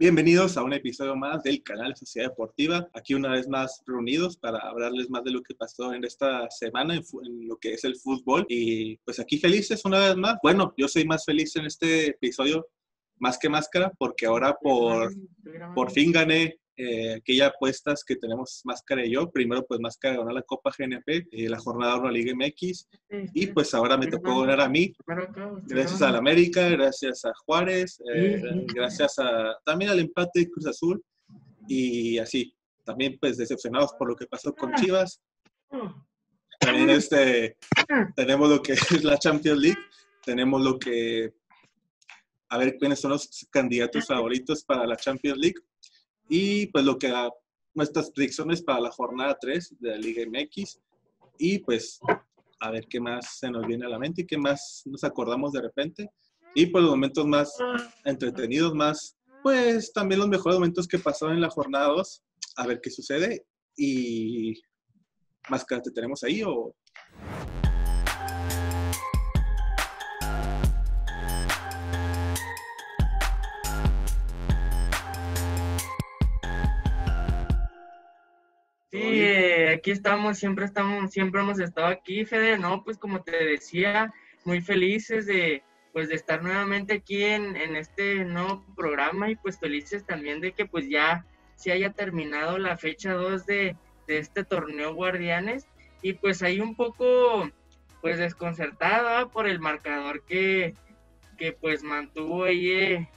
Bienvenidos 0.00 0.56
a 0.56 0.62
un 0.62 0.72
episodio 0.72 1.16
más 1.16 1.42
del 1.42 1.60
canal 1.64 1.96
Sociedad 1.96 2.28
Deportiva. 2.28 2.88
Aquí 2.92 3.14
una 3.14 3.32
vez 3.32 3.48
más 3.48 3.82
reunidos 3.84 4.36
para 4.36 4.60
hablarles 4.60 5.10
más 5.10 5.24
de 5.24 5.32
lo 5.32 5.42
que 5.42 5.56
pasó 5.56 5.92
en 5.92 6.04
esta 6.04 6.48
semana 6.50 6.94
en, 6.94 7.02
lo 7.48 7.56
que 7.56 7.72
es 7.72 7.82
el 7.82 7.96
fútbol. 7.96 8.46
Y 8.48 8.98
pues 8.98 9.18
aquí 9.18 9.38
felices 9.38 9.84
una 9.84 9.98
vez 9.98 10.16
más. 10.16 10.36
Bueno, 10.40 10.72
yo 10.76 10.86
soy 10.86 11.04
más 11.04 11.24
feliz 11.24 11.56
en 11.56 11.66
este 11.66 12.10
episodio 12.10 12.68
más 13.16 13.38
que 13.38 13.48
máscara 13.48 13.92
porque 13.98 14.26
ahora 14.26 14.56
por, 14.62 15.12
por 15.74 15.90
fin 15.90 16.12
gané 16.12 16.60
eh, 16.80 17.14
aquellas 17.14 17.48
apuestas 17.48 18.04
que 18.04 18.14
tenemos 18.14 18.62
Máscara 18.64 19.04
y 19.04 19.10
yo. 19.10 19.28
Primero, 19.30 19.66
pues 19.66 19.80
Máscara 19.80 20.16
ganó 20.16 20.30
la 20.30 20.42
Copa 20.42 20.70
GNP, 20.76 21.26
y 21.32 21.48
la 21.48 21.58
jornada 21.58 21.96
1 21.96 22.10
Liga 22.12 22.32
MX, 22.34 22.88
y 23.34 23.48
pues 23.48 23.74
ahora 23.74 23.96
me 23.96 24.06
tocó 24.06 24.40
ganar 24.42 24.60
a 24.60 24.68
mí. 24.68 24.92
Gracias 25.64 26.00
a 26.02 26.12
la 26.12 26.18
América, 26.18 26.68
gracias 26.68 27.24
a 27.24 27.32
Juárez, 27.44 28.00
eh, 28.14 28.40
gracias 28.72 29.18
a, 29.18 29.56
también 29.64 29.90
al 29.90 29.98
empate 29.98 30.40
de 30.40 30.50
Cruz 30.50 30.66
Azul, 30.66 31.02
y 31.66 32.18
así. 32.18 32.54
También, 32.84 33.18
pues, 33.20 33.36
decepcionados 33.36 33.92
por 33.98 34.08
lo 34.08 34.16
que 34.16 34.26
pasó 34.26 34.54
con 34.54 34.72
Chivas. 34.74 35.20
También 36.60 36.90
este, 36.90 37.56
tenemos 38.14 38.48
lo 38.48 38.62
que 38.62 38.72
es 39.00 39.04
la 39.04 39.18
Champions 39.18 39.58
League, 39.58 39.78
tenemos 40.24 40.62
lo 40.62 40.78
que 40.78 41.34
a 42.50 42.58
ver 42.58 42.76
quiénes 42.78 43.00
son 43.00 43.12
los 43.12 43.46
candidatos 43.50 44.06
favoritos 44.06 44.64
para 44.64 44.86
la 44.86 44.96
Champions 44.96 45.38
League. 45.38 45.60
Y 46.28 46.66
pues 46.66 46.84
lo 46.84 46.98
que 46.98 47.12
nuestras 47.74 48.10
predicciones 48.10 48.62
para 48.62 48.80
la 48.80 48.90
jornada 48.90 49.38
3 49.40 49.76
de 49.78 49.90
la 49.90 49.96
Liga 49.96 50.22
MX. 50.26 50.80
Y 51.38 51.58
pues 51.60 52.00
a 52.60 52.70
ver 52.70 52.86
qué 52.88 53.00
más 53.00 53.38
se 53.38 53.50
nos 53.50 53.66
viene 53.66 53.86
a 53.86 53.88
la 53.88 53.98
mente 53.98 54.22
y 54.22 54.26
qué 54.26 54.36
más 54.36 54.82
nos 54.84 55.04
acordamos 55.04 55.52
de 55.52 55.62
repente. 55.62 56.10
Y 56.54 56.66
pues 56.66 56.82
los 56.82 56.90
momentos 56.90 57.26
más 57.26 57.54
entretenidos, 58.04 58.74
más, 58.74 59.16
pues 59.42 59.92
también 59.92 60.18
los 60.18 60.28
mejores 60.28 60.58
momentos 60.58 60.88
que 60.88 60.98
pasaron 60.98 61.36
en 61.36 61.40
la 61.40 61.50
jornada 61.50 61.88
2. 61.88 62.22
A 62.56 62.66
ver 62.66 62.80
qué 62.82 62.90
sucede. 62.90 63.46
Y 63.76 64.60
más 65.48 65.64
que 65.64 65.80
te 65.80 65.92
tenemos 65.92 66.24
ahí 66.24 66.42
o 66.42 66.74
Sí, 78.90 79.00
eh, 79.02 79.74
aquí 79.74 79.90
estamos, 79.90 80.38
siempre 80.38 80.64
estamos, 80.64 81.10
siempre 81.10 81.42
hemos 81.42 81.60
estado 81.60 81.88
aquí, 81.88 82.24
Fede, 82.24 82.56
¿no? 82.56 82.82
Pues 82.84 82.96
como 82.96 83.22
te 83.22 83.32
decía, 83.44 84.14
muy 84.44 84.62
felices 84.62 85.26
de, 85.26 85.62
pues 85.92 86.08
de 86.08 86.14
estar 86.14 86.42
nuevamente 86.42 86.94
aquí 86.94 87.22
en, 87.22 87.54
en 87.56 87.76
este 87.76 88.24
nuevo 88.24 88.64
programa 88.74 89.30
y 89.30 89.36
pues 89.36 89.58
felices 89.58 90.06
también 90.06 90.40
de 90.40 90.52
que 90.52 90.64
pues 90.64 90.88
ya 90.88 91.26
se 91.54 91.70
haya 91.70 91.92
terminado 91.92 92.56
la 92.56 92.78
fecha 92.78 93.12
2 93.12 93.44
de, 93.44 93.76
de 94.06 94.18
este 94.18 94.42
torneo 94.44 94.94
Guardianes. 94.94 95.66
Y 96.00 96.14
pues 96.14 96.42
ahí 96.42 96.60
un 96.60 96.74
poco 96.74 97.50
pues 98.00 98.16
desconcertada 98.18 99.28
por 99.28 99.46
el 99.46 99.60
marcador 99.60 100.22
que, 100.24 100.74
que 101.36 101.52
pues 101.52 101.82
mantuvo 101.82 102.44
ahí 102.44 102.70
eh, 102.70 103.08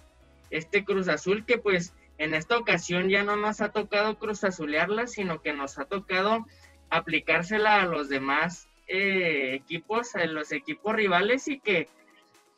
este 0.50 0.84
Cruz 0.84 1.08
Azul 1.08 1.46
que 1.46 1.58
pues 1.58 1.94
en 2.22 2.36
esta 2.36 2.56
ocasión 2.56 3.10
ya 3.10 3.24
no 3.24 3.36
nos 3.36 3.62
ha 3.62 3.72
tocado 3.72 4.20
cruz 4.20 4.44
azulearla, 4.44 5.08
sino 5.08 5.42
que 5.42 5.54
nos 5.54 5.80
ha 5.80 5.86
tocado 5.86 6.46
aplicársela 6.92 7.82
a 7.82 7.86
los 7.86 8.10
demás 8.10 8.68
eh, 8.88 9.56
equipos, 9.56 10.16
a 10.16 10.24
los 10.26 10.52
equipos 10.52 10.96
rivales 10.96 11.48
y 11.48 11.60
que 11.60 11.90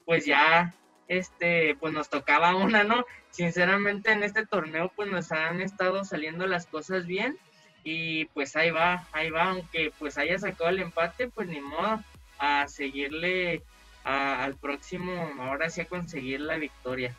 pues 0.06 0.26
ya 0.26 0.76
este 1.08 1.78
pues 1.80 1.94
nos 1.94 2.10
tocaba 2.10 2.54
una, 2.56 2.84
¿no? 2.84 3.06
Sinceramente 3.30 4.12
en 4.12 4.24
este 4.24 4.46
torneo 4.46 4.92
pues 4.94 5.10
nos 5.10 5.32
han 5.32 5.62
estado 5.62 6.04
saliendo 6.04 6.46
las 6.46 6.66
cosas 6.66 7.08
bien 7.08 7.38
y 7.86 8.26
pues 8.26 8.58
ahí 8.58 8.70
va, 8.70 9.08
ahí 9.14 9.30
va, 9.30 9.52
aunque 9.52 9.94
pues 9.98 10.18
haya 10.18 10.38
sacado 10.40 10.72
el 10.72 10.80
empate, 10.80 11.30
pues 11.30 11.48
ni 11.48 11.62
modo 11.62 12.04
a 12.38 12.68
seguirle 12.68 13.64
al 14.04 14.58
próximo, 14.58 15.32
ahora 15.40 15.70
sí 15.70 15.80
a 15.80 15.86
conseguir 15.86 16.42
la 16.42 16.58
victoria. 16.58 17.16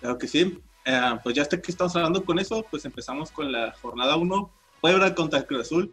Claro 0.00 0.18
que 0.18 0.26
sí, 0.26 0.60
eh, 0.88 1.18
pues 1.22 1.36
ya 1.36 1.42
hasta 1.42 1.60
que 1.60 1.70
estamos 1.70 1.94
hablando 1.96 2.24
con 2.24 2.38
eso, 2.38 2.64
pues 2.70 2.82
empezamos 2.86 3.30
con 3.30 3.52
la 3.52 3.72
jornada 3.82 4.16
1, 4.16 4.50
Puebla 4.80 5.14
contra 5.14 5.40
el 5.40 5.46
Cruz 5.46 5.60
Azul. 5.60 5.92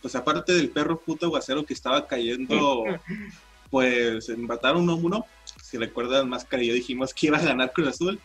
pues 0.00 0.14
aparte 0.14 0.52
del 0.52 0.70
perro 0.70 1.00
puto 1.00 1.26
aguacero 1.26 1.66
que 1.66 1.74
estaba 1.74 2.06
cayendo, 2.06 2.84
pues 3.70 4.28
empataron 4.28 4.86
1-1. 4.86 5.24
Si 5.64 5.78
recuerdan, 5.78 6.28
más 6.28 6.44
que 6.44 6.64
yo 6.64 6.72
dijimos 6.72 7.12
que 7.12 7.26
iba 7.26 7.38
a 7.38 7.42
ganar 7.42 7.72
Cruz 7.72 7.88
Azul. 7.88 8.20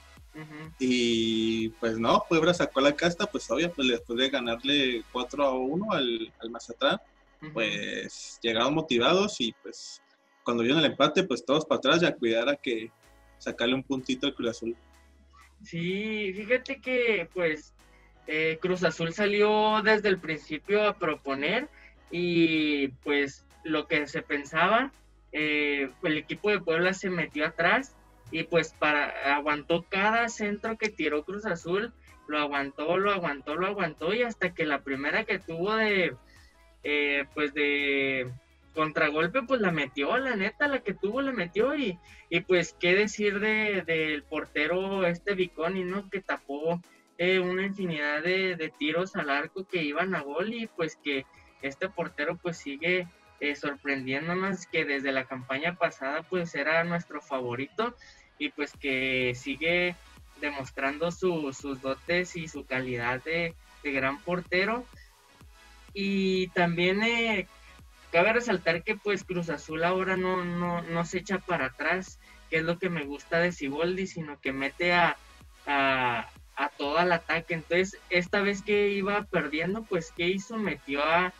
Y 0.78 1.70
pues 1.70 1.98
no, 1.98 2.24
Puebla 2.30 2.54
sacó 2.54 2.82
la 2.82 2.96
casta, 2.96 3.26
pues 3.26 3.50
obvio, 3.50 3.72
pues 3.74 3.88
después 3.88 4.20
de 4.20 4.30
ganarle 4.30 5.04
4 5.12 5.54
1 5.54 5.92
al, 5.92 6.34
al 6.40 6.50
Mazatlán, 6.52 7.00
pues 7.52 8.38
llegaron 8.44 8.76
motivados 8.76 9.42
y 9.42 9.54
pues 9.64 10.04
cuando 10.44 10.62
vieron 10.62 10.82
el 10.82 10.92
empate, 10.92 11.24
pues 11.24 11.44
todos 11.44 11.66
para 11.66 11.80
atrás 11.80 12.02
ya 12.02 12.14
cuidar 12.14 12.48
a 12.48 12.56
que 12.58 12.92
sacarle 13.40 13.74
un 13.74 13.84
puntito 13.84 14.28
al 14.28 14.36
Cruz 14.36 14.52
Azul. 14.52 14.76
Sí, 15.66 16.32
fíjate 16.34 16.80
que 16.80 17.28
pues 17.34 17.74
eh, 18.28 18.60
Cruz 18.62 18.84
Azul 18.84 19.14
salió 19.14 19.82
desde 19.82 20.10
el 20.10 20.20
principio 20.20 20.88
a 20.88 20.98
proponer 20.98 21.70
y 22.12 22.90
pues 23.04 23.46
lo 23.64 23.88
que 23.88 24.06
se 24.06 24.22
pensaba, 24.22 24.92
eh, 25.32 25.90
el 26.04 26.18
equipo 26.18 26.52
de 26.52 26.62
Puebla 26.62 26.94
se 26.94 27.10
metió 27.10 27.48
atrás 27.48 27.96
y 28.30 28.44
pues 28.44 28.74
para 28.74 29.36
aguantó 29.36 29.84
cada 29.90 30.30
centro 30.30 30.78
que 30.78 30.90
tiró 30.90 31.24
Cruz 31.26 31.48
Azul, 31.48 31.94
lo 32.28 32.38
aguantó, 32.38 32.98
lo 32.98 33.12
aguantó, 33.12 33.56
lo 33.56 33.66
aguantó 33.66 34.14
y 34.14 34.22
hasta 34.22 34.54
que 34.54 34.66
la 34.66 34.84
primera 34.84 35.24
que 35.24 35.40
tuvo 35.40 35.76
de 35.76 36.16
eh, 36.84 37.26
pues 37.34 37.56
de 37.56 38.32
contragolpe, 38.76 39.42
pues 39.42 39.60
la 39.62 39.72
metió, 39.72 40.16
la 40.18 40.36
neta, 40.36 40.68
la 40.68 40.82
que 40.82 40.94
tuvo 40.94 41.22
la 41.22 41.32
metió 41.32 41.76
y, 41.76 41.98
y 42.30 42.42
pues 42.42 42.76
qué 42.80 42.94
decir 42.94 43.40
del 43.40 43.86
de, 43.86 44.24
portero 44.30 45.06
este 45.08 45.34
Viconi, 45.34 45.84
¿no? 45.84 46.08
Que 46.10 46.22
tapó 46.22 46.80
eh, 47.18 47.40
una 47.40 47.66
infinidad 47.66 48.22
de, 48.22 48.74
tiros 48.78 49.16
al 49.16 49.30
arco 49.30 49.66
que 49.66 49.82
iban 49.84 50.14
a 50.14 50.22
gol 50.22 50.54
y 50.54 50.68
pues 50.68 50.98
que 51.02 51.26
este 51.62 51.90
portero 51.90 52.38
pues 52.38 52.58
sigue 52.58 53.08
eh, 53.40 53.56
sorprendiéndonos 53.56 54.68
que 54.68 54.86
desde 54.86 55.12
la 55.12 55.26
campaña 55.26 55.76
pasada 55.76 56.24
pues 56.24 56.54
era 56.56 56.84
nuestro 56.84 57.22
favorito 57.22 57.96
y 58.38 58.50
pues 58.50 58.74
que 58.74 59.34
sigue 59.34 59.96
demostrando 60.42 61.10
sus 61.12 61.82
dotes 61.82 62.36
y 62.36 62.48
su 62.50 62.66
calidad 62.66 63.24
de, 63.24 63.56
de 63.82 63.92
gran 63.92 64.20
portero. 64.20 64.86
Y 65.94 66.48
también 66.50 67.02
eh, 67.02 67.48
cabe 68.16 68.32
resaltar 68.32 68.82
que 68.82 68.96
pues 68.96 69.26
Cruz 69.26 69.50
Azul 69.50 69.84
ahora 69.84 70.16
no, 70.16 70.46
no, 70.46 70.82
no 70.82 71.04
se 71.04 71.18
echa 71.18 71.40
para 71.40 71.66
atrás, 71.66 72.18
que 72.50 72.60
es 72.60 72.64
lo 72.64 72.80
que 72.80 72.90
me 72.90 73.04
gusta 73.04 73.42
de 73.42 73.52
Siboldi, 73.52 74.08
sino 74.08 74.40
que 74.40 74.54
mete 74.54 74.94
a, 74.94 75.18
a, 75.66 76.26
todo 76.78 76.98
el 77.02 77.12
ataque. 77.12 77.56
Entonces, 77.56 78.00
esta 78.10 78.42
vez 78.42 78.62
que 78.62 78.88
iba 78.92 79.26
perdiendo, 79.26 79.84
pues 79.84 80.14
¿qué 80.16 80.30
hizo? 80.30 80.56
Metió 80.56 81.04
a, 81.04 81.34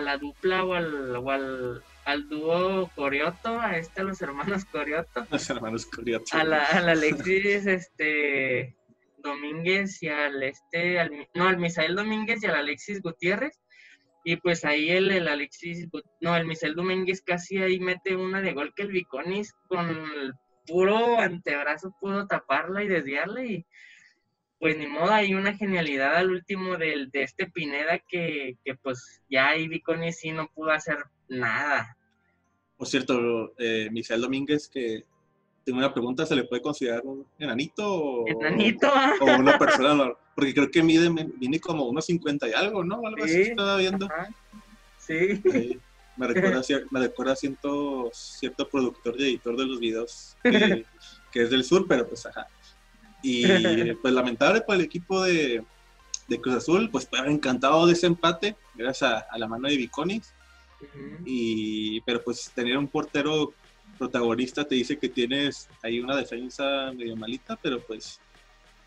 la 0.00 0.18
dupla 0.18 0.62
o 0.62 0.74
al, 0.74 1.16
o 1.16 1.32
al, 1.32 1.82
al 2.04 2.28
dúo 2.28 2.88
Corioto, 2.94 3.58
a 3.58 3.76
este, 3.76 4.02
a 4.02 4.04
los 4.04 4.22
hermanos 4.22 4.64
Corioto. 4.66 5.26
Los 5.32 5.50
hermanos 5.50 5.84
Corioto. 5.84 6.36
A 6.36 6.44
la, 6.44 6.62
Alexis 6.64 7.66
este, 7.66 8.76
Domínguez 9.18 10.00
y 10.00 10.06
al 10.06 10.40
este, 10.44 11.00
al, 11.00 11.28
no, 11.34 11.48
al 11.48 11.58
Misael 11.58 11.96
Domínguez 11.96 12.40
y 12.44 12.46
al 12.46 12.54
Alexis 12.54 13.02
Gutiérrez 13.02 13.58
y 14.24 14.36
pues 14.36 14.64
ahí 14.64 14.90
el, 14.90 15.10
el 15.10 15.28
Alexis, 15.28 15.88
no, 16.20 16.36
el 16.36 16.46
Michel 16.46 16.74
Domínguez 16.74 17.22
casi 17.22 17.58
ahí 17.58 17.80
mete 17.80 18.16
una 18.16 18.40
de 18.40 18.52
gol 18.52 18.72
que 18.74 18.82
el 18.82 18.92
Viconis 18.92 19.54
con 19.68 19.88
el 19.88 20.34
puro 20.66 21.18
antebrazo 21.18 21.94
pudo 22.00 22.26
taparla 22.26 22.84
y 22.84 22.88
desviarla 22.88 23.44
y 23.44 23.66
pues 24.58 24.76
ni 24.76 24.86
modo, 24.86 25.10
hay 25.10 25.32
una 25.32 25.56
genialidad 25.56 26.16
al 26.16 26.30
último 26.30 26.76
del, 26.76 27.10
de 27.10 27.22
este 27.22 27.46
Pineda 27.50 27.98
que, 27.98 28.58
que 28.62 28.74
pues 28.74 29.22
ya 29.30 29.48
ahí 29.48 29.68
Viconis 29.68 30.18
sí 30.18 30.32
no 30.32 30.48
pudo 30.48 30.70
hacer 30.70 30.98
nada. 31.28 31.96
Por 32.76 32.86
cierto, 32.86 33.54
eh, 33.58 33.88
Michel 33.90 34.20
Domínguez 34.20 34.68
que 34.68 35.04
tengo 35.64 35.78
una 35.78 35.92
pregunta, 35.92 36.26
¿se 36.26 36.34
le 36.34 36.44
puede 36.44 36.62
considerar 36.62 37.02
un 37.04 37.26
enanito 37.38 37.86
o, 37.86 38.26
¿Enanito? 38.26 38.90
o 39.20 39.24
una 39.24 39.58
persona? 39.58 40.12
Porque 40.34 40.54
creo 40.54 40.70
que 40.70 40.82
mide, 40.82 41.10
viene 41.36 41.60
como 41.60 41.84
unos 41.84 42.06
50 42.06 42.48
y 42.48 42.52
algo, 42.52 42.82
¿no? 42.82 43.00
Algo 43.04 43.24
así 43.24 43.42
estaba 43.42 43.76
viendo. 43.76 44.08
Sí. 44.98 45.42
me 46.16 46.26
recuerda, 46.26 46.62
me 46.90 47.00
recuerda 47.00 47.36
cierto, 47.36 48.10
cierto 48.12 48.68
productor 48.68 49.18
y 49.18 49.24
editor 49.24 49.56
de 49.56 49.66
los 49.66 49.80
videos 49.80 50.36
que, 50.42 50.84
es 51.42 51.50
del 51.50 51.64
sur, 51.64 51.86
pero 51.88 52.08
pues 52.08 52.26
ajá. 52.26 52.46
Y 53.22 53.92
pues 53.94 54.14
lamentable 54.14 54.62
para 54.62 54.78
el 54.78 54.84
equipo 54.84 55.22
de, 55.22 55.62
de 56.28 56.40
Cruz 56.40 56.56
Azul, 56.56 56.90
pues 56.90 57.08
haber 57.12 57.30
encantado 57.30 57.86
de 57.86 57.92
ese 57.92 58.06
empate, 58.06 58.56
gracias 58.74 59.24
a, 59.28 59.38
la 59.38 59.46
mano 59.46 59.68
de 59.68 59.76
Viconis. 59.76 60.32
y, 61.26 62.00
pero 62.02 62.22
pues 62.22 62.50
tener 62.54 62.78
un 62.78 62.88
portero 62.88 63.52
protagonista 64.00 64.64
te 64.64 64.76
dice 64.76 64.98
que 64.98 65.10
tienes 65.10 65.68
ahí 65.82 66.00
una 66.00 66.16
defensa 66.16 66.90
medio 66.96 67.14
malita, 67.16 67.56
pero 67.56 67.80
pues 67.80 68.18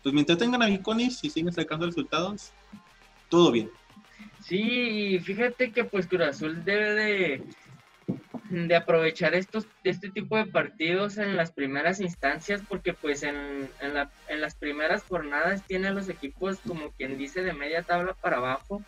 pues 0.02 0.12
mientras 0.12 0.36
tengan 0.36 0.62
a 0.62 0.66
Viconis 0.66 1.22
y 1.22 1.30
siguen 1.30 1.52
sacando 1.52 1.86
resultados, 1.86 2.52
todo 3.30 3.50
bien. 3.50 3.70
Sí, 4.42 5.18
fíjate 5.20 5.72
que 5.72 5.84
pues 5.84 6.06
Cruz 6.06 6.20
Azul 6.22 6.62
debe 6.62 6.90
de, 6.94 7.42
de 8.50 8.76
aprovechar 8.76 9.34
estos, 9.34 9.66
este 9.82 10.10
tipo 10.10 10.36
de 10.36 10.46
partidos 10.46 11.16
en 11.16 11.36
las 11.36 11.52
primeras 11.52 12.00
instancias, 12.00 12.60
porque 12.68 12.92
pues 12.92 13.22
en, 13.22 13.70
en, 13.80 13.94
la, 13.94 14.10
en 14.28 14.42
las 14.42 14.56
primeras 14.56 15.04
jornadas 15.04 15.62
tiene 15.66 15.90
los 15.90 16.10
equipos 16.10 16.58
como 16.66 16.90
quien 16.90 17.16
dice 17.16 17.42
de 17.42 17.54
media 17.54 17.82
tabla 17.82 18.12
para 18.12 18.36
abajo 18.38 18.82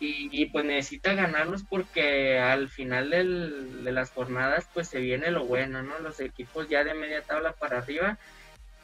y, 0.00 0.46
pues 0.46 0.64
necesita 0.64 1.14
ganarlos 1.14 1.64
porque 1.64 2.38
al 2.38 2.68
final 2.68 3.10
del, 3.10 3.82
de 3.82 3.90
las 3.90 4.10
jornadas 4.10 4.68
pues 4.72 4.88
se 4.88 5.00
viene 5.00 5.30
lo 5.32 5.44
bueno, 5.44 5.82
¿no? 5.82 5.98
Los 5.98 6.20
equipos 6.20 6.68
ya 6.68 6.84
de 6.84 6.94
media 6.94 7.22
tabla 7.22 7.52
para 7.52 7.78
arriba 7.78 8.16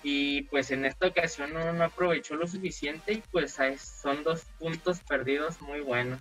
y 0.03 0.43
pues 0.43 0.71
en 0.73 0.85
esta 0.85 1.07
ocasión 1.07 1.53
no, 1.53 1.73
no 1.73 1.85
aprovechó 1.85 2.35
lo 2.35 2.49
suficiente 2.49 3.13
y 3.13 3.23
pues 3.31 3.57
son 4.03 4.25
dos 4.25 4.43
puntos 4.59 5.01
perdidos 5.01 5.61
muy 5.63 5.81
buenos. 5.81 6.21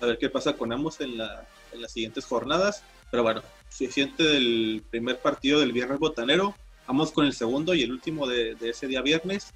A 0.00 0.06
ver 0.06 0.18
qué 0.18 0.28
pasa 0.28 0.54
con 0.54 0.72
ambos 0.72 1.00
en, 1.00 1.16
la, 1.16 1.46
en 1.72 1.80
las 1.80 1.92
siguientes 1.92 2.24
jornadas, 2.26 2.82
pero 3.10 3.22
bueno, 3.22 3.42
suficiente 3.70 4.24
del 4.24 4.82
primer 4.90 5.18
partido 5.20 5.60
del 5.60 5.72
viernes 5.72 5.98
botanero, 6.00 6.54
vamos 6.88 7.12
con 7.12 7.24
el 7.24 7.32
segundo 7.32 7.72
y 7.72 7.82
el 7.82 7.92
último 7.92 8.26
de, 8.26 8.56
de 8.56 8.70
ese 8.70 8.88
día 8.88 9.00
viernes, 9.00 9.54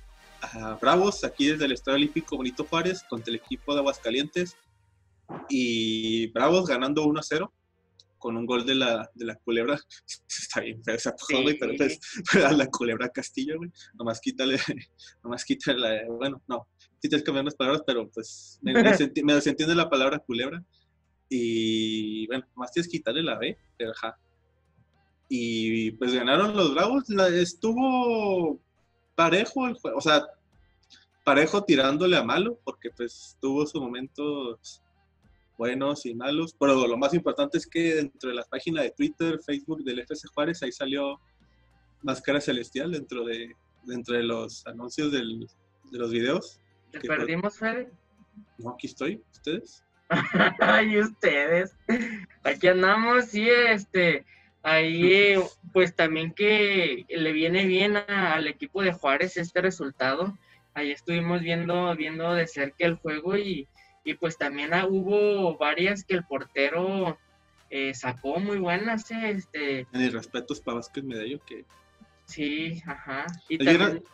Bravos, 0.81 1.25
aquí 1.25 1.48
desde 1.48 1.64
el 1.64 1.72
Estadio 1.72 1.96
Olímpico 1.96 2.37
Bonito 2.37 2.64
Juárez, 2.64 3.04
contra 3.08 3.31
el 3.31 3.37
equipo 3.37 3.75
de 3.75 3.81
Aguascalientes. 3.81 4.56
Y 5.48 6.28
Bravos 6.32 6.66
ganando 6.66 7.04
1 7.04 7.20
a 7.20 7.22
0 7.22 7.52
con 8.20 8.37
un 8.37 8.46
gol 8.46 8.64
de 8.64 8.76
la, 8.76 9.10
de 9.14 9.25
la 9.25 9.34
culebra. 9.34 9.76
Está 10.28 10.60
bien 10.60 10.84
feo 10.84 10.94
esa 10.94 11.14
sí. 11.19 11.56
pero 11.58 11.72
pues, 11.76 11.98
la 12.56 12.66
culebra 12.66 13.08
Castillo, 13.08 13.56
güey. 13.56 13.70
Nomás 13.94 14.20
quítale, 14.20 14.58
nomás 15.25 15.44
quítale, 15.44 16.06
bueno, 16.06 16.40
no, 16.46 16.69
sí 16.78 17.08
tienes 17.08 17.22
que 17.22 17.26
cambiar 17.26 17.46
las 17.46 17.56
palabras, 17.56 17.82
pero 17.87 18.08
pues 18.10 18.58
me, 18.62 18.72
me, 18.75 19.34
entiende 19.34 19.75
la 19.75 19.90
palabra 19.90 20.20
culebra. 20.20 20.62
Y 21.28 22.26
bueno, 22.26 22.46
nomás 22.54 22.72
tienes 22.72 22.90
que 22.90 22.98
quitarle 22.98 23.22
la 23.22 23.38
B, 23.38 23.56
pero 23.76 23.92
ajá. 23.92 24.19
Y 25.28 25.92
pues 25.92 26.12
ganaron 26.12 26.56
los 26.56 26.75
Bravos. 26.75 27.08
estuvo 27.08 28.60
parejo 29.20 29.67
el 29.67 29.75
juego, 29.75 29.99
o 29.99 30.00
sea, 30.00 30.26
parejo 31.25 31.62
tirándole 31.62 32.17
a 32.17 32.22
malo, 32.22 32.58
porque 32.64 32.88
pues 32.88 33.37
tuvo 33.38 33.67
sus 33.67 33.78
momentos 33.78 34.82
buenos 35.58 36.06
y 36.06 36.14
malos, 36.14 36.56
pero 36.58 36.87
lo 36.87 36.96
más 36.96 37.12
importante 37.12 37.58
es 37.58 37.67
que 37.67 37.96
dentro 37.96 38.31
de 38.31 38.37
la 38.37 38.44
página 38.44 38.81
de 38.81 38.93
Twitter, 38.93 39.38
Facebook 39.44 39.84
del 39.84 39.99
FC 39.99 40.26
Juárez, 40.28 40.62
ahí 40.62 40.72
salió 40.72 41.20
Máscara 42.00 42.40
Celestial 42.40 42.93
dentro 42.93 43.26
de, 43.26 43.55
dentro 43.84 44.17
de 44.17 44.22
los 44.22 44.67
anuncios 44.67 45.12
del, 45.12 45.46
de 45.90 45.99
los 45.99 46.11
videos. 46.11 46.58
¿Te 46.90 47.00
perdimos, 47.00 47.58
Fede? 47.58 47.90
No, 48.56 48.70
aquí 48.70 48.87
estoy, 48.87 49.23
¿ustedes? 49.32 49.84
Ay, 50.61 50.99
ustedes. 50.99 51.76
Aquí 52.43 52.69
andamos, 52.69 53.26
sí, 53.26 53.46
este, 53.50 54.25
ahí 54.62 55.34
pues 55.72 55.94
también 55.94 56.32
que 56.32 57.06
le 57.08 57.32
viene 57.32 57.66
bien 57.66 57.96
al 57.96 58.46
equipo 58.46 58.82
de 58.82 58.92
Juárez 58.92 59.36
este 59.36 59.60
resultado. 59.60 60.38
Ahí 60.74 60.90
estuvimos 60.90 61.40
viendo, 61.40 61.94
viendo 61.96 62.32
de 62.34 62.46
cerca 62.46 62.86
el 62.86 62.96
juego 62.96 63.36
y, 63.36 63.68
pues 64.18 64.36
también 64.36 64.72
hubo 64.88 65.56
varias 65.56 66.04
que 66.04 66.14
el 66.14 66.24
portero 66.24 67.16
eh, 67.70 67.94
sacó 67.94 68.40
muy 68.40 68.58
buenas. 68.58 69.10
Eh, 69.10 69.30
este... 69.30 69.86
En 69.92 70.12
respetos 70.12 70.60
para 70.60 70.76
Vázquez 70.76 71.04
Medallo 71.04 71.40
que... 71.44 71.64
Sí, 72.24 72.82
ajá. 72.86 73.26
Y 73.48 73.54
el, 73.54 73.78
también... 73.78 74.04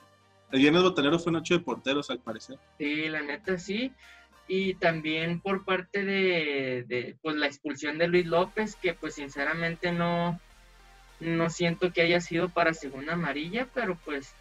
viernes, 0.53 0.83
botanero 0.83 1.19
fue 1.19 1.33
noche 1.33 1.55
de 1.55 1.61
porteros 1.61 2.11
al 2.11 2.19
parecer. 2.19 2.59
Sí, 2.79 3.09
la 3.09 3.23
neta 3.23 3.59
sí 3.59 3.93
y 4.49 4.75
también 4.75 5.41
por 5.41 5.65
parte 5.65 6.05
de, 6.05 7.17
pues 7.23 7.37
la 7.37 7.47
expulsión 7.47 7.99
de 7.99 8.09
Luis 8.09 8.27
López 8.27 8.77
que 8.77 8.95
pues 8.95 9.15
sinceramente 9.15 9.93
no 9.93 10.41
no 11.19 11.49
siento 11.49 11.93
que 11.93 12.03
haya 12.03 12.21
sido 12.21 12.49
para 12.49 12.75
segunda 12.75 13.15
amarilla 13.15 13.67
pero 13.75 13.97
pues 14.05 14.35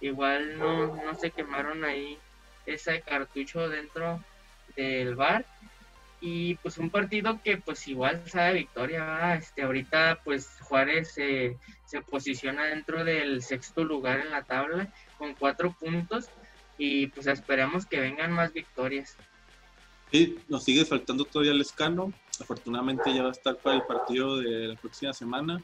igual 0.00 0.58
no, 0.58 0.96
no 0.96 1.14
se 1.14 1.30
quemaron 1.30 1.84
ahí 1.84 2.18
ese 2.66 3.00
cartucho 3.02 3.68
dentro 3.68 4.22
del 4.76 5.14
bar. 5.14 5.44
Y 6.20 6.54
pues 6.56 6.78
un 6.78 6.90
partido 6.90 7.40
que 7.42 7.56
pues 7.56 7.88
igual 7.88 8.22
sabe 8.28 8.54
victoria 8.54 9.34
este 9.34 9.62
ahorita 9.62 10.20
pues 10.22 10.48
Juárez 10.60 11.14
se 11.14 11.56
posiciona 12.08 12.66
dentro 12.66 13.04
del 13.04 13.42
sexto 13.42 13.82
lugar 13.82 14.20
en 14.20 14.30
la 14.30 14.44
tabla 14.44 14.86
con 15.18 15.34
cuatro 15.34 15.72
puntos 15.72 16.28
y 16.78 17.08
pues 17.08 17.26
esperamos 17.26 17.86
que 17.86 17.98
vengan 17.98 18.30
más 18.30 18.52
victorias 18.52 19.16
Sí, 20.12 20.38
nos 20.46 20.62
sigue 20.62 20.84
faltando 20.84 21.24
todavía 21.24 21.52
el 21.52 21.62
escano. 21.62 22.12
Afortunadamente 22.38 23.14
ya 23.14 23.22
va 23.22 23.30
a 23.30 23.32
estar 23.32 23.56
para 23.56 23.76
el 23.76 23.82
partido 23.82 24.36
de 24.36 24.68
la 24.68 24.76
próxima 24.76 25.14
semana. 25.14 25.62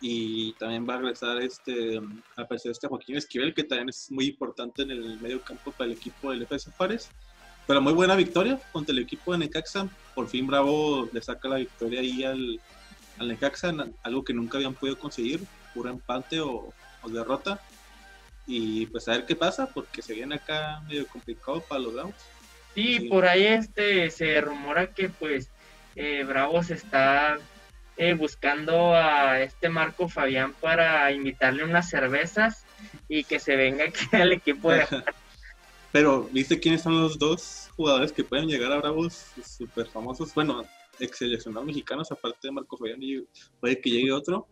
Y 0.00 0.54
también 0.54 0.88
va 0.88 0.94
a 0.94 0.98
regresar 0.98 1.42
este, 1.42 1.98
a 2.36 2.42
aparecer 2.42 2.72
este 2.72 2.88
Joaquín 2.88 3.16
Esquivel, 3.16 3.52
que 3.52 3.64
también 3.64 3.90
es 3.90 4.10
muy 4.10 4.28
importante 4.28 4.82
en 4.82 4.92
el 4.92 5.20
medio 5.20 5.42
campo 5.42 5.72
para 5.72 5.90
el 5.90 5.92
equipo 5.92 6.30
del 6.30 6.46
FS 6.46 6.70
Juárez. 6.74 7.10
Pero 7.66 7.82
muy 7.82 7.92
buena 7.92 8.16
victoria 8.16 8.58
contra 8.72 8.94
el 8.94 8.98
equipo 9.00 9.32
de 9.32 9.38
Necaxa. 9.38 9.86
Por 10.14 10.26
fin 10.26 10.46
Bravo 10.46 11.06
le 11.12 11.20
saca 11.20 11.48
la 11.48 11.56
victoria 11.56 12.00
ahí 12.00 12.24
al, 12.24 12.60
al 13.18 13.28
Necaxa, 13.28 13.74
algo 14.02 14.24
que 14.24 14.32
nunca 14.32 14.56
habían 14.56 14.72
podido 14.72 14.98
conseguir, 14.98 15.44
puro 15.74 15.90
empate 15.90 16.40
o, 16.40 16.72
o 17.02 17.08
derrota. 17.10 17.60
Y 18.46 18.86
pues 18.86 19.06
a 19.08 19.12
ver 19.12 19.26
qué 19.26 19.36
pasa, 19.36 19.66
porque 19.66 20.00
se 20.00 20.14
viene 20.14 20.36
acá 20.36 20.80
medio 20.88 21.06
complicado 21.06 21.60
para 21.60 21.82
los 21.82 21.92
Bravos. 21.92 22.14
Sí, 22.74 23.00
por 23.08 23.26
ahí 23.26 23.44
este 23.44 24.10
se 24.10 24.40
rumora 24.40 24.88
que 24.88 25.08
pues 25.08 25.50
eh, 25.94 26.24
Bravos 26.24 26.70
está 26.70 27.38
eh, 27.96 28.14
buscando 28.14 28.94
a 28.94 29.40
este 29.42 29.68
Marco 29.68 30.08
Fabián 30.08 30.54
para 30.60 31.12
invitarle 31.12 31.64
unas 31.64 31.90
cervezas 31.90 32.64
y 33.08 33.24
que 33.24 33.38
se 33.38 33.56
venga 33.56 33.84
aquí 33.84 34.06
al 34.16 34.32
equipo 34.32 34.72
de 34.72 34.86
Pero, 35.92 36.26
¿viste 36.32 36.58
quiénes 36.58 36.80
son 36.80 36.98
los 36.98 37.18
dos 37.18 37.70
jugadores 37.76 38.12
que 38.12 38.24
pueden 38.24 38.48
llegar 38.48 38.72
a 38.72 38.78
Bravos 38.78 39.26
súper 39.44 39.86
famosos? 39.86 40.32
Bueno, 40.34 40.64
ex 40.98 41.18
seleccionados 41.18 41.66
mexicanos, 41.66 42.10
aparte 42.10 42.48
de 42.48 42.52
Marco 42.52 42.78
Fabián, 42.78 43.02
y 43.02 43.22
puede 43.60 43.78
que 43.78 43.90
llegue 43.90 44.10
otro. 44.10 44.48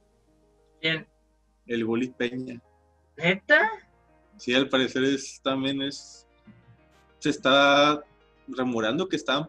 ¿Quién? 0.82 1.06
El 1.66 1.86
Goli 1.86 2.08
Peña. 2.10 2.60
¿Neta? 3.16 3.70
Sí, 4.36 4.52
al 4.54 4.68
parecer 4.68 5.02
es, 5.04 5.40
también 5.42 5.80
es. 5.80 6.26
Se 7.20 7.30
está 7.30 8.04
remurando 8.56 9.08
que 9.08 9.16
está 9.16 9.48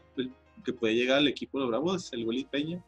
que 0.63 0.73
puede 0.73 0.95
llegar 0.95 1.17
al 1.17 1.27
equipo 1.27 1.57
de 1.57 1.63
los 1.63 1.71
Bravos, 1.71 2.13
el 2.13 2.25
Willy 2.25 2.45
Peña, 2.45 2.79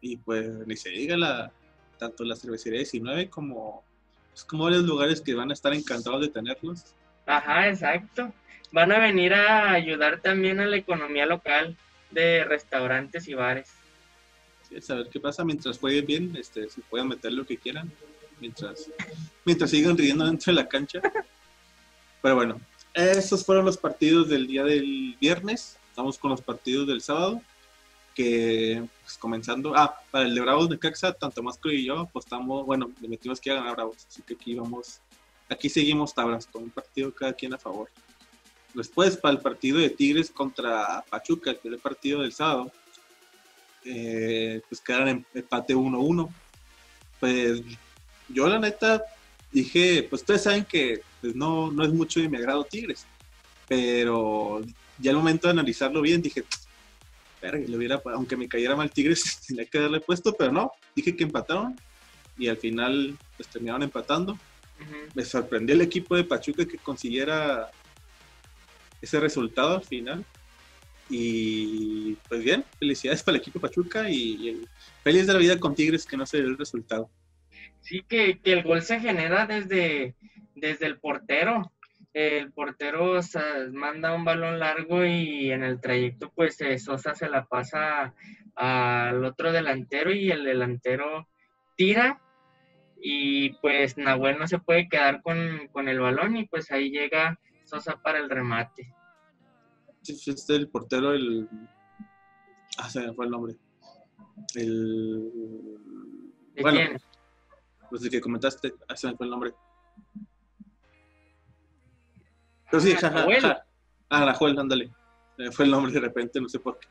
y 0.00 0.16
pues 0.16 0.48
ni 0.66 0.76
se 0.76 0.90
diga 0.90 1.16
la, 1.16 1.52
tanto 1.98 2.24
la 2.24 2.36
cervecería 2.36 2.78
19 2.78 3.30
como, 3.30 3.82
pues, 4.30 4.44
como 4.44 4.64
varios 4.64 4.84
lugares 4.84 5.20
que 5.20 5.34
van 5.34 5.50
a 5.50 5.54
estar 5.54 5.72
encantados 5.72 6.20
de 6.20 6.28
tenerlos. 6.28 6.94
Ajá, 7.26 7.68
exacto. 7.68 8.32
Van 8.72 8.90
a 8.90 8.98
venir 8.98 9.34
a 9.34 9.72
ayudar 9.72 10.20
también 10.20 10.60
a 10.60 10.66
la 10.66 10.76
economía 10.76 11.26
local 11.26 11.76
de 12.10 12.44
restaurantes 12.44 13.28
y 13.28 13.34
bares. 13.34 13.70
Sí, 14.68 14.80
saber 14.80 15.08
qué 15.10 15.20
pasa 15.20 15.44
mientras 15.44 15.78
jueguen 15.78 16.06
bien, 16.06 16.36
este, 16.36 16.68
se 16.68 16.80
pueden 16.82 17.08
meter 17.08 17.32
lo 17.32 17.46
que 17.46 17.56
quieran, 17.56 17.92
mientras, 18.40 18.90
mientras 19.44 19.70
sigan 19.70 19.96
riendo 19.96 20.24
dentro 20.26 20.52
de 20.52 20.60
la 20.60 20.68
cancha. 20.68 21.00
Pero 22.22 22.34
bueno, 22.34 22.60
esos 22.94 23.44
fueron 23.44 23.64
los 23.64 23.76
partidos 23.76 24.28
del 24.28 24.46
día 24.46 24.64
del 24.64 25.16
viernes. 25.20 25.78
Vamos 25.96 26.18
con 26.18 26.30
los 26.30 26.40
partidos 26.40 26.86
del 26.86 27.00
sábado. 27.00 27.40
Que 28.14 28.86
pues, 29.02 29.16
comenzando. 29.16 29.74
Ah, 29.76 30.00
para 30.10 30.26
el 30.26 30.34
de 30.34 30.40
Bravos 30.40 30.68
de 30.68 30.78
Caxa, 30.78 31.12
tanto 31.12 31.42
Masco 31.42 31.70
y 31.70 31.84
yo 31.84 32.00
apostamos. 32.00 32.66
Bueno, 32.66 32.90
le 33.00 33.08
metimos 33.08 33.40
que 33.40 33.50
iba 33.50 33.58
a 33.58 33.60
ganar 33.60 33.76
Bravos. 33.76 34.06
Así 34.08 34.22
que 34.22 34.34
aquí 34.34 34.54
vamos. 34.54 35.00
Aquí 35.48 35.68
seguimos 35.68 36.14
tablas 36.14 36.46
con 36.46 36.64
un 36.64 36.70
partido 36.70 37.12
cada 37.12 37.32
quien 37.32 37.54
a 37.54 37.58
favor. 37.58 37.88
Después, 38.74 39.16
para 39.16 39.34
el 39.34 39.40
partido 39.40 39.78
de 39.78 39.90
Tigres 39.90 40.30
contra 40.30 41.04
Pachuca, 41.10 41.50
el 41.50 41.56
primer 41.56 41.78
partido 41.78 42.22
del 42.22 42.32
sábado, 42.32 42.72
eh, 43.84 44.62
pues 44.68 44.80
quedaron 44.80 45.08
en 45.08 45.26
empate 45.34 45.74
1-1. 45.74 46.28
Pues 47.20 47.60
yo, 48.28 48.48
la 48.48 48.58
neta, 48.58 49.02
dije, 49.50 50.06
pues 50.08 50.22
ustedes 50.22 50.44
saben 50.44 50.64
que 50.64 51.02
pues, 51.22 51.36
no, 51.36 51.70
no 51.70 51.84
es 51.84 51.92
mucho 51.92 52.20
de 52.20 52.28
mi 52.28 52.36
agrado 52.36 52.64
Tigres, 52.64 53.06
pero 53.68 54.60
ya 54.98 55.12
al 55.12 55.16
momento 55.16 55.46
de 55.46 55.52
analizarlo 55.52 56.02
bien 56.02 56.20
dije, 56.20 56.44
le 57.40 57.76
hubiera, 57.76 58.02
aunque 58.12 58.36
me 58.36 58.48
cayera 58.48 58.76
mal 58.76 58.90
Tigres, 58.90 59.40
tenía 59.46 59.64
que 59.64 59.78
darle 59.78 60.00
puesto, 60.00 60.34
pero 60.34 60.52
no, 60.52 60.72
dije 60.94 61.16
que 61.16 61.24
empataron 61.24 61.78
y 62.36 62.48
al 62.48 62.56
final 62.56 63.16
pues 63.36 63.48
terminaron 63.48 63.84
empatando. 63.84 64.36
Me 65.14 65.24
sorprendió 65.24 65.76
el 65.76 65.80
equipo 65.80 66.16
de 66.16 66.24
Pachuca 66.24 66.66
que 66.66 66.76
consiguiera 66.76 67.70
ese 69.00 69.20
resultado 69.20 69.76
al 69.76 69.84
final. 69.84 70.24
Y 71.08 72.14
pues 72.28 72.42
bien, 72.42 72.64
felicidades 72.80 73.22
para 73.22 73.36
el 73.36 73.42
equipo 73.42 73.60
de 73.60 73.68
Pachuca 73.68 74.10
y, 74.10 74.64
feliz 75.04 75.28
de 75.28 75.34
la 75.34 75.38
vida 75.38 75.60
con 75.60 75.76
Tigres 75.76 76.04
que 76.04 76.16
no 76.16 76.26
se 76.26 76.38
dio 76.38 76.46
el 76.46 76.58
resultado 76.58 77.08
sí 77.82 78.04
que, 78.08 78.40
el 78.44 78.62
gol 78.62 78.80
se 78.82 79.00
genera 79.00 79.46
desde, 79.46 80.14
desde 80.62 80.86
el 80.86 80.98
portero. 80.98 81.72
el 82.14 82.52
portero 82.52 83.20
manda 83.72 84.14
un 84.14 84.24
balón 84.24 84.58
largo 84.60 85.04
y 85.04 85.50
en 85.50 85.64
el 85.64 85.80
trayecto 85.80 86.30
pues 86.34 86.60
eh, 86.60 86.78
Sosa 86.78 87.14
se 87.14 87.28
la 87.28 87.46
pasa 87.46 88.14
al 88.54 89.24
otro 89.24 89.50
delantero 89.50 90.12
y 90.12 90.30
el 90.30 90.44
delantero 90.44 91.26
tira 91.76 92.20
y 93.00 93.54
pues 93.54 93.98
Nahuel 93.98 94.38
no 94.38 94.46
se 94.46 94.60
puede 94.60 94.88
quedar 94.88 95.20
con, 95.22 95.88
el 95.88 96.00
balón 96.00 96.36
y 96.36 96.46
pues 96.46 96.70
ahí 96.70 96.90
llega 96.90 97.40
Sosa 97.64 98.00
para 98.00 98.18
el 98.18 98.30
remate. 98.30 98.94
este 100.06 100.54
el 100.54 100.68
portero, 100.68 101.12
el... 101.12 101.48
Ah, 102.78 102.88
se 102.88 103.00
me 103.00 103.12
fue 103.14 103.24
el 103.24 103.30
nombre. 103.32 103.56
El... 104.54 105.32
bueno, 106.60 106.98
Pues 107.90 108.04
el 108.04 108.10
que 108.10 108.20
comentaste, 108.20 108.74
ah, 108.88 108.96
se 108.96 109.08
me 109.08 109.16
fue 109.16 109.26
el 109.26 109.30
nombre. 109.30 109.52
Pero 112.72 112.82
sí, 112.82 112.92
jaja, 112.94 113.26
ja, 113.40 113.64
Ah, 114.08 114.24
Nahuel, 114.26 114.58
ándale. 114.58 114.90
fue 115.52 115.66
el 115.66 115.70
nombre 115.70 115.92
de 115.92 116.00
repente, 116.00 116.40
no 116.40 116.48
sé 116.48 116.58
por 116.58 116.78
qué. 116.80 116.88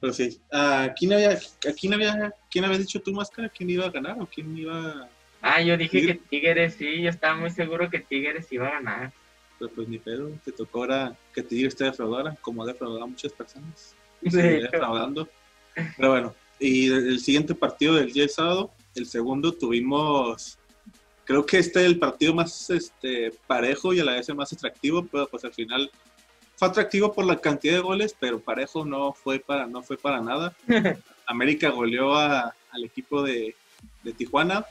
Pero 0.00 0.12
sí. 0.12 0.40
¿A 0.52 0.92
quién 0.98 1.12
había, 1.12 1.38
quién 1.80 1.94
había, 1.94 2.34
quién 2.50 2.64
había 2.64 2.78
dicho 2.78 3.00
tu 3.00 3.12
máscara? 3.12 3.48
¿Quién 3.48 3.70
iba 3.70 3.86
a 3.86 3.90
ganar 3.90 4.16
o 4.20 4.26
quién 4.26 4.56
iba 4.58 5.08
Ah, 5.40 5.62
yo 5.62 5.76
dije 5.76 6.04
que 6.04 6.14
Tigres, 6.14 6.74
sí, 6.74 7.02
yo 7.02 7.10
estaba 7.10 7.36
muy 7.36 7.50
seguro 7.50 7.88
que 7.88 8.00
Tigres 8.00 8.50
iba 8.52 8.66
a 8.66 8.72
ganar. 8.72 9.12
Pero 9.60 9.70
pues 9.72 9.88
ni 9.88 9.98
pedo, 9.98 10.30
te 10.44 10.50
tocó 10.50 10.80
ahora 10.80 11.16
que 11.32 11.42
Tigres 11.44 11.76
te 11.76 11.84
defraudara, 11.84 12.36
como 12.40 12.62
ha 12.64 12.66
defraudado 12.66 13.04
a 13.04 13.06
muchas 13.06 13.32
personas. 13.32 13.94
Sí. 14.28 14.36
defraudando. 14.36 15.28
Pero 15.96 16.10
bueno, 16.10 16.34
y 16.58 16.90
el 16.90 17.20
siguiente 17.20 17.54
partido 17.54 17.94
del 17.94 18.12
día 18.12 18.24
de 18.24 18.28
sábado, 18.28 18.72
el 18.96 19.06
segundo, 19.06 19.52
tuvimos 19.52 20.57
creo 21.28 21.44
que 21.44 21.58
este 21.58 21.80
es 21.80 21.86
el 21.86 21.98
partido 21.98 22.32
más 22.32 22.70
este, 22.70 23.32
parejo 23.46 23.92
y 23.92 24.00
a 24.00 24.04
la 24.04 24.12
vez 24.12 24.30
el 24.30 24.34
más 24.34 24.50
atractivo, 24.50 25.06
pero 25.12 25.28
pues 25.28 25.44
al 25.44 25.52
final 25.52 25.90
fue 26.56 26.68
atractivo 26.68 27.12
por 27.12 27.26
la 27.26 27.38
cantidad 27.38 27.74
de 27.74 27.80
goles, 27.80 28.16
pero 28.18 28.40
parejo 28.40 28.86
no 28.86 29.12
fue 29.12 29.38
para, 29.38 29.66
no 29.66 29.82
fue 29.82 29.98
para 29.98 30.22
nada. 30.22 30.56
América 31.26 31.68
goleó 31.68 32.16
al 32.16 32.54
equipo 32.82 33.22
de, 33.22 33.54
Tijuana 34.16 34.64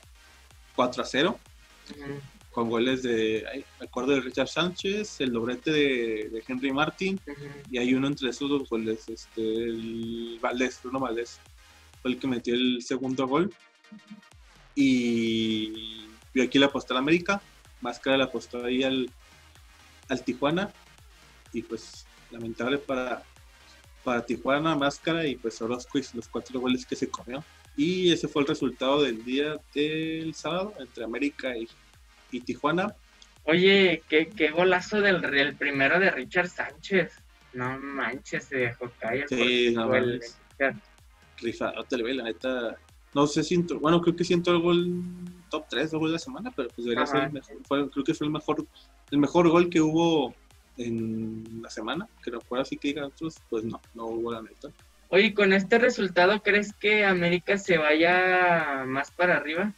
4 0.76 1.04
a 1.04 1.06
0, 1.06 1.40
con 2.50 2.72
goles 2.72 3.04
de, 3.04 3.64
me 3.80 3.86
acuerdo 3.86 4.14
de 4.14 4.22
Richard 4.22 4.48
Sánchez, 4.48 5.22
el 5.22 5.34
doblete 5.34 5.70
de, 5.70 6.44
Henry 6.48 6.72
Martin, 6.72 7.20
y 7.70 7.78
hay 7.78 7.94
uno 7.94 8.08
entre 8.08 8.30
esos 8.30 8.50
dos 8.50 8.68
goles, 8.68 9.08
este, 9.08 9.42
el 9.42 10.40
Valdés, 10.42 10.80
Bruno 10.82 11.02
Valdés, 11.02 11.40
fue 12.02 12.10
el 12.10 12.18
que 12.18 12.26
metió 12.26 12.56
el 12.56 12.82
segundo 12.82 13.28
gol. 13.28 13.54
Y 14.74 16.08
yo 16.34 16.44
aquí 16.44 16.60
le 16.60 16.66
aposté 16.66 16.94
al 16.94 17.00
América, 17.00 17.42
Máscara 17.82 18.18
le 18.18 18.24
apostó 18.24 18.66
ahí 18.66 18.84
al, 18.84 19.10
al 20.10 20.24
Tijuana 20.24 20.72
y 21.54 21.62
pues 21.62 22.06
lamentable 22.32 22.78
para, 22.78 23.24
para 24.04 24.26
Tijuana, 24.26 24.76
Máscara 24.76 25.26
y 25.26 25.36
pues 25.36 25.62
Orozco 25.62 25.98
y 25.98 26.06
los 26.14 26.28
cuatro 26.28 26.60
goles 26.60 26.86
que 26.86 26.96
se 26.96 27.10
comió. 27.10 27.44
Y 27.76 28.12
ese 28.12 28.28
fue 28.28 28.42
el 28.42 28.48
resultado 28.48 29.04
del 29.04 29.24
día 29.24 29.60
del 29.74 30.34
sábado 30.34 30.74
entre 30.80 31.04
América 31.04 31.54
y, 31.56 32.40
Tijuana. 32.42 32.96
Oye, 33.44 34.04
qué, 34.10 34.30
qué 34.30 34.50
golazo 34.50 35.00
del, 35.00 35.22
del, 35.22 35.56
primero 35.56 36.00
de 36.00 36.12
Richard 36.12 36.50
Sánchez. 36.50 37.14
No 37.54 37.80
manches, 37.80 38.46
se 38.46 38.58
dejó 38.58 38.92
caer. 39.00 39.26
Sí, 39.30 39.72
no, 39.74 39.94
el... 39.96 40.22
Rifado, 41.40 41.84
te 41.84 41.98
la 41.98 42.24
neta 42.24 42.78
no 43.18 43.26
sé 43.26 43.44
si 43.44 43.56
entró, 43.56 43.80
bueno, 43.80 44.00
creo 44.00 44.16
que 44.16 44.24
sí 44.24 44.34
entró 44.34 44.54
el 44.54 44.62
gol 44.62 45.04
top 45.50 45.66
3 45.72 45.90
de 45.90 45.98
gol 45.98 46.10
de 46.10 46.14
la 46.14 46.20
semana, 46.20 46.54
pero 46.56 46.70
pues 46.70 46.86
debería 46.86 47.08
ser 47.08 47.24
el 47.24 47.32
mejor, 47.32 47.90
creo 47.90 48.04
que 48.04 48.14
fue 48.14 48.28
el 48.28 48.34
mejor, 48.34 48.68
el 49.10 49.18
mejor 49.18 49.50
gol 49.50 49.72
que 49.72 49.82
hubo 49.82 50.36
en 50.78 51.44
la 51.64 51.70
semana, 51.72 52.08
que 52.24 52.30
no 52.30 52.40
fuera 52.42 52.62
así 52.62 52.78
que 52.78 52.90
digan 52.90 53.06
otros, 53.06 53.38
pues 53.50 53.64
no, 53.64 53.82
no 53.96 54.06
hubo 54.06 54.32
la 54.34 54.44
neta. 54.44 54.70
Oye, 55.10 55.34
con 55.34 55.52
este 55.52 55.80
resultado, 55.80 56.44
¿crees 56.44 56.74
que 56.74 57.06
América 57.06 57.58
se 57.58 57.80
vaya 57.80 58.84
más 58.86 59.10
para 59.10 59.38
arriba? 59.38 59.74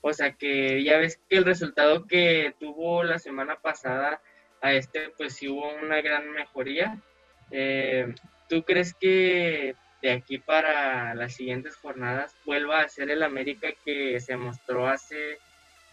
O 0.00 0.12
sea, 0.12 0.34
que 0.34 0.84
ya 0.84 0.96
ves 0.98 1.18
que 1.28 1.38
el 1.38 1.44
resultado 1.44 2.06
que 2.06 2.54
tuvo 2.60 3.02
la 3.02 3.18
semana 3.18 3.56
pasada 3.60 4.22
a 4.62 4.72
este, 4.72 5.10
pues 5.16 5.34
sí 5.34 5.48
hubo 5.48 5.68
una 5.82 6.00
gran 6.00 6.30
mejoría. 6.30 7.02
Eh, 7.50 8.14
¿Tú 8.48 8.62
crees 8.62 8.94
que 8.94 9.74
de 10.04 10.12
aquí 10.12 10.36
para 10.36 11.14
las 11.14 11.34
siguientes 11.34 11.76
jornadas 11.76 12.34
vuelva 12.44 12.80
a 12.80 12.88
ser 12.90 13.10
el 13.10 13.22
América 13.22 13.68
que 13.86 14.20
se 14.20 14.36
mostró 14.36 14.86
hace 14.86 15.38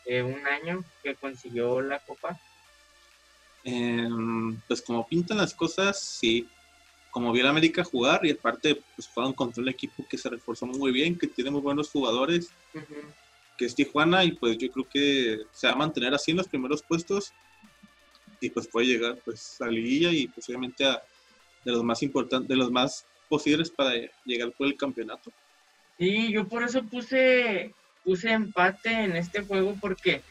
eh, 0.05 0.21
un 0.21 0.45
año 0.45 0.83
que 1.01 1.15
consiguió 1.15 1.81
la 1.81 1.97
copa? 1.99 2.37
Em, 3.63 4.59
pues 4.67 4.81
como 4.81 5.07
pintan 5.07 5.37
las 5.37 5.53
cosas, 5.53 5.97
sí. 5.97 6.45
Como 7.09 7.31
vi 7.31 7.39
el 7.39 7.47
América 7.47 7.85
jugar 7.85 8.25
y 8.25 8.31
aparte 8.31 8.83
pues 8.95 9.07
fueron 9.07 9.31
contra 9.31 9.63
un 9.63 9.69
equipo 9.69 10.05
que 10.09 10.17
se 10.17 10.27
reforzó 10.27 10.65
muy 10.65 10.91
bien, 10.91 11.17
que 11.17 11.27
tiene 11.27 11.49
muy 11.49 11.61
buenos 11.61 11.89
jugadores, 11.89 12.49
que 13.57 13.65
es 13.65 13.75
Tijuana 13.75 14.25
y 14.25 14.33
pues 14.33 14.57
yo 14.57 14.69
creo 14.71 14.89
que 14.89 15.39
se 15.53 15.67
va 15.67 15.73
a 15.73 15.77
mantener 15.77 16.13
así 16.13 16.31
en 16.31 16.37
los 16.37 16.49
primeros 16.49 16.83
puestos 16.83 17.31
y 18.41 18.49
pues 18.49 18.67
puede 18.67 18.87
llegar 18.87 19.17
pues 19.23 19.61
a 19.61 19.67
la 19.67 19.71
liguilla 19.71 20.11
y 20.11 20.27
posiblemente 20.27 20.83
a 20.83 21.01
de 21.63 21.71
los 21.71 21.83
más 21.83 22.01
importantes, 22.03 22.49
de 22.49 22.55
los 22.55 22.71
más 22.71 23.05
posibles 23.31 23.69
para 23.69 23.93
llegar 24.25 24.51
por 24.51 24.67
el 24.67 24.75
campeonato. 24.75 25.31
Sí, 25.97 26.31
yo 26.33 26.45
por 26.47 26.63
eso 26.63 26.83
puse, 26.83 27.71
puse 28.03 28.31
empate 28.31 28.91
en 28.91 29.15
este 29.15 29.41
juego 29.41 29.77
porque 29.79 30.21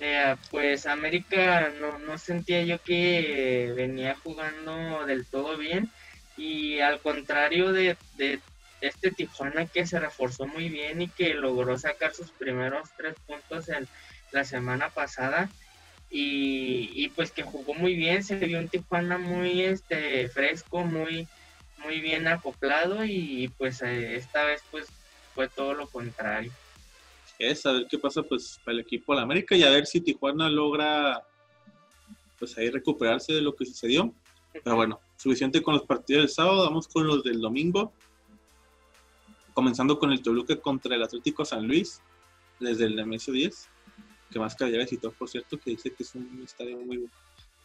eh, 0.00 0.34
pues 0.50 0.86
América 0.86 1.70
no, 1.80 1.98
no, 2.00 2.18
sentía 2.18 2.64
yo 2.64 2.82
que 2.82 3.72
venía 3.76 4.16
jugando 4.24 5.06
del 5.06 5.24
todo 5.26 5.56
bien 5.56 5.88
y 6.36 6.80
al 6.80 6.98
contrario 7.00 7.72
de, 7.72 7.96
de, 8.16 8.40
este 8.80 9.10
Tijuana 9.10 9.66
que 9.66 9.86
se 9.86 10.00
reforzó 10.00 10.46
muy 10.46 10.68
bien 10.68 11.02
y 11.02 11.08
que 11.08 11.34
logró 11.34 11.78
sacar 11.78 12.12
sus 12.14 12.30
primeros 12.30 12.88
tres 12.96 13.14
puntos 13.26 13.68
en 13.68 13.86
la 14.32 14.44
semana 14.44 14.88
pasada 14.88 15.48
y, 16.10 16.90
y 16.94 17.08
pues 17.10 17.30
que 17.30 17.42
jugó 17.42 17.74
muy 17.74 17.94
bien, 17.94 18.24
se 18.24 18.36
vio 18.36 18.58
un 18.58 18.68
Tijuana 18.68 19.18
muy 19.18 19.62
este 19.62 20.28
fresco, 20.28 20.84
muy 20.84 21.28
muy 21.82 22.00
bien 22.00 22.26
acoplado 22.26 23.04
y 23.04 23.48
pues 23.56 23.82
eh, 23.82 24.16
esta 24.16 24.44
vez 24.44 24.62
pues 24.70 24.86
fue 25.34 25.48
todo 25.48 25.74
lo 25.74 25.86
contrario. 25.86 26.52
Es 27.38 27.64
a 27.66 27.72
ver 27.72 27.86
qué 27.88 27.98
pasa 27.98 28.22
pues 28.22 28.60
para 28.64 28.74
el 28.74 28.80
equipo 28.80 29.12
de 29.12 29.18
la 29.18 29.22
América 29.22 29.56
y 29.56 29.62
a 29.62 29.70
ver 29.70 29.86
si 29.86 30.00
Tijuana 30.00 30.48
logra 30.48 31.22
pues 32.38 32.56
ahí 32.58 32.70
recuperarse 32.70 33.32
de 33.32 33.42
lo 33.42 33.54
que 33.54 33.66
sucedió. 33.66 34.12
Pero 34.52 34.76
bueno, 34.76 35.00
suficiente 35.16 35.62
con 35.62 35.74
los 35.74 35.84
partidos 35.84 36.22
del 36.22 36.30
sábado, 36.30 36.64
vamos 36.64 36.88
con 36.88 37.06
los 37.06 37.22
del 37.22 37.40
domingo. 37.40 37.92
Comenzando 39.54 39.98
con 39.98 40.12
el 40.12 40.22
Toluca 40.22 40.56
contra 40.56 40.94
el 40.94 41.02
Atlético 41.02 41.44
San 41.44 41.66
Luis, 41.66 42.00
desde 42.60 42.86
el 42.86 43.04
MS 43.04 43.26
10, 43.26 43.68
que 44.30 44.38
más 44.38 44.54
que 44.54 44.70
ya 44.70 44.78
visitó, 44.78 45.10
por 45.12 45.28
cierto, 45.28 45.58
que 45.58 45.70
dice 45.70 45.92
que 45.92 46.04
es 46.04 46.14
un 46.14 46.42
estadio 46.44 46.78
muy, 46.78 47.08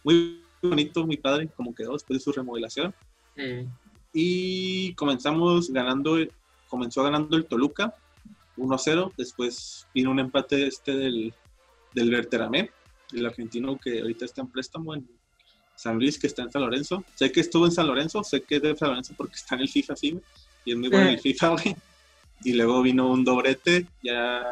muy 0.04 0.44
bonito, 0.62 1.06
muy 1.06 1.18
padre, 1.18 1.48
como 1.56 1.74
quedó 1.74 1.94
después 1.94 2.20
de 2.20 2.24
su 2.24 2.32
remodelación. 2.32 2.94
Sí 3.36 3.68
y 4.14 4.94
comenzamos 4.94 5.72
ganando, 5.72 6.18
comenzó 6.70 7.04
ganando 7.04 7.36
el 7.36 7.46
Toluca 7.46 7.96
1-0, 8.58 9.12
después 9.18 9.88
vino 9.94 10.12
un 10.12 10.20
empate 10.20 10.68
este 10.68 10.96
del, 10.96 11.34
del 11.94 12.12
Berteramé, 12.12 12.70
el 13.12 13.26
argentino 13.26 13.78
que 13.78 14.02
ahorita 14.02 14.26
está 14.26 14.42
en 14.42 14.48
préstamo 14.48 14.94
en 14.94 15.08
San 15.76 15.98
Luis, 15.98 16.20
que 16.20 16.28
está 16.28 16.44
en 16.44 16.52
San 16.52 16.62
Lorenzo. 16.62 17.04
Sé 17.16 17.32
que 17.32 17.42
estuvo 17.42 17.66
en 17.66 17.72
San 17.72 17.88
Lorenzo, 17.88 18.24
sé 18.24 18.44
que 18.44 18.58
es 18.58 18.62
de 18.62 18.76
San 18.76 18.90
Lorenzo 18.90 19.14
porque 19.18 19.36
está 19.36 19.56
en 19.56 19.62
el 19.62 19.70
FIFA, 19.70 19.96
sí, 19.96 20.20
y 20.66 20.72
es 20.72 20.78
muy 20.78 20.90
bueno 20.90 21.10
el 21.10 21.20
FIFA, 21.20 21.56
Y 22.44 22.54
luego 22.54 22.82
vino 22.82 23.10
un 23.10 23.24
doblete 23.24 23.88
ya 24.04 24.44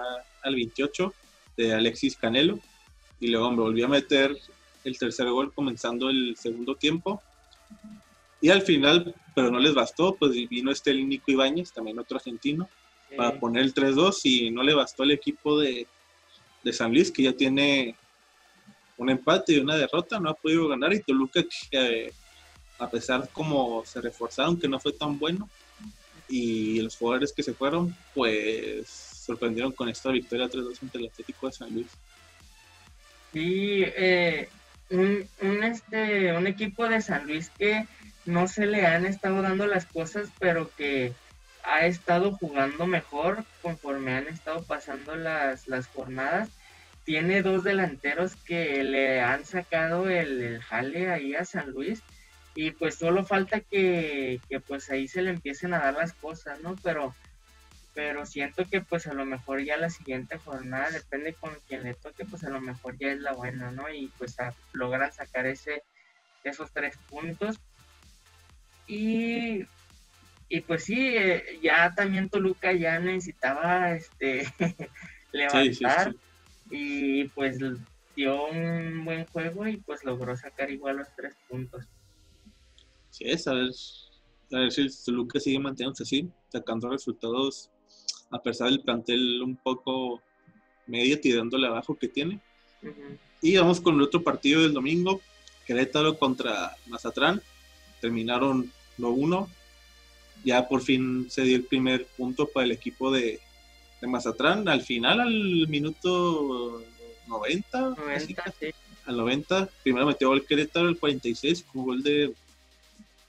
al 0.41 0.55
28 0.55 1.13
de 1.57 1.73
Alexis 1.73 2.15
Canelo, 2.15 2.59
y 3.19 3.27
luego 3.27 3.51
me 3.51 3.57
volvió 3.57 3.85
a 3.85 3.89
meter 3.89 4.35
el 4.83 4.97
tercer 4.97 5.29
gol 5.29 5.53
comenzando 5.53 6.09
el 6.09 6.35
segundo 6.37 6.75
tiempo. 6.75 7.21
Y 8.41 8.49
al 8.49 8.63
final 8.63 9.13
pero 9.33 9.49
no 9.49 9.59
les 9.59 9.73
bastó, 9.73 10.15
pues 10.15 10.31
vino 10.49 10.71
este 10.71 10.93
Nico 10.93 11.31
Ibáñez, 11.31 11.71
también 11.71 11.99
otro 11.99 12.17
argentino, 12.17 12.69
para 13.15 13.39
poner 13.39 13.63
el 13.63 13.73
3-2 13.73 14.21
y 14.23 14.51
no 14.51 14.63
le 14.63 14.73
bastó 14.73 15.03
al 15.03 15.11
equipo 15.11 15.59
de, 15.59 15.87
San 16.71 16.91
Luis, 16.91 17.11
que 17.11 17.23
ya 17.23 17.33
tiene 17.33 17.95
un 18.97 19.09
empate 19.09 19.53
y 19.53 19.59
una 19.59 19.75
derrota, 19.75 20.19
no 20.19 20.29
ha 20.29 20.33
podido 20.33 20.67
ganar, 20.67 20.93
y 20.93 21.01
Toluca, 21.01 21.43
que 21.69 22.13
a 22.77 22.89
pesar 22.89 23.29
como 23.31 23.83
se 23.85 24.01
reforzaron, 24.01 24.59
que 24.59 24.67
no 24.67 24.79
fue 24.79 24.93
tan 24.93 25.17
bueno, 25.17 25.49
y 26.29 26.81
los 26.81 26.95
jugadores 26.95 27.33
que 27.33 27.43
se 27.43 27.53
fueron, 27.53 27.95
pues 28.13 28.87
sorprendieron 28.87 29.71
con 29.71 29.89
esta 29.89 30.11
victoria 30.11 30.49
3-2 30.49 30.81
ante 30.81 30.97
el 30.97 31.07
Atlético 31.07 31.47
de 31.47 31.53
San 31.53 31.73
Luis. 31.73 31.87
Sí, 33.33 33.83
eh, 33.85 34.49
un, 34.89 35.27
un, 35.41 35.63
este, 35.63 36.33
un 36.33 36.47
equipo 36.47 36.87
de 36.87 37.01
San 37.01 37.25
Luis 37.27 37.49
que 37.57 37.85
no 38.25 38.47
se 38.47 38.65
le 38.65 38.85
han 38.85 39.05
estado 39.05 39.41
dando 39.41 39.67
las 39.67 39.85
cosas, 39.85 40.29
pero 40.39 40.69
que 40.75 41.13
ha 41.63 41.85
estado 41.85 42.33
jugando 42.33 42.87
mejor 42.87 43.43
conforme 43.61 44.13
han 44.13 44.27
estado 44.27 44.63
pasando 44.63 45.15
las, 45.15 45.67
las 45.67 45.87
jornadas. 45.87 46.49
tiene 47.03 47.41
dos 47.41 47.63
delanteros 47.63 48.35
que 48.35 48.83
le 48.83 49.21
han 49.21 49.45
sacado 49.45 50.09
el, 50.09 50.61
jale 50.61 51.09
ahí 51.11 51.35
a 51.35 51.45
San 51.45 51.71
Luis 51.71 52.01
y 52.53 52.71
pues 52.71 52.95
solo 52.95 53.25
falta 53.25 53.61
que, 53.61 54.39
que, 54.49 54.59
pues 54.59 54.89
ahí 54.89 55.07
se 55.07 55.21
le 55.21 55.31
empiecen 55.31 55.73
a 55.73 55.79
dar 55.79 55.93
las 55.93 56.13
cosas, 56.13 56.59
¿no? 56.61 56.75
Pero, 56.83 57.15
pero 57.93 58.25
siento 58.25 58.65
que 58.65 58.81
pues 58.81 59.07
a 59.07 59.13
lo 59.13 59.25
mejor 59.25 59.63
ya 59.63 59.77
la 59.77 59.89
siguiente 59.89 60.37
jornada, 60.37 60.91
depende 60.91 61.33
con 61.33 61.55
quien 61.67 61.83
le 61.83 61.93
toque, 61.93 62.25
pues 62.25 62.43
a 62.43 62.49
lo 62.49 62.59
mejor 62.59 62.97
ya 62.97 63.11
es 63.11 63.19
la 63.19 63.33
buena, 63.33 63.71
¿no? 63.71 63.89
Y 63.89 64.11
pues 64.17 64.35
logran 64.73 65.13
sacar 65.13 65.45
ese, 65.47 65.83
esos 66.43 66.71
tres 66.71 66.97
puntos. 67.09 67.59
Y, 68.91 69.65
y 70.49 70.61
pues 70.67 70.83
sí, 70.83 70.99
eh, 70.99 71.59
ya 71.63 71.93
también 71.95 72.29
Toluca 72.29 72.73
ya 72.73 72.99
necesitaba 72.99 73.93
este 73.93 74.45
levantar 75.31 76.13
y 76.69 77.23
pues 77.29 77.57
dio 78.17 78.47
un 78.47 79.05
buen 79.05 79.25
juego 79.27 79.65
y 79.65 79.77
pues 79.77 80.03
logró 80.03 80.35
sacar 80.35 80.69
igual 80.69 80.97
los 80.97 81.07
tres 81.15 81.35
puntos. 81.47 81.85
Sí, 83.11 83.23
es, 83.27 83.47
a 83.47 83.53
ver, 83.53 83.71
a 84.51 84.59
ver 84.59 84.71
si 84.73 84.89
Toluca 85.05 85.39
sigue 85.39 85.59
manteniéndose 85.59 86.03
así, 86.03 86.29
sacando 86.51 86.89
resultados 86.89 87.71
a 88.29 88.43
pesar 88.43 88.69
del 88.69 88.81
plantel 88.81 89.41
un 89.41 89.55
poco 89.55 90.21
medio 90.85 91.17
tirándole 91.21 91.67
abajo 91.67 91.95
que 91.95 92.09
tiene. 92.09 92.41
Y 93.41 93.55
vamos 93.55 93.79
con 93.79 93.95
el 93.95 94.01
otro 94.01 94.21
partido 94.21 94.63
del 94.63 94.73
domingo, 94.73 95.21
Querétaro 95.65 96.19
contra 96.19 96.75
Mazatrán. 96.87 97.41
Terminaron 98.01 98.69
1-1. 98.97 99.47
Ya 100.43 100.67
por 100.67 100.81
fin 100.81 101.27
se 101.29 101.43
dio 101.43 101.55
el 101.55 101.63
primer 101.63 102.05
punto 102.17 102.47
para 102.47 102.65
el 102.65 102.71
equipo 102.71 103.11
de, 103.11 103.39
de 104.01 104.07
Mazatrán. 104.07 104.67
Al 104.67 104.81
final, 104.81 105.19
al 105.19 105.67
minuto 105.67 106.83
90, 107.27 107.95
al 109.05 109.17
90, 109.17 109.69
primero 109.83 110.05
metió 110.05 110.29
gol 110.29 110.45
Querétaro, 110.45 110.89
el 110.89 110.97
46, 110.97 111.65
con 111.71 111.85
gol 111.85 112.03
de. 112.03 112.33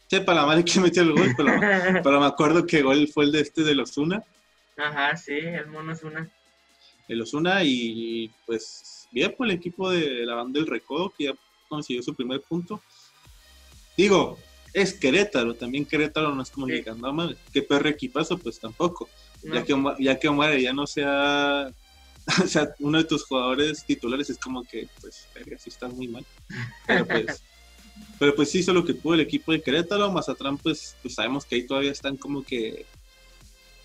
Sepa 0.08 0.34
la 0.34 0.44
madre 0.44 0.64
que 0.64 0.80
metió 0.80 1.02
el 1.02 1.12
gol, 1.12 1.34
pero, 2.02 2.20
me 2.20 2.26
acuerdo 2.26 2.66
que 2.66 2.82
gol 2.82 3.08
fue 3.08 3.24
el 3.24 3.32
de 3.32 3.40
este 3.40 3.62
de 3.62 3.74
los 3.74 3.96
Una. 3.96 4.22
Ajá, 4.76 5.16
sí, 5.16 5.32
el 5.32 5.66
mono 5.66 5.92
Osuna. 5.92 6.28
El 7.08 7.20
Osuna 7.20 7.62
y 7.62 8.30
pues 8.46 9.08
bien 9.10 9.34
por 9.36 9.46
el 9.46 9.52
equipo 9.52 9.90
de 9.90 10.24
la 10.24 10.34
banda 10.34 10.58
del 10.58 10.68
Recodo 10.68 11.10
que 11.10 11.24
ya 11.24 11.34
consiguió 11.68 12.02
su 12.02 12.14
primer 12.14 12.40
punto. 12.42 12.80
Digo, 13.96 14.38
es 14.72 14.94
Querétaro, 14.94 15.54
también 15.54 15.84
Querétaro 15.84 16.34
no 16.34 16.42
es 16.42 16.50
como 16.50 16.66
sí. 16.66 16.82
no 16.96 17.30
qué 17.52 17.62
perro 17.62 17.88
equipazo, 17.88 18.38
pues 18.38 18.58
tampoco. 18.58 19.08
Ya 19.42 19.64
que 19.64 19.74
ya 19.98 20.18
que 20.18 20.28
Omar 20.28 20.56
ya 20.58 20.72
no 20.72 20.86
sea, 20.86 21.70
sea 22.46 22.74
uno 22.78 22.98
de 22.98 23.04
tus 23.04 23.24
jugadores 23.24 23.84
titulares, 23.84 24.30
es 24.30 24.38
como 24.38 24.62
que, 24.64 24.88
pues, 25.00 25.26
así 25.54 25.68
está 25.68 25.88
muy 25.88 26.08
mal. 26.08 26.24
Pero 26.86 27.06
pues, 27.06 27.42
pero 28.18 28.34
pues 28.34 28.50
sí 28.50 28.60
hizo 28.60 28.72
lo 28.72 28.84
que 28.84 28.94
pudo 28.94 29.14
el 29.14 29.20
equipo 29.20 29.52
de 29.52 29.60
Querétaro, 29.60 30.10
Mazatrán, 30.12 30.56
pues, 30.58 30.96
pues 31.02 31.14
sabemos 31.14 31.44
que 31.44 31.56
ahí 31.56 31.66
todavía 31.66 31.92
están 31.92 32.16
como 32.16 32.42
que 32.42 32.86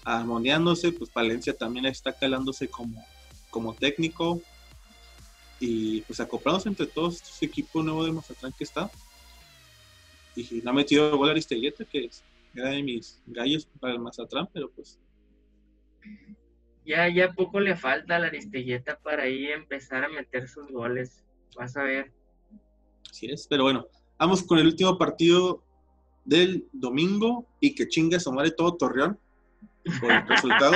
armoniándose, 0.03 0.93
pues 0.93 1.11
Valencia 1.13 1.53
también 1.53 1.85
está 1.85 2.13
calándose 2.13 2.69
como, 2.69 3.05
como 3.49 3.73
técnico 3.73 4.41
y 5.59 6.01
pues 6.01 6.19
acoplándose 6.19 6.69
entre 6.69 6.85
todos 6.85 7.21
este 7.21 7.47
equipo 7.47 7.83
nuevo 7.83 8.05
de 8.05 8.13
Mazatlán 8.13 8.53
que 8.57 8.63
está. 8.63 8.89
Y 10.37 10.61
no 10.63 10.69
ha 10.69 10.73
metido 10.73 11.17
gol 11.17 11.31
Aristegueta, 11.31 11.83
que 11.83 12.09
era 12.53 12.69
de 12.69 12.83
mis 12.83 13.19
gallos 13.25 13.67
para 13.79 13.93
el 13.93 13.99
Mazatlán, 13.99 14.47
pero 14.53 14.69
pues. 14.69 14.99
Ya, 16.85 17.09
ya 17.09 17.33
poco 17.33 17.59
le 17.59 17.75
falta 17.75 18.15
a 18.15 18.19
la 18.19 18.27
Aristegueta 18.27 18.99
para 18.99 19.23
ahí 19.23 19.47
empezar 19.47 20.05
a 20.05 20.09
meter 20.09 20.47
sus 20.47 20.71
goles. 20.71 21.23
Vas 21.55 21.75
a 21.75 21.83
ver. 21.83 22.11
Así 23.09 23.25
es, 23.25 23.47
pero 23.47 23.63
bueno, 23.63 23.87
vamos 24.19 24.43
con 24.43 24.59
el 24.59 24.67
último 24.67 24.97
partido 24.97 25.63
del 26.23 26.67
domingo 26.71 27.47
y 27.59 27.73
que 27.73 27.87
chinga 27.87 28.19
Somare 28.19 28.51
todo 28.51 28.75
Torreón 28.75 29.17
por 29.99 30.11
el 30.11 30.27
resultado. 30.27 30.75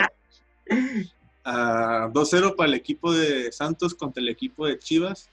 2-0 1.44 2.56
para 2.56 2.70
el 2.70 2.76
equipo 2.76 3.14
de 3.14 3.52
Santos 3.52 3.96
contra 3.96 4.22
el 4.22 4.30
equipo 4.30 4.68
de 4.68 4.78
Chivas 4.78 5.30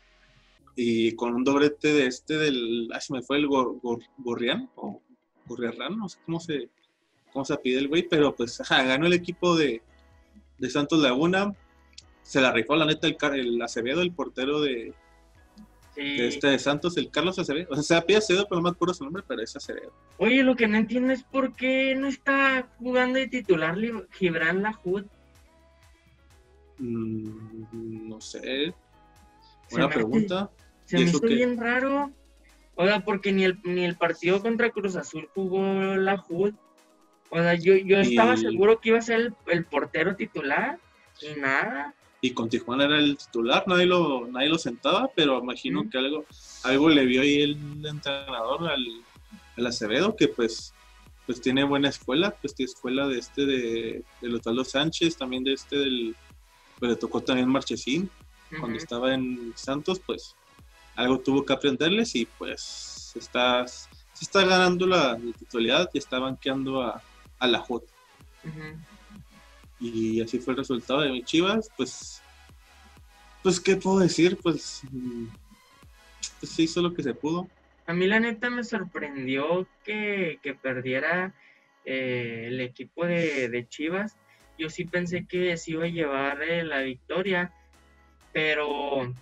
y 0.81 1.17
con 1.17 1.35
un 1.35 1.43
doblete 1.43 1.93
de 1.93 2.07
este 2.07 2.39
del, 2.39 2.89
ah, 2.95 3.01
se 3.01 3.13
me 3.13 3.21
fue 3.21 3.39
el 3.39 3.49
Gorrián 3.49 4.71
o 4.77 5.03
Gorriarrán, 5.47 5.99
no 5.99 6.09
sé 6.09 6.21
cómo 6.25 6.39
se, 6.39 6.69
cómo 7.33 7.45
se 7.45 7.57
pide 7.57 7.81
el 7.81 7.89
güey, 7.89 8.07
pero 8.09 8.33
pues 8.33 8.61
ajá, 8.61 8.85
ganó 8.85 9.07
el 9.07 9.13
equipo 9.13 9.57
de, 9.57 9.83
de, 10.57 10.71
Santos 10.71 11.01
Laguna, 11.01 11.53
se 12.23 12.41
la 12.41 12.53
rifó 12.53 12.77
la 12.77 12.87
neta 12.87 13.09
el, 13.09 13.17
el 13.35 13.61
Acevedo, 13.61 14.03
el 14.03 14.13
portero 14.13 14.61
de, 14.61 14.95
de 15.97 16.29
este 16.29 16.47
de 16.47 16.61
Santos, 16.61 16.97
el 16.97 17.11
Carlos 17.11 17.41
Acevedo. 17.41 17.67
O 17.73 17.75
sea, 17.75 17.83
se 17.83 17.97
apellida 17.97 18.19
Acevedo, 18.19 18.47
pero 18.49 18.61
no 18.61 18.69
me 18.69 18.71
acuerdo 18.71 18.95
su 18.95 19.03
nombre, 19.03 19.25
pero 19.27 19.43
es 19.43 19.57
Acevedo. 19.57 19.93
Oye, 20.19 20.45
lo 20.45 20.55
que 20.55 20.69
no 20.69 20.77
entiendo 20.77 21.13
es 21.13 21.25
por 21.25 21.57
qué 21.57 21.97
no 21.97 22.07
está 22.07 22.69
jugando 22.79 23.19
de 23.19 23.27
titular 23.27 23.77
Gibran 24.13 24.63
Lajud. 24.63 25.07
Mm, 26.79 28.09
no 28.09 28.21
sé. 28.21 28.73
Buena 29.73 29.89
pregunta. 29.89 30.49
Se 30.89 30.97
me 30.97 31.03
hizo 31.03 31.21
bien 31.21 31.59
raro. 31.59 32.11
O 32.75 32.87
sea, 32.87 33.05
porque 33.05 33.33
ni 33.33 33.45
el, 33.45 33.59
ni 33.65 33.85
el 33.85 33.97
partido 33.97 34.41
contra 34.41 34.71
Cruz 34.71 34.97
Azul 34.97 35.29
jugó 35.35 35.63
Lajud. 35.97 36.55
O 37.29 37.37
sea, 37.37 37.55
yo, 37.55 37.77
yo 37.77 37.99
estaba 37.99 38.37
seguro 38.37 38.81
que 38.81 38.91
iba 38.91 38.99
a 38.99 39.03
ser 39.03 39.21
el, 39.21 39.35
el 39.49 39.65
portero 39.67 40.17
titular 40.17 40.79
y 41.21 41.39
nada. 41.39 41.95
Y 42.23 42.31
con 42.31 42.49
Tijuana 42.49 42.87
era 42.87 42.99
el 42.99 43.19
titular, 43.19 43.65
nadie 43.67 43.85
lo, 43.87 44.27
nadie 44.29 44.49
lo 44.49 44.59
sentaba, 44.59 45.11
pero 45.15 45.39
imagino 45.39 45.89
que 45.91 45.99
algo, 45.99 46.25
algo 46.65 46.89
le 46.89 47.05
vio 47.05 47.21
ahí 47.21 47.43
el 47.43 47.85
entrenador 47.85 48.69
al, 48.69 49.67
Acevedo, 49.67 50.17
que 50.17 50.29
pues, 50.29 50.73
pues 51.27 51.41
tiene 51.41 51.65
buena 51.65 51.89
escuela, 51.89 52.31
pues 52.41 52.55
tiene 52.55 52.71
escuela 52.73 53.09
de 53.09 53.19
este 53.19 53.45
de, 53.45 54.05
de 54.23 54.65
Sánchez, 54.65 55.17
también 55.17 55.45
de 55.45 55.53
este 55.53 55.77
del, 55.77 56.17
pues 56.79 56.93
le 56.93 56.97
tocó 56.97 57.21
también 57.21 57.49
Marchesín, 57.49 58.09
cuando 58.61 58.79
estaba 58.79 59.13
en 59.15 59.53
Santos, 59.57 60.01
pues 60.07 60.37
algo 60.99 61.21
tuvo 61.21 61.47
que 61.47 61.53
aprenderles 61.53 62.17
y 62.17 62.27
pues 62.27 63.13
está, 63.15 63.65
se 63.69 63.89
está 64.21 64.45
ganando 64.45 64.85
la, 64.85 65.17
titularidad 65.39 65.89
y 65.93 65.99
está 65.99 66.19
banqueando 66.19 66.83
a, 66.83 67.01
a 67.39 67.47
la 67.47 67.61
J. 67.61 67.87
Y 69.79 70.21
así 70.21 70.41
fue 70.41 70.55
el 70.55 70.59
resultado 70.59 71.03
de 71.03 71.13
mi 71.13 71.23
Chivas, 71.23 71.71
pues, 71.77 72.21
pues, 73.45 73.61
¿qué 73.61 73.77
puedo 73.77 74.01
decir? 74.01 74.39
Pues, 74.43 74.83
pues 76.41 76.53
se 76.53 76.63
hizo 76.63 76.83
lo 76.83 76.93
que 76.93 77.05
se 77.05 77.15
pudo. 77.15 77.49
A 77.87 77.95
mí 77.95 78.09
la 78.09 78.19
neta 78.19 78.51
me 78.51 78.65
sorprendió 78.65 79.69
que, 79.85 80.41
perdiera 80.61 81.33
eh, 81.85 82.47
el 82.49 82.61
equipo 82.61 83.07
de, 83.07 83.67
Chivas. 83.69 84.17
Yo 84.59 84.69
sí 84.69 84.85
pensé 84.85 85.27
que 85.27 85.57
se 85.57 85.71
iba 85.71 85.85
a 85.85 85.89
llevar 85.89 86.43
eh, 86.43 86.65
la 86.65 86.81
victoria, 86.81 87.53
pero 88.33 89.15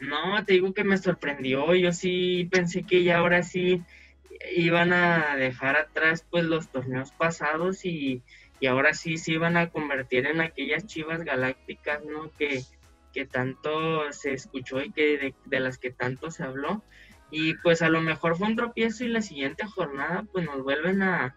no, 0.00 0.44
te 0.44 0.54
digo 0.54 0.74
que 0.74 0.84
me 0.84 0.98
sorprendió. 0.98 1.74
Yo 1.74 1.92
sí 1.92 2.48
pensé 2.50 2.82
que 2.84 3.04
ya 3.04 3.18
ahora 3.18 3.42
sí 3.42 3.82
iban 4.54 4.92
a 4.92 5.36
dejar 5.36 5.76
atrás 5.76 6.26
pues 6.30 6.44
los 6.44 6.68
torneos 6.68 7.12
pasados 7.12 7.84
y, 7.84 8.22
y 8.60 8.66
ahora 8.66 8.94
sí 8.94 9.16
se 9.16 9.32
iban 9.32 9.56
a 9.56 9.70
convertir 9.70 10.26
en 10.26 10.40
aquellas 10.40 10.86
chivas 10.86 11.22
galácticas, 11.22 12.04
¿no? 12.04 12.30
Que, 12.32 12.62
que 13.12 13.26
tanto 13.26 14.12
se 14.12 14.32
escuchó 14.32 14.82
y 14.82 14.90
que 14.90 15.34
de, 15.44 15.60
las 15.60 15.78
que 15.78 15.90
tanto 15.90 16.30
se 16.30 16.42
habló. 16.42 16.82
Y 17.30 17.54
pues 17.54 17.82
a 17.82 17.88
lo 17.88 18.00
mejor 18.00 18.36
fue 18.36 18.48
un 18.48 18.56
tropiezo 18.56 19.04
y 19.04 19.08
la 19.08 19.22
siguiente 19.22 19.66
jornada 19.66 20.24
pues 20.32 20.44
nos 20.44 20.62
vuelven 20.62 21.02
a, 21.02 21.34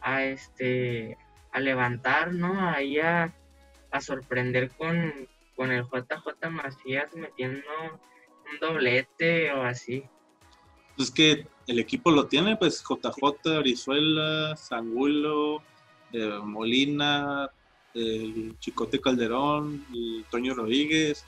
a 0.00 0.24
este 0.24 1.16
a 1.52 1.60
levantar, 1.60 2.32
¿no? 2.32 2.68
Ahí 2.68 2.98
a, 3.00 3.34
a 3.90 4.00
sorprender 4.00 4.70
con, 4.70 5.28
con 5.60 5.70
el 5.72 5.84
JJ 5.84 6.48
Macías 6.50 7.14
metiendo 7.14 7.68
un 8.50 8.60
doblete 8.60 9.52
o 9.52 9.62
así. 9.62 10.02
Pues 10.96 11.08
es 11.10 11.14
que 11.14 11.46
el 11.66 11.78
equipo 11.78 12.10
lo 12.10 12.28
tiene, 12.28 12.56
pues 12.56 12.82
JJ, 12.82 13.58
Orizuela, 13.58 14.56
Zangulo, 14.56 15.62
Molina, 16.44 17.50
el 17.92 18.58
Chicote 18.58 19.02
Calderón, 19.02 19.84
el 19.92 20.24
Toño 20.30 20.54
Rodríguez. 20.54 21.26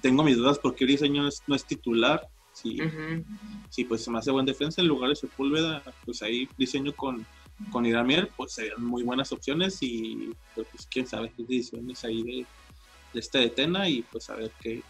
Tengo 0.00 0.22
mis 0.22 0.38
dudas 0.38 0.58
porque 0.58 0.86
Briseño 0.86 1.28
no 1.46 1.54
es 1.54 1.64
titular. 1.66 2.26
Si, 2.54 2.78
sí, 3.68 3.84
pues 3.84 4.02
se 4.02 4.10
me 4.10 4.20
hace 4.20 4.30
buen 4.30 4.46
defensa 4.46 4.80
en 4.80 4.88
lugar 4.88 5.10
de 5.10 5.16
Sepúlveda, 5.16 5.82
pues 6.06 6.22
ahí 6.22 6.48
Briseño 6.56 6.94
con, 6.94 7.26
con 7.70 7.84
Iramier, 7.84 8.30
pues 8.38 8.52
serían 8.52 8.82
muy 8.82 9.02
buenas 9.02 9.32
opciones 9.32 9.82
y 9.82 10.32
pues, 10.54 10.88
quién 10.90 11.06
sabe 11.06 11.30
qué 11.36 11.42
decisiones 11.42 12.02
ahí 12.06 12.22
de 12.22 12.46
este 13.14 13.38
de 13.38 13.50
Tena 13.50 13.88
y 13.88 14.02
pues 14.02 14.30
a 14.30 14.36
ver 14.36 14.52
qué, 14.60 14.82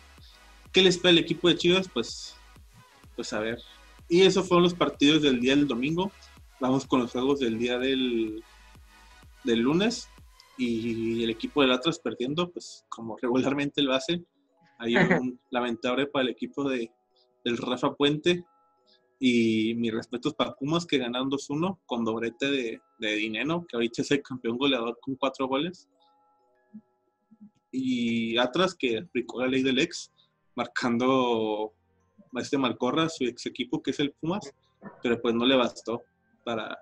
qué 0.72 0.83
les 0.83 0.96
espera 0.96 1.12
el 1.12 1.18
equipo 1.18 1.48
de 1.48 1.56
Chivas, 1.56 1.88
pues, 1.88 2.37
pues 3.16 3.33
a 3.33 3.40
ver. 3.40 3.59
Y 4.09 4.22
esos 4.22 4.46
fueron 4.48 4.64
los 4.64 4.74
partidos 4.74 5.22
del 5.22 5.40
día 5.40 5.54
del 5.54 5.68
domingo. 5.68 6.11
Vamos 6.61 6.85
con 6.87 7.00
los 7.00 7.12
juegos 7.12 7.40
del 7.40 7.59
día 7.59 7.78
del, 7.78 8.42
del 9.44 9.61
lunes 9.61 10.09
y 10.59 11.24
el 11.24 11.30
equipo 11.30 11.62
del 11.62 11.72
Atlas 11.72 11.98
perdiendo, 11.98 12.50
pues 12.50 12.85
como 12.88 13.16
regularmente 13.16 13.83
lo 13.83 13.94
hace. 13.94 14.22
Ahí 14.78 14.94
un 15.22 15.40
lamentable 15.50 16.06
para 16.06 16.24
el 16.24 16.30
equipo 16.30 16.68
de, 16.68 16.90
del 17.44 17.56
Rafa 17.56 17.94
Puente. 17.94 18.44
Y 19.22 19.74
mis 19.74 19.92
respetos 19.92 20.35
para 20.35 20.54
Pumas 20.54 20.87
que 20.87 20.96
ganaron 20.96 21.30
2-1 21.30 21.78
con 21.85 22.04
doblete 22.04 22.50
de, 22.50 22.80
de 22.98 23.14
Dineno, 23.16 23.66
que 23.66 23.76
ahorita 23.76 24.00
es 24.00 24.11
el 24.12 24.22
campeón 24.22 24.56
goleador 24.56 24.98
con 25.00 25.14
cuatro 25.16 25.46
goles. 25.46 25.88
Y 27.70 28.37
Atlas 28.38 28.74
que 28.74 28.98
aplicó 28.98 29.40
la 29.40 29.48
ley 29.48 29.62
del 29.62 29.78
ex, 29.78 30.12
marcando 30.54 31.72
a 32.35 32.40
este 32.40 32.59
Malcorra, 32.59 33.09
su 33.09 33.24
ex 33.24 33.46
equipo 33.46 33.83
que 33.83 33.90
es 33.92 34.00
el 34.00 34.12
Pumas, 34.12 34.52
pero 35.02 35.20
pues 35.20 35.35
no 35.35 35.44
le 35.44 35.56
bastó 35.56 36.02
para, 36.44 36.78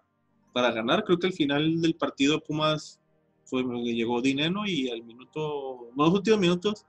para 0.53 0.73
ganar. 0.73 1.05
Creo 1.05 1.19
que 1.19 1.29
al 1.29 1.33
final 1.33 1.81
del 1.81 1.95
partido 1.95 2.41
Pumas 2.41 3.01
fue, 3.45 3.63
llegó 3.63 4.21
Dineno 4.21 4.67
y 4.67 4.91
al 4.91 5.03
minuto, 5.03 5.91
los 5.97 6.11
últimos 6.11 6.41
minutos 6.41 6.87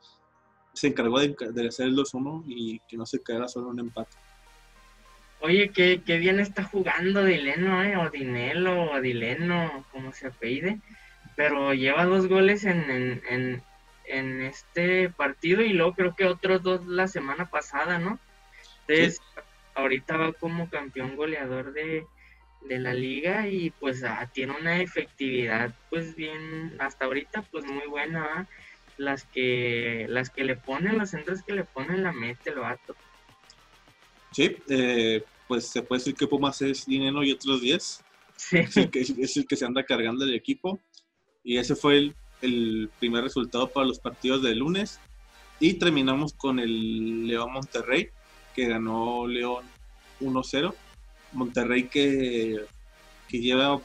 se 0.73 0.87
encargó 0.87 1.19
de, 1.19 1.35
de 1.53 1.67
hacer 1.67 1.87
el 1.87 1.95
2-1 1.95 2.43
y 2.47 2.79
que 2.87 2.97
no 2.97 3.05
se 3.05 3.21
quedara 3.21 3.47
solo 3.47 3.69
un 3.69 3.79
empate. 3.79 4.15
Oye, 5.41 5.69
qué, 5.69 6.01
qué 6.05 6.17
bien 6.17 6.39
está 6.39 6.63
jugando 6.63 7.23
Dileno, 7.23 7.81
eh, 7.83 7.95
o 7.95 8.09
Dinelo, 8.09 8.91
o 8.91 9.01
Dileno, 9.01 9.85
como 9.91 10.11
se 10.11 10.27
apellide, 10.27 10.79
pero 11.37 11.73
lleva 11.73 12.05
dos 12.05 12.27
goles 12.27 12.65
en, 12.65 12.89
en, 12.89 13.21
en, 13.29 13.63
en, 14.09 14.41
este 14.41 15.09
partido 15.09 15.61
y 15.61 15.73
luego 15.73 15.93
creo 15.93 16.15
que 16.15 16.25
otros 16.25 16.63
dos 16.63 16.85
la 16.85 17.07
semana 17.07 17.49
pasada, 17.49 17.99
¿no? 17.99 18.19
Entonces, 18.87 19.21
ahorita 19.75 20.17
va 20.17 20.33
como 20.33 20.69
campeón 20.69 21.15
goleador 21.15 21.73
de, 21.73 22.05
de 22.61 22.79
la 22.79 22.93
liga 22.93 23.47
y 23.47 23.69
pues 23.71 24.03
ah, 24.03 24.29
tiene 24.33 24.55
una 24.59 24.81
efectividad 24.81 25.73
pues 25.89 26.15
bien, 26.15 26.75
hasta 26.79 27.05
ahorita 27.05 27.43
pues 27.43 27.65
muy 27.65 27.87
buena, 27.87 28.47
las 28.97 29.23
que 29.23 30.05
las 30.09 30.29
que 30.29 30.43
le 30.43 30.55
ponen, 30.55 30.97
los 30.97 31.11
centros 31.11 31.41
que 31.43 31.53
le 31.53 31.63
ponen 31.63 32.03
la 32.03 32.11
mete 32.11 32.49
el 32.49 32.59
vato. 32.59 32.95
Sí, 34.31 34.57
eh, 34.69 35.23
pues 35.47 35.67
se 35.67 35.81
puede 35.81 35.99
decir 35.99 36.15
que 36.15 36.27
Pumas 36.27 36.61
es 36.61 36.85
dinero 36.85 37.23
y 37.23 37.31
otros 37.31 37.61
10. 37.61 38.03
Es, 38.51 38.77
el 38.77 38.89
que, 38.89 39.01
es, 39.01 39.37
el 39.37 39.47
que, 39.47 39.55
se 39.55 39.65
anda 39.65 39.83
cargando 39.83 40.23
el 40.23 40.33
equipo. 40.33 40.79
Y 41.43 41.57
ese 41.57 41.75
fue 41.75 41.97
el, 41.97 42.15
el, 42.41 42.89
primer 42.99 43.23
resultado 43.23 43.69
para 43.69 43.87
los 43.87 43.99
partidos 43.99 44.43
del 44.43 44.59
lunes. 44.59 44.99
Y 45.59 45.73
terminamos 45.73 46.33
con 46.33 46.59
el 46.59 47.27
León 47.27 47.51
Monterrey, 47.51 48.09
que 48.55 48.67
ganó 48.67 49.27
León 49.27 49.65
1-0. 50.21 50.73
Monterrey 51.33 51.87
que, 51.87 52.65
que 53.27 53.39
lleva 53.39 53.81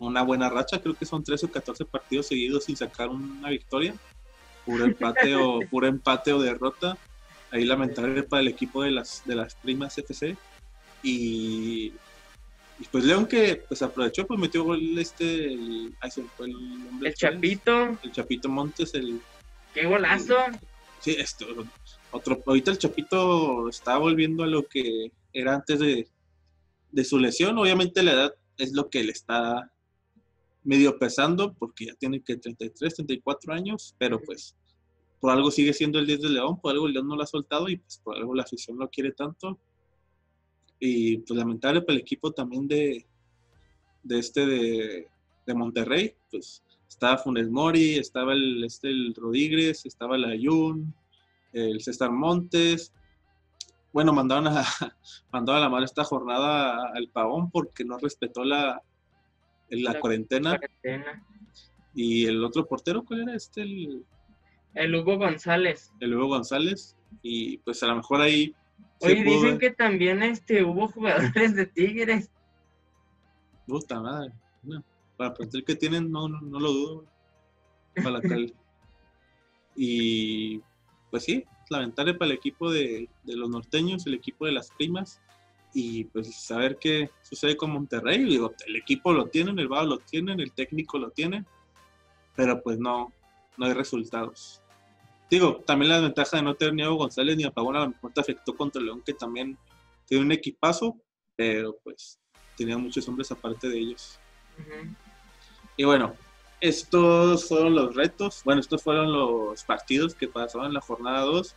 una 0.00 0.22
buena 0.22 0.48
racha, 0.48 0.80
creo 0.80 0.94
que 0.94 1.06
son 1.06 1.22
13 1.22 1.46
o 1.46 1.52
14 1.52 1.84
partidos 1.84 2.26
seguidos 2.26 2.64
sin 2.64 2.76
sacar 2.76 3.08
una 3.08 3.50
victoria. 3.50 3.94
Puro 4.64 4.84
empate 4.84 5.36
o, 5.36 5.60
puro 5.70 5.86
empate 5.86 6.32
o 6.32 6.40
derrota 6.40 6.96
ahí 7.52 7.64
lamentable 7.64 8.22
para 8.22 8.40
el 8.40 8.48
equipo 8.48 8.82
de 8.82 8.90
las, 8.90 9.22
de 9.26 9.36
las 9.36 9.54
primas 9.54 9.96
FC. 9.96 10.36
Y, 11.02 11.92
y 12.82 12.86
pues 12.90 13.04
León 13.04 13.26
que 13.26 13.62
pues 13.68 13.80
aprovechó, 13.80 14.26
pues 14.26 14.40
metió 14.40 14.64
gol 14.64 14.98
este, 14.98 15.52
el, 15.52 15.94
ahí 16.00 16.10
se 16.10 16.24
fue 16.24 16.46
el 16.46 16.52
nombre. 16.52 17.10
El 17.10 17.14
Chapito. 17.14 17.96
El 18.02 18.10
Chapito 18.10 18.48
Montes, 18.48 18.92
el... 18.94 19.20
¡Qué 19.72 19.86
golazo! 19.86 20.36
El, 20.46 20.58
sí, 20.98 21.12
esto, 21.16 21.46
otro, 22.10 22.42
ahorita 22.44 22.72
el 22.72 22.78
Chapito 22.78 23.68
está 23.68 23.98
volviendo 23.98 24.42
a 24.42 24.48
lo 24.48 24.66
que 24.66 25.12
era 25.32 25.54
antes 25.54 25.78
de, 25.78 26.08
de 26.90 27.04
su 27.04 27.20
lesión. 27.20 27.56
Obviamente 27.56 28.02
la 28.02 28.14
edad 28.14 28.34
es 28.58 28.72
lo 28.72 28.90
que 28.90 29.04
le 29.04 29.12
está 29.12 29.70
medio 30.64 30.98
pesando, 30.98 31.54
porque 31.54 31.86
ya 31.86 31.94
tiene 31.94 32.20
que 32.20 32.36
33, 32.36 32.94
34 32.96 33.54
años, 33.54 33.94
pero 33.96 34.20
pues 34.20 34.56
por 35.20 35.30
algo 35.30 35.52
sigue 35.52 35.72
siendo 35.72 36.00
el 36.00 36.06
10 36.08 36.22
de 36.22 36.28
León, 36.30 36.60
por 36.60 36.72
algo 36.72 36.88
el 36.88 36.94
León 36.94 37.06
no 37.06 37.14
lo 37.14 37.22
ha 37.22 37.26
soltado 37.26 37.68
y 37.68 37.76
pues 37.76 38.00
por 38.02 38.16
algo 38.16 38.34
la 38.34 38.42
afición 38.42 38.76
lo 38.76 38.90
quiere 38.90 39.12
tanto. 39.12 39.60
Y 40.84 41.18
pues 41.18 41.38
lamentable 41.38 41.80
para 41.80 41.94
el 41.94 42.00
equipo 42.00 42.32
también 42.32 42.66
de, 42.66 43.06
de 44.02 44.18
este 44.18 44.44
de, 44.44 45.08
de 45.46 45.54
Monterrey, 45.54 46.16
pues 46.28 46.64
estaba 46.88 47.18
Funes 47.18 47.48
Mori, 47.48 47.98
estaba 47.98 48.32
el, 48.32 48.64
este, 48.64 48.88
el 48.88 49.14
Rodríguez, 49.14 49.86
estaba 49.86 50.16
el 50.16 50.24
Ayun, 50.24 50.92
el 51.52 51.80
César 51.80 52.10
Montes. 52.10 52.92
Bueno, 53.92 54.12
mandaron 54.12 54.48
a, 54.48 54.64
mandaron 55.32 55.60
a 55.60 55.66
la 55.66 55.70
madre 55.70 55.84
esta 55.84 56.02
jornada 56.02 56.90
al 56.92 57.08
Pavón 57.10 57.48
porque 57.52 57.84
no 57.84 57.96
respetó 57.98 58.42
la, 58.42 58.82
la, 59.70 59.92
la 59.92 60.00
cuarentena. 60.00 60.58
cuarentena. 60.58 61.24
Y 61.94 62.26
el 62.26 62.42
otro 62.42 62.66
portero, 62.66 63.04
¿cuál 63.04 63.20
era 63.20 63.36
este? 63.36 63.62
El, 63.62 64.04
el 64.74 64.94
Hugo 64.96 65.16
González. 65.16 65.92
El 66.00 66.16
Hugo 66.16 66.26
González. 66.26 66.96
Y 67.22 67.58
pues 67.58 67.84
a 67.84 67.86
lo 67.86 67.94
mejor 67.94 68.20
ahí. 68.20 68.52
Oye, 69.00 69.24
dicen 69.24 69.58
que 69.58 69.70
también 69.70 70.22
este 70.22 70.62
hubo 70.62 70.88
jugadores 70.88 71.56
de 71.56 71.66
Tigres. 71.66 72.30
Puta 73.66 74.00
madre. 74.00 74.32
No, 74.62 74.82
para 75.16 75.34
el 75.40 75.64
que 75.64 75.74
tienen, 75.74 76.10
no, 76.10 76.28
no, 76.28 76.40
no 76.40 76.60
lo 76.60 76.72
dudo. 76.72 77.04
Para 77.96 78.10
la 78.10 78.20
y 79.76 80.60
pues 81.10 81.24
sí, 81.24 81.44
lamentable 81.68 82.14
para 82.14 82.30
el 82.30 82.36
equipo 82.36 82.70
de, 82.70 83.08
de, 83.24 83.36
los 83.36 83.50
norteños, 83.50 84.06
el 84.06 84.14
equipo 84.14 84.46
de 84.46 84.52
las 84.52 84.70
primas. 84.70 85.20
Y 85.74 86.04
pues 86.04 86.34
saber 86.34 86.78
qué 86.78 87.10
sucede 87.22 87.56
con 87.56 87.70
Monterrey. 87.70 88.24
Digo, 88.24 88.54
el 88.66 88.76
equipo 88.76 89.12
lo 89.12 89.26
tienen, 89.26 89.58
el 89.58 89.68
vago 89.68 89.86
lo 89.86 89.98
tienen, 89.98 90.38
el 90.38 90.52
técnico 90.52 90.98
lo 90.98 91.10
tiene. 91.10 91.44
Pero 92.36 92.62
pues 92.62 92.78
no, 92.78 93.12
no 93.56 93.66
hay 93.66 93.72
resultados 93.72 94.61
digo, 95.32 95.62
también 95.66 95.90
la 95.90 96.00
ventaja 96.00 96.36
de 96.36 96.42
no 96.42 96.54
tener 96.54 96.74
ni 96.74 96.82
a 96.82 96.88
González 96.88 97.36
ni 97.38 97.44
a 97.44 97.50
Pavón 97.50 97.76
a 97.76 97.80
lo 97.80 97.88
mejor 97.88 98.12
te 98.12 98.20
afectó 98.20 98.54
contra 98.54 98.82
León, 98.82 99.02
que 99.04 99.14
también 99.14 99.56
tiene 100.06 100.24
un 100.24 100.32
equipazo, 100.32 100.94
pero 101.34 101.78
pues 101.82 102.18
tenía 102.54 102.76
muchos 102.76 103.08
hombres 103.08 103.32
aparte 103.32 103.66
de 103.66 103.78
ellos. 103.78 104.18
Uh 104.58 104.62
-huh. 104.62 104.96
Y 105.78 105.84
bueno, 105.84 106.14
estos 106.60 107.48
fueron 107.48 107.74
los 107.74 107.94
retos, 107.94 108.42
bueno, 108.44 108.60
estos 108.60 108.82
fueron 108.82 109.10
los 109.10 109.64
partidos 109.64 110.14
que 110.14 110.28
pasaron 110.28 110.66
en 110.66 110.74
la 110.74 110.82
jornada 110.82 111.22
2. 111.22 111.56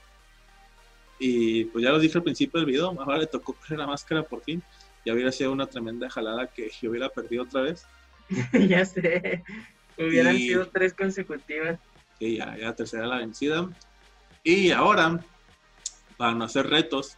Y 1.20 1.66
pues 1.66 1.84
ya 1.84 1.92
lo 1.92 2.00
dije 2.00 2.18
al 2.18 2.24
principio 2.24 2.62
del 2.62 2.68
video, 2.70 2.96
ahora 2.98 3.18
le 3.18 3.28
tocó 3.28 3.54
poner 3.54 3.80
la 3.80 3.88
máscara 3.88 4.24
por 4.24 4.42
fin. 4.42 4.64
Ya 5.06 5.14
hubiera 5.14 5.34
sido 5.34 5.52
una 5.52 5.68
tremenda 5.68 6.10
jalada 6.10 6.48
que 6.48 6.72
yo 6.82 6.92
hubiera 6.92 7.10
perdido 7.10 7.44
otra 7.44 7.62
vez. 7.62 7.86
ya 8.70 8.86
sé, 8.86 9.44
hubieran 9.98 10.38
y... 10.38 10.48
sido 10.48 10.68
tres 10.70 10.94
consecutivas 10.94 11.78
que 12.20 12.38
ya, 12.38 12.58
ya 12.58 12.76
tercera 12.76 13.08
la 13.08 13.18
vencida. 13.18 13.70
Y 14.44 14.72
ahora, 14.72 15.20
para 16.18 16.34
no 16.34 16.46
hacer 16.46 16.68
retos, 16.68 17.18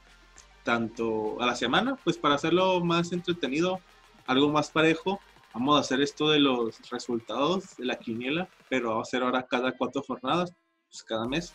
tanto 0.63 1.41
a 1.41 1.45
la 1.45 1.55
semana, 1.55 1.95
pues 2.03 2.17
para 2.17 2.35
hacerlo 2.35 2.83
más 2.83 3.11
entretenido, 3.11 3.79
algo 4.25 4.49
más 4.49 4.69
parejo, 4.69 5.19
vamos 5.53 5.77
a 5.77 5.79
hacer 5.79 6.01
esto 6.01 6.29
de 6.29 6.39
los 6.39 6.77
resultados 6.89 7.77
de 7.77 7.85
la 7.85 7.97
quiniela, 7.97 8.49
pero 8.69 8.89
vamos 8.89 9.07
a 9.07 9.09
hacer 9.09 9.23
ahora 9.23 9.47
cada 9.47 9.71
cuatro 9.71 10.03
jornadas, 10.05 10.51
pues 10.89 11.03
cada 11.03 11.25
mes. 11.25 11.53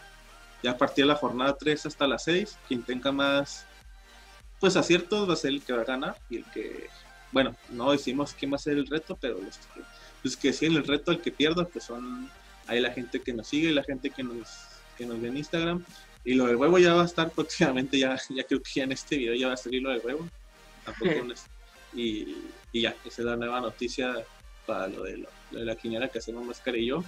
Ya 0.63 0.77
a 0.81 0.87
de 0.87 1.05
la 1.05 1.17
jornada 1.17 1.57
3 1.59 1.87
hasta 1.87 2.07
la 2.07 2.19
6, 2.19 2.57
quien 2.69 2.83
tenga 2.85 3.11
más 3.11 3.67
pues 4.63 4.77
aciertos 4.77 5.29
va 5.29 5.33
a 5.33 5.37
ser 5.37 5.51
el 5.51 5.63
que 5.63 5.73
va 5.73 5.83
a 5.83 5.85
ganar 5.85 6.17
y 6.31 6.37
el 6.37 6.45
que, 6.53 6.89
bueno, 7.33 7.57
no 7.71 7.91
decimos 7.91 8.33
quién 8.33 8.53
va 8.53 8.57
a 8.57 8.61
ser 8.61 8.79
el 8.79 8.87
reto, 8.87 9.19
pero 9.21 9.41
los 9.41 9.59
que, 9.59 9.83
los 10.23 10.37
que 10.37 10.53
siguen 10.53 10.77
el 10.77 10.87
reto, 10.87 11.11
el 11.11 11.21
que 11.21 11.33
pierda, 11.33 11.65
pues 11.65 11.85
son 11.85 12.31
ahí 12.73 12.81
la 12.81 12.93
gente 12.93 13.21
que 13.21 13.33
nos 13.33 13.49
sigue, 13.49 13.71
la 13.73 13.85
gente 13.85 14.11
que 14.11 14.23
nos, 14.23 14.49
que 14.97 15.07
nos 15.07 15.21
ve 15.21 15.29
en 15.29 15.37
Instagram. 15.37 15.85
Y 16.25 16.35
lo 16.35 16.47
del 16.47 16.57
huevo 16.57 16.79
ya 16.79 16.95
va 16.95 17.03
a 17.03 17.07
estar 17.07 17.31
próximamente, 17.35 17.99
ya, 17.99 18.19
ya 18.31 18.45
creo 18.45 18.63
que 18.63 18.71
ya 18.75 18.85
en 18.85 18.93
este 18.93 19.17
video 19.17 19.35
ya 19.35 19.49
va 19.49 19.55
a 19.55 19.57
salir 19.57 19.83
lo 19.83 19.91
del 19.91 20.01
huevo. 20.05 20.29
y, 21.95 22.37
y, 22.73 22.83
ya, 22.83 22.95
esa 23.05 23.23
es 23.23 23.27
la 23.27 23.37
nueva 23.37 23.61
noticia 23.61 24.15
para 24.67 24.89
lo 24.89 25.03
de, 25.05 25.19
lo, 25.19 25.29
lo 25.51 25.59
de 25.61 25.65
la 25.65 25.77
quiniela 25.77 26.09
que 26.09 26.19
hacemos 26.19 26.45
Máscara 26.45 26.79
y 26.79 26.87
yo. 26.87 27.05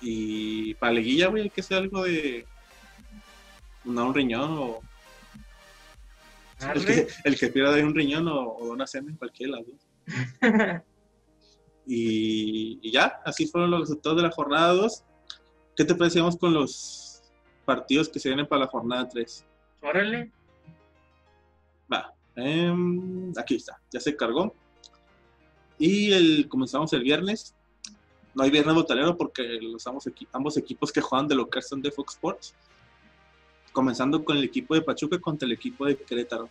Y 0.00 0.74
para 0.74 0.92
Leguilla, 0.92 1.28
güey, 1.28 1.44
hay 1.44 1.50
que 1.50 1.60
hacer 1.62 1.78
algo 1.78 2.04
de. 2.04 2.44
No, 3.84 4.08
un 4.08 4.14
riñón 4.14 4.50
o. 4.58 4.80
El 6.74 6.84
que, 6.86 7.06
el 7.24 7.38
que 7.38 7.48
pierda 7.48 7.72
de 7.72 7.84
un 7.84 7.94
riñón 7.94 8.28
o, 8.28 8.40
o 8.40 8.72
una 8.72 8.86
semen, 8.86 9.16
cualquiera 9.16 9.56
de 9.56 9.58
las 9.58 9.66
dos. 9.66 10.82
Y, 11.86 12.80
y, 12.82 12.90
ya, 12.90 13.20
así 13.24 13.46
fueron 13.46 13.70
los 13.70 13.80
resultados 13.80 14.16
de 14.16 14.24
la 14.24 14.32
jornada 14.32 14.72
2. 14.72 15.04
¿Qué 15.76 15.84
te 15.84 15.94
parecíamos 15.94 16.36
con 16.36 16.52
los 16.52 17.22
partidos 17.64 18.08
que 18.08 18.18
se 18.18 18.28
vienen 18.28 18.46
para 18.46 18.62
la 18.62 18.66
jornada 18.66 19.08
3? 19.08 19.44
Órale. 19.82 20.32
Va, 21.92 22.12
eh, 22.34 22.74
aquí 23.36 23.56
está, 23.56 23.80
ya 23.92 24.00
se 24.00 24.16
cargó. 24.16 24.52
Y 25.78 26.12
el, 26.12 26.48
comenzamos 26.48 26.92
el 26.92 27.02
viernes. 27.02 27.54
No 28.34 28.42
hay 28.42 28.50
viernes 28.50 28.74
botalero 28.74 29.16
porque 29.16 29.42
los 29.62 29.86
ambos, 29.86 30.06
equi 30.06 30.26
ambos 30.32 30.56
equipos 30.56 30.92
que 30.92 31.00
juegan 31.00 31.28
de 31.28 31.34
local 31.34 31.62
son 31.62 31.80
de 31.82 31.90
Fox 31.90 32.14
Sports. 32.14 32.54
Comenzando 33.72 34.24
con 34.24 34.36
el 34.36 34.44
equipo 34.44 34.74
de 34.74 34.82
Pachuca 34.82 35.18
contra 35.20 35.46
el 35.46 35.52
equipo 35.52 35.86
de 35.86 35.96
Querétaro. 35.96 36.48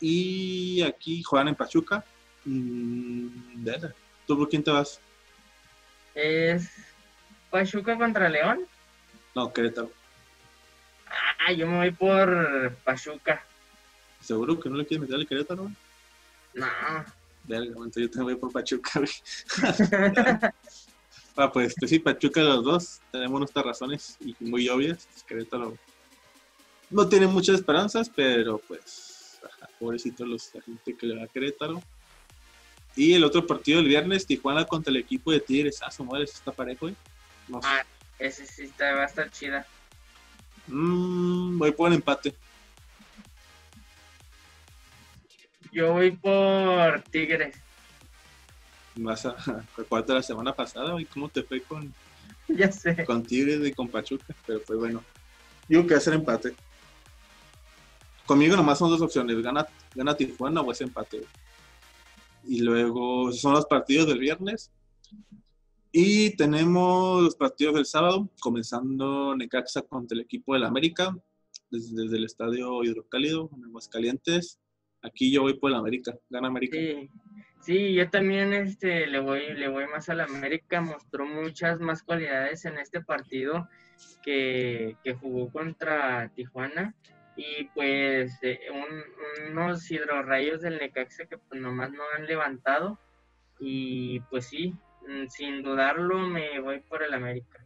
Y 0.00 0.82
aquí 0.82 1.22
juegan 1.22 1.48
en 1.48 1.54
Pachuca 1.54 2.04
Mm, 2.44 3.28
¿Tú 4.26 4.38
por 4.38 4.48
quién 4.48 4.62
te 4.62 4.70
vas? 4.70 5.00
Es 6.14 6.70
Pachuca 7.50 7.96
contra 7.96 8.28
León. 8.28 8.66
No, 9.34 9.52
Querétaro. 9.52 9.90
Ah, 11.06 11.52
yo 11.52 11.66
me 11.66 11.76
voy 11.76 11.90
por 11.90 12.74
Pachuca. 12.84 13.44
¿Seguro 14.20 14.58
que 14.58 14.70
no 14.70 14.76
le 14.76 14.86
quieres 14.86 15.02
meter 15.02 15.16
al 15.16 15.26
Querétaro? 15.26 15.70
No. 16.54 16.66
Verga, 17.44 17.66
entonces 17.66 18.04
yo 18.04 18.10
también 18.10 18.38
voy 18.38 18.40
por 18.40 18.52
Pachuca, 18.52 18.90
ah, 21.36 21.52
pues, 21.52 21.74
pues 21.78 21.90
sí, 21.90 21.98
Pachuca 21.98 22.40
los 22.40 22.64
dos. 22.64 23.00
Tenemos 23.12 23.38
nuestras 23.38 23.66
razones 23.66 24.16
y 24.20 24.34
muy 24.40 24.68
obvias. 24.68 25.06
Pues, 25.12 25.22
Querétaro 25.24 25.76
no 26.90 27.08
tiene 27.08 27.26
muchas 27.26 27.56
esperanzas, 27.56 28.10
pero 28.14 28.58
pues, 28.58 29.40
ajá, 29.44 29.68
pobrecito 29.78 30.24
los, 30.24 30.54
la 30.54 30.62
gente 30.62 30.96
que 30.96 31.06
le 31.06 31.16
va 31.16 31.24
a 31.24 31.28
Querétaro. 31.28 31.82
Y 32.96 33.14
el 33.14 33.24
otro 33.24 33.46
partido 33.46 33.78
del 33.78 33.88
viernes, 33.88 34.26
Tijuana 34.26 34.64
contra 34.64 34.90
el 34.90 34.98
equipo 34.98 35.32
de 35.32 35.40
Tigres. 35.40 35.80
Ah, 35.82 35.90
su 35.90 36.04
madre, 36.04 36.24
está 36.24 36.52
parejo, 36.52 36.86
güey. 36.86 36.96
No 37.48 37.60
sé. 37.60 37.68
Ah, 37.68 37.84
ese 38.18 38.46
sí 38.46 38.64
está, 38.64 38.94
va 38.94 39.02
a 39.02 39.06
estar 39.06 39.30
chida. 39.30 39.66
Mm, 40.68 41.58
voy 41.58 41.72
por 41.72 41.88
el 41.88 41.94
empate. 41.94 42.34
Yo 45.72 45.92
voy 45.92 46.12
por 46.12 47.02
Tigres. 47.10 47.56
Vas 48.94 49.26
a, 49.26 49.34
recuerda 49.76 50.14
la 50.14 50.22
semana 50.22 50.54
pasada, 50.54 50.92
güey, 50.92 51.04
cómo 51.04 51.28
te 51.28 51.42
fue 51.42 51.60
con, 51.62 51.92
Ya 52.48 52.70
sé. 52.70 53.04
con 53.04 53.24
Tigres 53.24 53.66
y 53.66 53.72
con 53.72 53.88
Pachuca, 53.88 54.34
pero 54.46 54.62
pues 54.62 54.78
bueno. 54.78 55.02
Digo 55.68 55.86
que 55.86 55.98
ser 55.98 56.14
empate. 56.14 56.54
Conmigo 58.26 58.56
nomás 58.56 58.78
son 58.78 58.90
dos 58.90 59.00
opciones, 59.02 59.42
gana, 59.42 59.66
gana 59.94 60.16
Tijuana 60.16 60.60
o 60.60 60.70
es 60.70 60.80
empate. 60.80 61.24
Y 62.46 62.60
luego 62.60 63.32
son 63.32 63.54
los 63.54 63.66
partidos 63.66 64.06
del 64.08 64.18
viernes. 64.18 64.70
Y 65.92 66.34
tenemos 66.36 67.22
los 67.22 67.36
partidos 67.36 67.74
del 67.74 67.86
sábado, 67.86 68.28
comenzando 68.40 69.36
Necaxa 69.36 69.82
contra 69.82 70.16
el 70.16 70.22
equipo 70.22 70.54
del 70.54 70.64
América, 70.64 71.16
desde, 71.70 72.02
desde 72.02 72.16
el 72.16 72.24
estadio 72.24 72.82
Hidrocálido, 72.82 73.48
en 73.56 73.64
Aguascalientes. 73.64 74.58
Aquí 75.02 75.30
yo 75.30 75.42
voy 75.42 75.54
por 75.54 75.70
el 75.70 75.76
América, 75.76 76.18
gana 76.30 76.48
América. 76.48 76.76
Sí, 76.76 77.10
sí, 77.60 77.94
yo 77.94 78.08
también 78.10 78.52
este, 78.54 79.06
le, 79.06 79.20
voy, 79.20 79.54
le 79.54 79.68
voy 79.68 79.86
más 79.86 80.08
al 80.08 80.22
América. 80.22 80.80
Mostró 80.80 81.26
muchas 81.26 81.78
más 81.78 82.02
cualidades 82.02 82.64
en 82.64 82.78
este 82.78 83.02
partido 83.02 83.68
que, 84.22 84.96
que 85.04 85.14
jugó 85.14 85.52
contra 85.52 86.32
Tijuana. 86.34 86.94
Y 87.36 87.64
pues 87.74 88.38
eh, 88.42 88.60
un- 88.72 89.50
unos 89.52 89.90
hidrorrayos 89.90 90.60
del 90.60 90.78
Necaxa 90.78 91.26
que 91.26 91.36
pues 91.38 91.60
nomás 91.60 91.90
no 91.92 92.02
han 92.16 92.26
levantado. 92.26 92.98
Y 93.58 94.20
pues 94.30 94.46
sí, 94.46 94.72
mm, 95.08 95.26
sin 95.28 95.62
dudarlo 95.62 96.18
me 96.18 96.60
voy 96.60 96.80
por 96.80 97.02
el 97.02 97.12
América. 97.14 97.64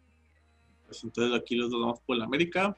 Pues 0.87 1.05
entonces 1.05 1.39
aquí 1.39 1.55
los 1.57 1.71
dos 1.71 2.01
por 2.01 2.17
el 2.17 2.23
América. 2.23 2.77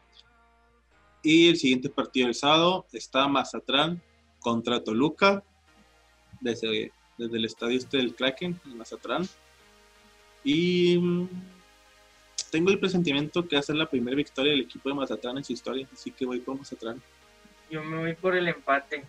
Y 1.23 1.49
el 1.51 1.57
siguiente 1.57 1.89
partido 1.91 2.27
del 2.27 2.35
sábado 2.35 2.87
está 2.93 3.29
Mazatlán 3.29 4.03
contra 4.41 4.83
Toluca, 4.83 5.45
desde, 6.41 6.93
desde 7.19 7.37
el 7.37 7.45
estadio 7.45 7.77
este 7.79 7.99
del 7.99 8.15
Kraken, 8.17 8.59
en 8.65 8.79
Mazatlán. 8.79 9.23
Y 10.43 10.99
mm, 10.99 11.29
tengo 12.51 12.71
el 12.71 12.79
presentimiento 12.79 13.47
que 13.47 13.57
va 13.57 13.61
a 13.61 13.63
ser 13.63 13.77
la 13.77 13.89
primera 13.89 14.17
victoria 14.17 14.53
del 14.53 14.63
equipo 14.63 14.89
de 14.89 14.95
Mazatlán 14.95 15.39
en 15.39 15.45
su 15.45 15.53
historia, 15.53 15.87
así 15.93 16.11
que 16.11 16.27
voy 16.27 16.41
por 16.41 16.59
Mazatlán. 16.59 17.01
Yo 17.71 17.83
me 17.85 17.99
voy 17.99 18.15
por 18.15 18.37
el 18.37 18.49
empate. 18.49 19.05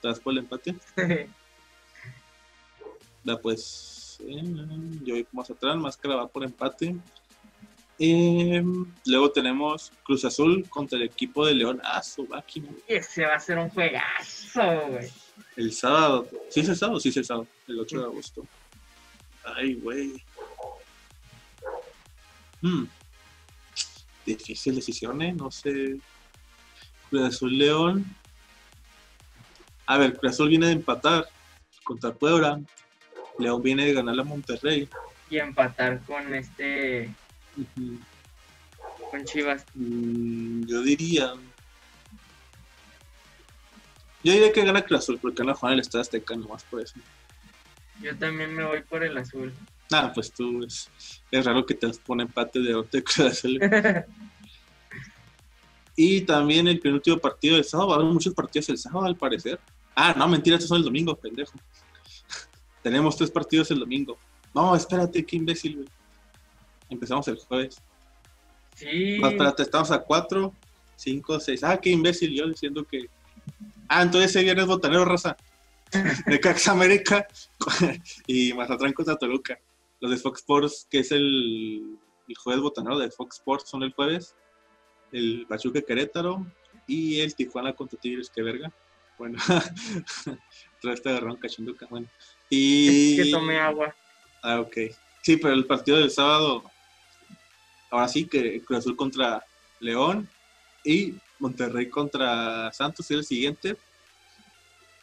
¿Te 0.00 0.08
das 0.08 0.20
por 0.20 0.32
el 0.32 0.40
empate? 0.40 0.74
Da 3.22 3.38
pues, 3.38 4.18
eh, 4.26 4.42
yo 5.02 5.14
voy 5.14 5.24
por 5.24 5.34
Mazatlán, 5.34 5.78
Máscara 5.78 6.16
va 6.16 6.26
por 6.26 6.42
empate. 6.42 6.96
Eh, 7.98 8.64
luego 9.04 9.30
tenemos 9.30 9.92
Cruz 10.02 10.24
Azul 10.24 10.66
contra 10.70 10.96
el 10.96 11.04
equipo 11.04 11.44
de 11.44 11.52
León. 11.52 11.82
Ah, 11.84 12.02
su 12.02 12.26
máquina. 12.26 12.68
Ese 12.88 13.26
va 13.26 13.34
a 13.34 13.40
ser 13.40 13.58
un 13.58 13.68
juegazo, 13.68 14.62
güey. 14.88 15.10
El 15.54 15.72
sábado. 15.74 16.26
¿Sí 16.48 16.60
es 16.60 16.68
el 16.70 16.76
sábado? 16.76 16.98
Sí 16.98 17.10
es 17.10 17.16
el 17.18 17.24
sábado. 17.26 17.46
El 17.68 17.78
8 17.78 17.98
de 17.98 18.04
agosto. 18.04 18.46
Ay, 19.44 19.74
güey. 19.74 20.24
Hmm. 22.62 22.84
Difícil 24.26 24.74
decisión, 24.74 25.20
¿eh? 25.22 25.32
No 25.32 25.50
sé. 25.50 25.98
Cruz 27.08 27.22
Azul 27.22 27.56
León. 27.56 28.04
A 29.86 29.98
ver, 29.98 30.16
Cruz 30.16 30.32
Azul 30.32 30.48
viene 30.48 30.66
de 30.66 30.72
empatar 30.72 31.26
contra 31.84 32.12
Puebla. 32.12 32.60
León 33.38 33.62
viene 33.62 33.86
de 33.86 33.94
ganar 33.94 34.18
a 34.18 34.24
Monterrey. 34.24 34.88
Y 35.30 35.38
empatar 35.38 36.00
con 36.04 36.34
este, 36.34 37.12
con 39.10 39.24
Chivas. 39.24 39.64
Mm, 39.74 40.66
yo 40.66 40.82
diría. 40.82 41.34
Yo 44.22 44.32
diría 44.32 44.52
que 44.52 44.64
gana 44.64 44.82
Cruz 44.82 45.00
Azul 45.00 45.18
porque 45.20 45.42
no 45.42 45.54
juega 45.54 45.72
en 45.72 45.78
el 45.78 45.80
Estadio 45.80 46.02
Azteca 46.02 46.36
nomás 46.36 46.64
por 46.64 46.82
eso. 46.82 46.94
Yo 48.00 48.16
también 48.16 48.54
me 48.54 48.64
voy 48.64 48.82
por 48.82 49.02
el 49.02 49.16
azul. 49.18 49.52
Ah, 49.92 50.12
pues 50.14 50.32
tú, 50.32 50.64
es, 50.64 50.90
es 51.30 51.44
raro 51.44 51.66
que 51.66 51.74
te 51.74 51.88
pone 52.06 52.22
empate 52.22 52.60
de 52.60 53.02
Cruz 53.04 53.20
Azul. 53.20 53.58
Y 55.96 56.22
también 56.22 56.66
el 56.68 56.80
penúltimo 56.80 57.18
partido 57.18 57.56
del 57.56 57.64
sábado. 57.64 57.90
Va 57.90 57.96
a 57.96 57.98
haber 57.98 58.12
muchos 58.12 58.32
partidos 58.32 58.68
el 58.70 58.78
sábado, 58.78 59.06
al 59.06 59.16
parecer. 59.16 59.60
Ah, 59.94 60.14
no, 60.16 60.26
mentira, 60.28 60.56
estos 60.56 60.68
son 60.68 60.78
el 60.78 60.84
domingo, 60.84 61.14
pendejo. 61.14 61.52
Tenemos 62.82 63.16
tres 63.16 63.30
partidos 63.30 63.70
el 63.70 63.80
domingo. 63.80 64.16
No, 64.54 64.74
espérate, 64.74 65.24
qué 65.26 65.36
imbécil, 65.36 65.76
güey. 65.76 65.88
Empezamos 66.88 67.28
el 67.28 67.36
jueves. 67.36 67.82
sí, 68.74 69.18
No, 69.20 69.28
espérate, 69.28 69.62
estamos 69.62 69.90
a 69.90 69.98
cuatro, 69.98 70.54
cinco, 70.96 71.38
seis. 71.38 71.62
Ah, 71.62 71.78
qué 71.78 71.90
imbécil, 71.90 72.34
yo 72.34 72.48
diciendo 72.48 72.84
que. 72.84 73.08
Ah, 73.88 74.02
entonces 74.02 74.30
ese 74.30 74.42
viernes 74.42 74.66
botanero, 74.66 75.04
raza. 75.04 75.36
De 76.26 76.40
Cax 76.40 76.68
América 76.68 77.26
y 78.26 78.52
Mazatlán 78.54 78.92
contra 78.92 79.16
Toluca. 79.16 79.58
Los 80.00 80.10
de 80.10 80.16
Fox 80.16 80.40
Sports, 80.40 80.86
que 80.90 81.00
es 81.00 81.12
el, 81.12 81.98
el 82.28 82.36
jueves 82.36 82.62
botanero 82.62 82.98
de 82.98 83.10
Fox 83.10 83.36
Sports, 83.36 83.68
son 83.68 83.82
el 83.82 83.92
jueves. 83.92 84.34
El 85.12 85.46
Pachuca 85.48 85.82
Querétaro 85.82 86.46
y 86.86 87.20
el 87.20 87.34
Tijuana 87.34 87.74
contra 87.74 87.98
Tigres, 87.98 88.30
que 88.30 88.42
verga. 88.42 88.72
Bueno, 89.18 89.38
otra 90.78 90.90
vez 90.90 91.02
te 91.02 91.10
agarraron 91.10 91.36
cachinduca. 91.36 91.86
Bueno, 91.90 92.08
y. 92.48 93.16
que 93.16 93.30
tomé 93.30 93.58
agua. 93.58 93.94
Ah, 94.42 94.60
ok. 94.60 94.76
Sí, 95.22 95.36
pero 95.36 95.52
el 95.52 95.66
partido 95.66 95.98
del 95.98 96.10
sábado, 96.10 96.64
ahora 97.90 98.08
sí 98.08 98.26
que 98.26 98.62
Cruz 98.62 98.78
Azul 98.78 98.96
contra 98.96 99.44
León 99.80 100.28
y 100.84 101.14
Monterrey 101.38 101.90
contra 101.90 102.72
Santos 102.72 103.10
es 103.10 103.16
el 103.18 103.24
siguiente. 103.24 103.76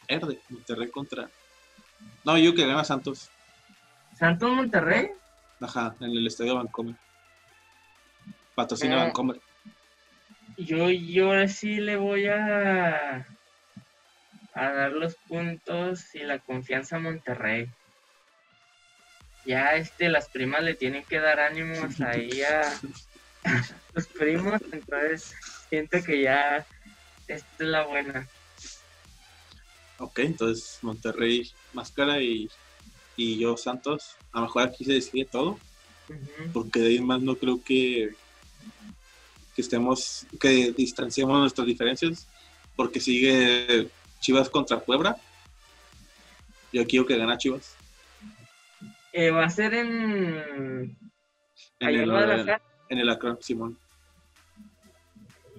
Verde, 0.08 0.40
Monterrey 0.48 0.90
contra. 0.90 1.30
No, 2.24 2.36
yo 2.38 2.54
que 2.54 2.66
gana 2.66 2.82
Santos. 2.84 3.30
Santos 4.18 4.50
Monterrey. 4.50 5.10
Ajá, 5.60 5.94
en 6.00 6.10
el 6.10 6.26
estadio 6.26 6.56
Vancomer. 6.56 6.96
Patrocina 8.54 9.00
Ah. 9.00 9.04
Vancomer. 9.04 9.40
Yo, 10.56 10.90
yo 10.90 11.26
ahora 11.26 11.46
sí 11.46 11.76
le 11.76 11.96
voy 11.96 12.26
a, 12.26 13.24
a 14.54 14.68
dar 14.72 14.90
los 14.92 15.14
puntos 15.28 16.14
y 16.16 16.20
la 16.20 16.40
confianza 16.40 16.96
a 16.96 17.00
Monterrey. 17.00 17.70
Ya 19.46 19.74
este, 19.76 20.08
las 20.08 20.28
primas 20.28 20.62
le 20.62 20.74
tienen 20.74 21.04
que 21.04 21.20
dar 21.20 21.38
ánimos 21.38 22.00
ahí 22.00 22.42
a 22.42 22.62
los 23.94 24.06
primos, 24.08 24.60
entonces 24.72 25.32
siento 25.68 26.02
que 26.02 26.22
ya 26.22 26.66
esta 27.28 27.46
es 27.58 27.68
la 27.68 27.84
buena. 27.84 28.26
Ok, 29.98 30.18
entonces 30.20 30.78
Monterrey 30.82 31.50
Máscara 31.72 32.20
y, 32.20 32.48
y 33.18 33.36
yo 33.38 33.56
Santos. 33.58 34.16
A 34.32 34.38
lo 34.40 34.46
mejor 34.46 34.62
aquí 34.62 34.84
se 34.84 34.92
decide 34.92 35.26
todo. 35.26 35.58
Porque 36.54 36.80
de 36.80 36.86
ahí 36.88 37.00
más 37.00 37.20
no 37.20 37.36
creo 37.36 37.62
que, 37.62 38.14
que 39.54 39.60
estemos, 39.60 40.26
que 40.40 40.72
distanciemos 40.72 41.38
nuestras 41.38 41.66
diferencias, 41.66 42.26
porque 42.76 42.98
sigue 42.98 43.90
Chivas 44.20 44.48
contra 44.48 44.80
Puebla. 44.80 45.18
Yo 46.72 46.86
quiero 46.86 47.04
que 47.04 47.18
gana 47.18 47.36
Chivas. 47.36 47.74
Eh, 49.12 49.30
va 49.30 49.44
a 49.44 49.50
ser 49.50 49.74
en, 49.74 50.96
En 51.80 51.88
el, 51.88 52.48
en 52.88 52.98
el 52.98 53.08
Akron, 53.10 53.38
Simón. 53.42 53.76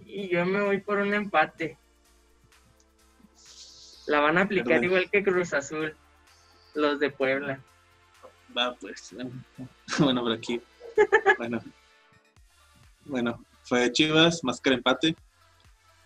y 0.08 0.30
yo 0.30 0.46
me 0.46 0.62
voy 0.62 0.80
por 0.82 0.98
un 0.98 1.14
empate. 1.14 1.78
La 4.08 4.20
van 4.22 4.38
a 4.40 4.42
aplicar 4.42 4.68
Perdón. 4.68 4.84
igual 4.86 5.10
que 5.12 5.24
Cruz 5.24 5.54
Azul, 5.54 5.96
los 6.74 7.00
de 7.00 7.10
Puebla. 7.10 7.62
Va, 8.58 8.76
pues. 8.76 9.14
Bueno, 10.00 10.22
por 10.24 10.32
aquí. 10.32 10.62
Bueno. 11.38 11.62
Bueno, 13.06 13.46
fue 13.64 13.92
Chivas, 13.92 14.44
máscara 14.44 14.76
empate. 14.76 15.16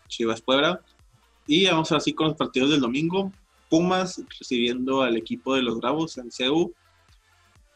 Chivas 0.07 0.41
Puebla. 0.41 0.81
Y 1.47 1.65
vamos 1.65 1.91
ahora 1.91 2.01
sí 2.01 2.13
con 2.13 2.27
los 2.27 2.37
partidos 2.37 2.69
del 2.71 2.81
domingo. 2.81 3.31
Pumas 3.69 4.21
recibiendo 4.39 5.01
al 5.01 5.17
equipo 5.17 5.55
de 5.55 5.63
los 5.63 5.79
Bravos 5.79 6.17
en 6.17 6.31
CEU. 6.31 6.73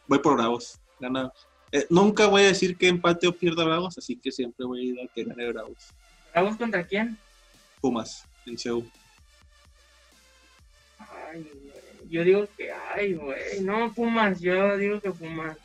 Voy 0.06 0.18
por 0.20 0.36
Bravos. 0.36 0.78
Gana, 1.00 1.32
Eh, 1.72 1.86
nunca 1.90 2.26
voy 2.26 2.42
a 2.42 2.46
decir 2.46 2.76
que 2.76 2.88
empate 2.88 3.26
o 3.28 3.32
pierda 3.32 3.64
Bravos, 3.64 3.98
así 3.98 4.16
que 4.16 4.32
siempre 4.32 4.64
voy 4.64 4.80
a 4.80 4.84
ir 4.84 5.00
a 5.00 5.12
que 5.12 5.24
gane 5.24 5.52
Bravos. 5.52 5.88
¿Bravos 6.32 6.56
contra 6.56 6.86
quién? 6.86 7.18
Pumas, 7.80 8.24
en 8.46 8.56
Seúl. 8.56 8.90
Ay. 10.98 11.46
Yo 12.10 12.24
digo 12.24 12.48
que, 12.56 12.72
ay, 12.72 13.14
güey. 13.14 13.60
No, 13.60 13.92
Pumas, 13.92 14.40
yo 14.40 14.76
digo 14.76 15.00
que 15.00 15.10
Pumas. 15.10 15.56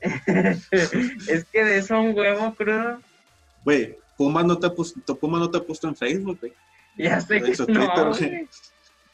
es 0.02 1.44
que 1.52 1.64
de 1.64 1.78
eso 1.78 2.00
un 2.00 2.16
huevo 2.16 2.54
crudo. 2.54 3.00
Güey, 3.64 3.96
Pumas 4.16 4.44
no 4.44 4.58
te 4.58 4.66
ha 4.66 4.74
puesto, 4.74 5.16
Pumas 5.16 5.40
no 5.40 5.50
te 5.50 5.58
ha 5.58 5.62
puesto 5.62 5.88
en 5.88 5.96
Facebook, 5.96 6.38
güey. 6.40 6.52
Ya 6.98 7.20
sé 7.20 7.40
que 7.40 7.52
no, 7.52 7.66
Twitter, 7.66 8.48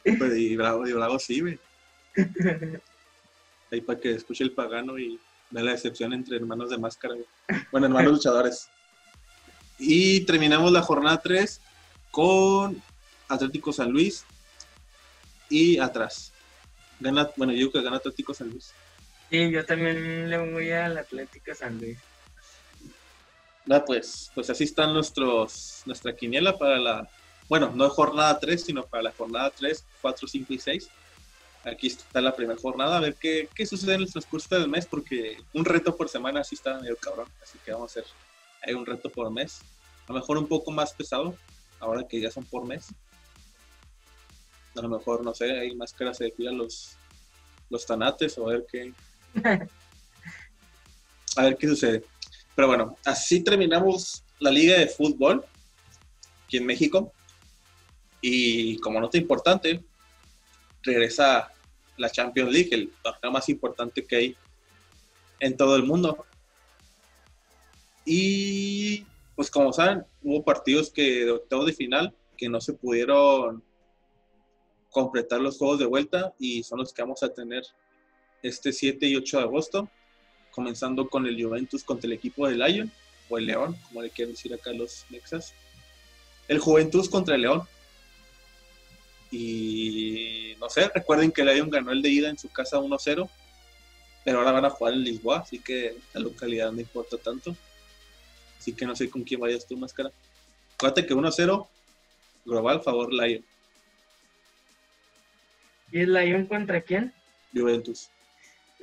güey. 0.03 0.43
Y 0.43 0.55
Bravo, 0.55 0.87
y 0.87 0.93
Bravo 0.93 1.19
sí, 1.19 1.39
güey. 1.41 1.59
Ahí 3.71 3.81
para 3.81 3.99
que 3.99 4.11
escuche 4.11 4.43
el 4.43 4.51
pagano 4.51 4.97
y 4.97 5.19
vea 5.51 5.63
la 5.63 5.71
decepción 5.71 6.13
entre 6.13 6.37
hermanos 6.37 6.69
de 6.69 6.77
máscara, 6.77 7.13
güey. 7.13 7.61
Bueno, 7.71 7.87
hermanos 7.87 8.13
luchadores. 8.13 8.67
Y 9.77 10.21
terminamos 10.21 10.71
la 10.71 10.81
jornada 10.81 11.21
3 11.21 11.61
con 12.11 12.81
Atlético 13.29 13.71
San 13.71 13.91
Luis 13.91 14.25
y 15.49 15.79
atrás. 15.79 16.31
Gana, 16.99 17.29
bueno, 17.35 17.53
yo 17.53 17.71
que 17.71 17.81
gana 17.81 17.97
Atlético 17.97 18.33
San 18.33 18.49
Luis. 18.49 18.73
Sí, 19.29 19.51
yo 19.51 19.65
también 19.65 20.29
le 20.29 20.37
voy 20.37 20.71
al 20.71 20.97
Atlético 20.97 21.53
San 21.55 21.77
Luis. 21.79 21.97
Nada, 23.65 23.85
pues, 23.85 24.31
pues 24.33 24.49
así 24.49 24.63
están 24.63 24.93
nuestros, 24.93 25.83
nuestra 25.85 26.15
quiniela 26.15 26.57
para 26.57 26.77
la, 26.79 27.09
bueno, 27.47 27.71
no 27.73 27.89
jornada 27.89 28.39
3, 28.39 28.63
sino 28.63 28.83
para 28.83 29.03
la 29.03 29.11
jornada 29.11 29.51
3, 29.51 29.85
4, 30.01 30.27
5 30.27 30.53
y 30.53 30.59
6. 30.59 30.89
Aquí 31.65 31.87
está 31.87 32.21
la 32.21 32.35
primera 32.35 32.59
jornada, 32.59 32.97
a 32.97 33.01
ver 33.01 33.15
qué, 33.15 33.49
qué 33.53 33.65
sucede 33.65 33.95
en 33.95 34.01
el 34.01 34.11
transcurso 34.11 34.55
del 34.55 34.69
mes, 34.69 34.85
porque 34.85 35.37
un 35.53 35.65
reto 35.65 35.95
por 35.95 36.09
semana 36.09 36.43
sí 36.43 36.55
está 36.55 36.79
medio 36.79 36.95
cabrón, 36.95 37.27
así 37.43 37.59
que 37.63 37.71
vamos 37.71 37.95
a 37.95 37.99
hacer 37.99 38.09
hay 38.61 38.73
un 38.73 38.85
reto 38.85 39.09
por 39.09 39.29
mes. 39.31 39.61
A 40.07 40.13
lo 40.13 40.19
mejor 40.19 40.37
un 40.37 40.47
poco 40.47 40.71
más 40.71 40.93
pesado, 40.93 41.35
ahora 41.79 42.07
que 42.07 42.19
ya 42.19 42.31
son 42.31 42.45
por 42.45 42.65
mes. 42.65 42.87
A 44.79 44.81
lo 44.81 44.87
mejor, 44.87 45.25
no 45.25 45.33
sé, 45.33 45.51
hay 45.59 45.75
máscaras 45.75 46.17
se 46.17 46.31
cuidan 46.31 46.57
los, 46.57 46.95
los 47.69 47.85
tanates 47.85 48.37
o 48.37 48.47
a 48.47 48.53
ver 48.53 48.65
qué, 48.71 48.93
a 51.35 51.43
ver 51.43 51.57
qué 51.57 51.67
sucede. 51.67 52.05
Pero 52.55 52.69
bueno, 52.69 52.95
así 53.03 53.43
terminamos 53.43 54.23
la 54.39 54.51
liga 54.51 54.77
de 54.77 54.87
fútbol 54.87 55.43
aquí 56.45 56.55
en 56.55 56.65
México. 56.65 57.11
Y 58.21 58.77
como 58.77 59.01
nota 59.01 59.17
importante, 59.17 59.83
regresa 60.81 61.51
la 61.97 62.09
Champions 62.09 62.49
League, 62.49 62.69
el 62.71 62.93
torneo 63.03 63.31
más 63.33 63.49
importante 63.49 64.05
que 64.05 64.15
hay 64.15 64.37
en 65.41 65.57
todo 65.57 65.75
el 65.75 65.83
mundo. 65.83 66.25
Y 68.05 69.05
pues 69.35 69.51
como 69.51 69.73
saben, 69.73 70.05
hubo 70.23 70.41
partidos 70.41 70.89
que 70.89 71.25
de 71.25 71.31
octavos 71.31 71.65
de 71.65 71.73
final 71.73 72.15
que 72.37 72.47
no 72.47 72.61
se 72.61 72.71
pudieron 72.71 73.61
completar 74.91 75.39
los 75.41 75.57
juegos 75.57 75.79
de 75.79 75.85
vuelta 75.85 76.33
y 76.39 76.63
son 76.63 76.79
los 76.79 76.93
que 76.93 77.01
vamos 77.01 77.23
a 77.23 77.29
tener 77.29 77.63
este 78.41 78.71
7 78.71 79.05
y 79.07 79.15
8 79.15 79.37
de 79.37 79.43
agosto, 79.43 79.89
comenzando 80.51 81.07
con 81.09 81.25
el 81.25 81.41
Juventus 81.41 81.83
contra 81.83 82.07
el 82.07 82.13
equipo 82.13 82.47
de 82.47 82.55
Lyon, 82.55 82.91
o 83.29 83.37
el 83.37 83.45
León, 83.45 83.77
como 83.87 84.01
le 84.01 84.09
quieren 84.09 84.33
decir 84.33 84.53
acá 84.53 84.71
los 84.71 85.05
Nexas. 85.09 85.53
El 86.47 86.59
Juventus 86.59 87.07
contra 87.09 87.35
el 87.35 87.41
León. 87.43 87.61
Y 89.31 90.55
no 90.59 90.69
sé, 90.69 90.89
recuerden 90.89 91.31
que 91.31 91.41
el 91.41 91.69
ganó 91.69 91.91
el 91.91 92.01
de 92.01 92.09
ida 92.09 92.29
en 92.29 92.37
su 92.37 92.49
casa 92.49 92.79
1-0, 92.79 93.29
pero 94.25 94.39
ahora 94.39 94.51
van 94.51 94.65
a 94.65 94.69
jugar 94.71 94.93
en 94.93 95.03
Lisboa, 95.03 95.39
así 95.39 95.59
que 95.59 95.95
la 96.13 96.21
localidad 96.21 96.71
no 96.71 96.81
importa 96.81 97.17
tanto. 97.17 97.55
Así 98.57 98.73
que 98.73 98.85
no 98.85 98.95
sé 98.95 99.09
con 99.09 99.23
quién 99.23 99.39
vayas 99.39 99.67
tú, 99.67 99.77
máscara. 99.77 100.11
Acuérdate 100.73 101.05
que 101.05 101.13
1-0, 101.13 101.67
global, 102.45 102.81
favor 102.81 103.13
Lyon, 103.13 103.45
¿Y 105.91 106.01
el 106.01 106.13
Lyon 106.13 106.45
contra 106.45 106.81
quién? 106.81 107.13
Juventus. 107.53 108.09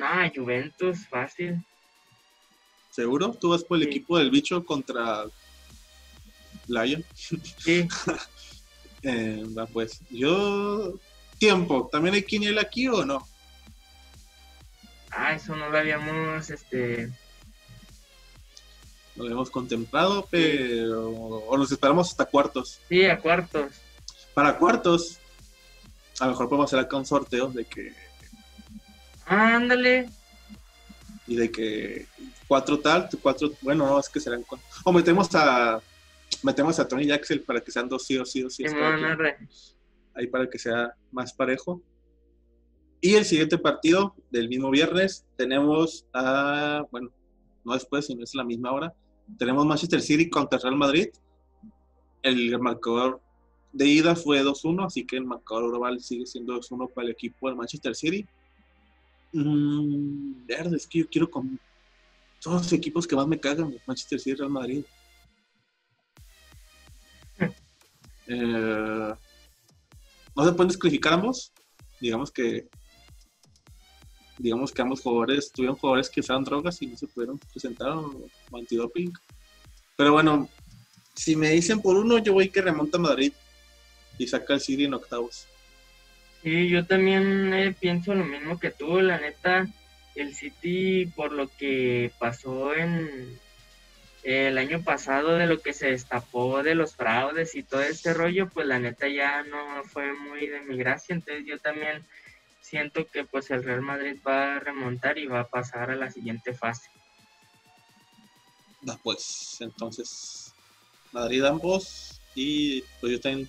Ah, 0.00 0.30
Juventus, 0.34 1.06
fácil. 1.08 1.64
¿Seguro? 2.90 3.36
¿Tú 3.40 3.50
vas 3.50 3.62
por 3.64 3.76
el 3.78 3.84
Sí. 3.84 3.90
equipo 3.90 4.18
del 4.18 4.30
bicho 4.30 4.64
contra 4.64 5.24
Lion? 6.66 7.04
Sí, 7.14 7.86
Eh, 9.02 9.44
va 9.56 9.66
pues, 9.66 10.00
yo... 10.10 10.98
Tiempo, 11.38 11.88
¿también 11.92 12.14
hay 12.14 12.22
quiniela 12.22 12.62
aquí 12.62 12.88
o 12.88 13.04
no? 13.04 13.26
ah, 15.10 15.34
eso 15.34 15.54
no 15.54 15.68
lo 15.70 15.78
habíamos, 15.78 16.48
este, 16.50 17.10
Lo 19.14 19.26
hemos 19.30 19.50
contemplado, 19.50 20.26
pero... 20.30 21.10
O 21.10 21.56
nos 21.58 21.70
esperamos 21.70 22.08
hasta 22.10 22.24
cuartos. 22.24 22.80
sí, 22.88 23.04
a 23.06 23.18
cuartos. 23.20 23.74
Para 24.34 24.58
cuartos, 24.58 25.18
a 26.20 26.24
lo 26.26 26.30
mejor 26.32 26.48
podemos 26.48 26.72
hacer 26.72 26.84
acá 26.84 26.96
un 26.96 27.06
sorteo 27.06 27.48
de 27.48 27.64
que... 27.64 27.92
Ándale, 29.26 30.08
Y 31.26 31.36
de 31.36 31.50
que 31.50 32.06
cuatro 32.46 32.78
tal, 32.78 33.08
cuatro... 33.20 33.52
Bueno, 33.60 33.86
no, 33.86 33.98
es 33.98 34.08
que 34.08 34.20
serán 34.20 34.42
cuatro. 34.42 34.66
O 34.84 34.92
metemos 34.92 35.28
a... 35.34 35.80
Metemos 36.42 36.78
a 36.78 36.86
Tony 36.86 37.04
y 37.04 37.12
Axel 37.12 37.42
para 37.42 37.60
que 37.60 37.70
sean 37.70 37.88
dos 37.88 38.04
sí 38.04 38.18
o 38.18 38.24
sí 38.24 38.42
o 38.42 38.50
sí. 38.50 38.64
ahí 40.16 40.26
para 40.26 40.48
que 40.48 40.58
sea 40.58 40.94
más 41.12 41.32
parejo. 41.32 41.82
Y 43.00 43.14
el 43.14 43.24
siguiente 43.24 43.58
partido 43.58 44.14
del 44.30 44.48
mismo 44.48 44.70
viernes 44.70 45.26
tenemos 45.36 46.06
a, 46.12 46.84
bueno, 46.90 47.10
no 47.64 47.74
después, 47.74 48.06
sino 48.06 48.24
es 48.24 48.34
la 48.34 48.44
misma 48.44 48.72
hora, 48.72 48.94
tenemos 49.38 49.66
Manchester 49.66 50.00
City 50.00 50.30
contra 50.30 50.58
Real 50.58 50.76
Madrid. 50.76 51.08
El 52.22 52.58
marcador 52.58 53.20
de 53.76 53.86
ida 53.86 54.16
fue 54.16 54.42
2-1, 54.42 54.86
así 54.86 55.04
que 55.04 55.16
el 55.16 55.26
marcador 55.26 55.68
global 55.68 56.00
sigue 56.00 56.24
siendo 56.24 56.58
2-1 56.58 56.92
para 56.94 57.06
el 57.06 57.12
equipo 57.12 57.46
del 57.46 57.56
Manchester 57.56 57.94
City. 57.94 58.26
Mm, 59.32 60.46
verde, 60.46 60.76
es 60.76 60.86
que 60.86 61.00
yo 61.00 61.08
quiero 61.08 61.30
con 61.30 61.60
todos 62.40 62.62
los 62.62 62.72
equipos 62.72 63.06
que 63.06 63.14
más 63.14 63.26
me 63.26 63.38
cagan, 63.38 63.76
Manchester 63.86 64.18
City 64.18 64.30
y 64.30 64.34
Real 64.34 64.50
Madrid. 64.50 64.84
Eh, 68.28 69.14
no 70.34 70.44
se 70.44 70.52
pueden 70.52 70.66
descalificar 70.66 71.12
ambos. 71.12 71.52
Digamos 72.00 72.32
que 72.32 72.68
digamos 74.36 74.72
que 74.72 74.82
ambos 74.82 75.00
jugadores 75.00 75.52
tuvieron 75.52 75.76
jugadores 75.76 76.10
que 76.10 76.18
usaban 76.18 76.42
drogas 76.42 76.82
y 76.82 76.88
no 76.88 76.96
se 76.96 77.06
pudieron 77.06 77.38
presentar 77.38 77.90
o, 77.90 78.26
o 78.50 78.56
antidoping. 78.58 79.12
Pero 79.96 80.14
bueno, 80.14 80.48
si 81.14 81.36
me 81.36 81.50
dicen 81.50 81.80
por 81.80 81.94
uno, 81.94 82.18
yo 82.18 82.32
voy 82.32 82.48
que 82.48 82.62
remonta 82.62 82.98
a 82.98 83.00
Madrid 83.00 83.32
y 84.18 84.26
saca 84.26 84.54
el 84.54 84.60
City 84.60 84.84
en 84.84 84.94
octavos. 84.94 85.46
Sí, 86.42 86.68
yo 86.68 86.86
también 86.86 87.52
eh, 87.54 87.74
pienso 87.78 88.14
lo 88.14 88.24
mismo 88.24 88.58
que 88.58 88.70
tú, 88.70 89.00
la 89.00 89.18
neta, 89.18 89.66
el 90.14 90.34
City 90.34 91.06
por 91.06 91.32
lo 91.32 91.48
que 91.48 92.12
pasó 92.18 92.74
en 92.74 93.38
eh, 94.22 94.48
el 94.48 94.58
año 94.58 94.82
pasado, 94.82 95.36
de 95.36 95.46
lo 95.46 95.60
que 95.60 95.72
se 95.72 95.90
destapó 95.90 96.62
de 96.62 96.74
los 96.74 96.96
fraudes 96.96 97.54
y 97.54 97.62
todo 97.62 97.82
este 97.82 98.14
rollo, 98.14 98.48
pues 98.48 98.66
la 98.66 98.78
neta 98.78 99.08
ya 99.08 99.42
no 99.42 99.84
fue 99.84 100.12
muy 100.14 100.46
de 100.46 100.60
mi 100.62 100.76
gracia, 100.76 101.14
entonces 101.14 101.44
yo 101.46 101.58
también 101.58 102.04
siento 102.60 103.06
que 103.06 103.24
pues 103.24 103.50
el 103.50 103.62
Real 103.62 103.82
Madrid 103.82 104.16
va 104.26 104.56
a 104.56 104.60
remontar 104.60 105.18
y 105.18 105.26
va 105.26 105.40
a 105.40 105.48
pasar 105.48 105.90
a 105.90 105.96
la 105.96 106.10
siguiente 106.10 106.54
fase. 106.54 106.90
Va, 108.88 108.98
pues 109.02 109.58
entonces 109.60 110.52
Madrid 111.12 111.44
ambos 111.44 112.20
y 112.34 112.82
pues 113.00 113.12
yo 113.12 113.20
también 113.20 113.48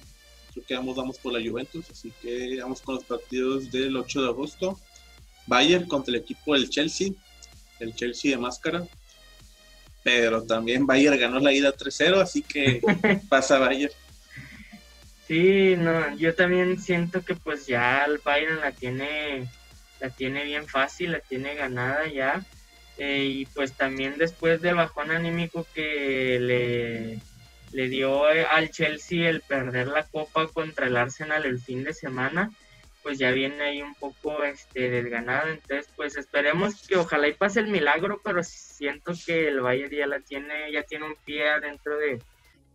creo 0.57 0.65
que 0.65 0.75
ambos 0.75 0.95
vamos 0.95 1.17
por 1.19 1.33
la 1.33 1.49
Juventus, 1.49 1.89
así 1.91 2.11
que 2.21 2.59
vamos 2.61 2.81
con 2.81 2.95
los 2.95 3.03
partidos 3.03 3.71
del 3.71 3.95
8 3.95 4.21
de 4.21 4.27
agosto. 4.27 4.79
Bayern 5.45 5.87
contra 5.87 6.13
el 6.13 6.21
equipo 6.21 6.53
del 6.53 6.69
Chelsea, 6.69 7.09
el 7.79 7.93
Chelsea 7.95 8.31
de 8.31 8.37
máscara. 8.37 8.83
Pero 10.03 10.43
también 10.43 10.85
Bayern 10.85 11.19
ganó 11.19 11.39
la 11.39 11.53
ida 11.53 11.75
3-0, 11.75 12.21
así 12.21 12.41
que 12.41 12.81
pasa 13.29 13.59
Bayern. 13.59 13.93
Sí, 15.27 15.75
no, 15.77 16.15
yo 16.17 16.33
también 16.33 16.79
siento 16.79 17.23
que 17.23 17.35
pues 17.35 17.67
ya 17.67 18.05
el 18.05 18.19
Bayern 18.23 18.61
la 18.61 18.71
tiene, 18.71 19.47
la 19.99 20.09
tiene 20.09 20.45
bien 20.45 20.67
fácil, 20.67 21.11
la 21.11 21.19
tiene 21.19 21.55
ganada 21.55 22.07
ya. 22.07 22.45
Eh, 22.97 23.25
y 23.25 23.45
pues 23.47 23.73
también 23.73 24.17
después 24.17 24.61
del 24.61 24.75
bajón 24.75 25.11
anímico 25.11 25.67
que 25.75 26.39
le, 26.39 27.19
le 27.71 27.89
dio 27.89 28.29
eh, 28.31 28.45
al 28.45 28.69
Chelsea 28.69 29.29
el 29.29 29.41
perder 29.41 29.87
la 29.87 30.03
copa 30.03 30.47
contra 30.47 30.87
el 30.87 30.97
Arsenal 30.97 31.45
el 31.45 31.59
fin 31.59 31.83
de 31.83 31.93
semana, 31.93 32.51
pues 33.03 33.19
ya 33.19 33.31
viene 33.31 33.61
ahí 33.61 33.81
un 33.81 33.95
poco 33.95 34.43
este 34.43 34.89
desganado. 34.89 35.49
Entonces, 35.49 35.89
pues 35.95 36.17
esperemos 36.17 36.85
que 36.87 36.97
ojalá 36.97 37.27
y 37.27 37.33
pase 37.33 37.59
el 37.59 37.67
milagro, 37.67 38.19
pero 38.23 38.43
siento 38.43 39.13
que 39.25 39.47
el 39.47 39.61
Bayern 39.61 39.95
ya 39.95 40.07
la 40.07 40.19
tiene, 40.19 40.71
ya 40.71 40.83
tiene 40.83 41.05
un 41.05 41.15
pie 41.25 41.49
adentro 41.49 41.97
de, 41.97 42.21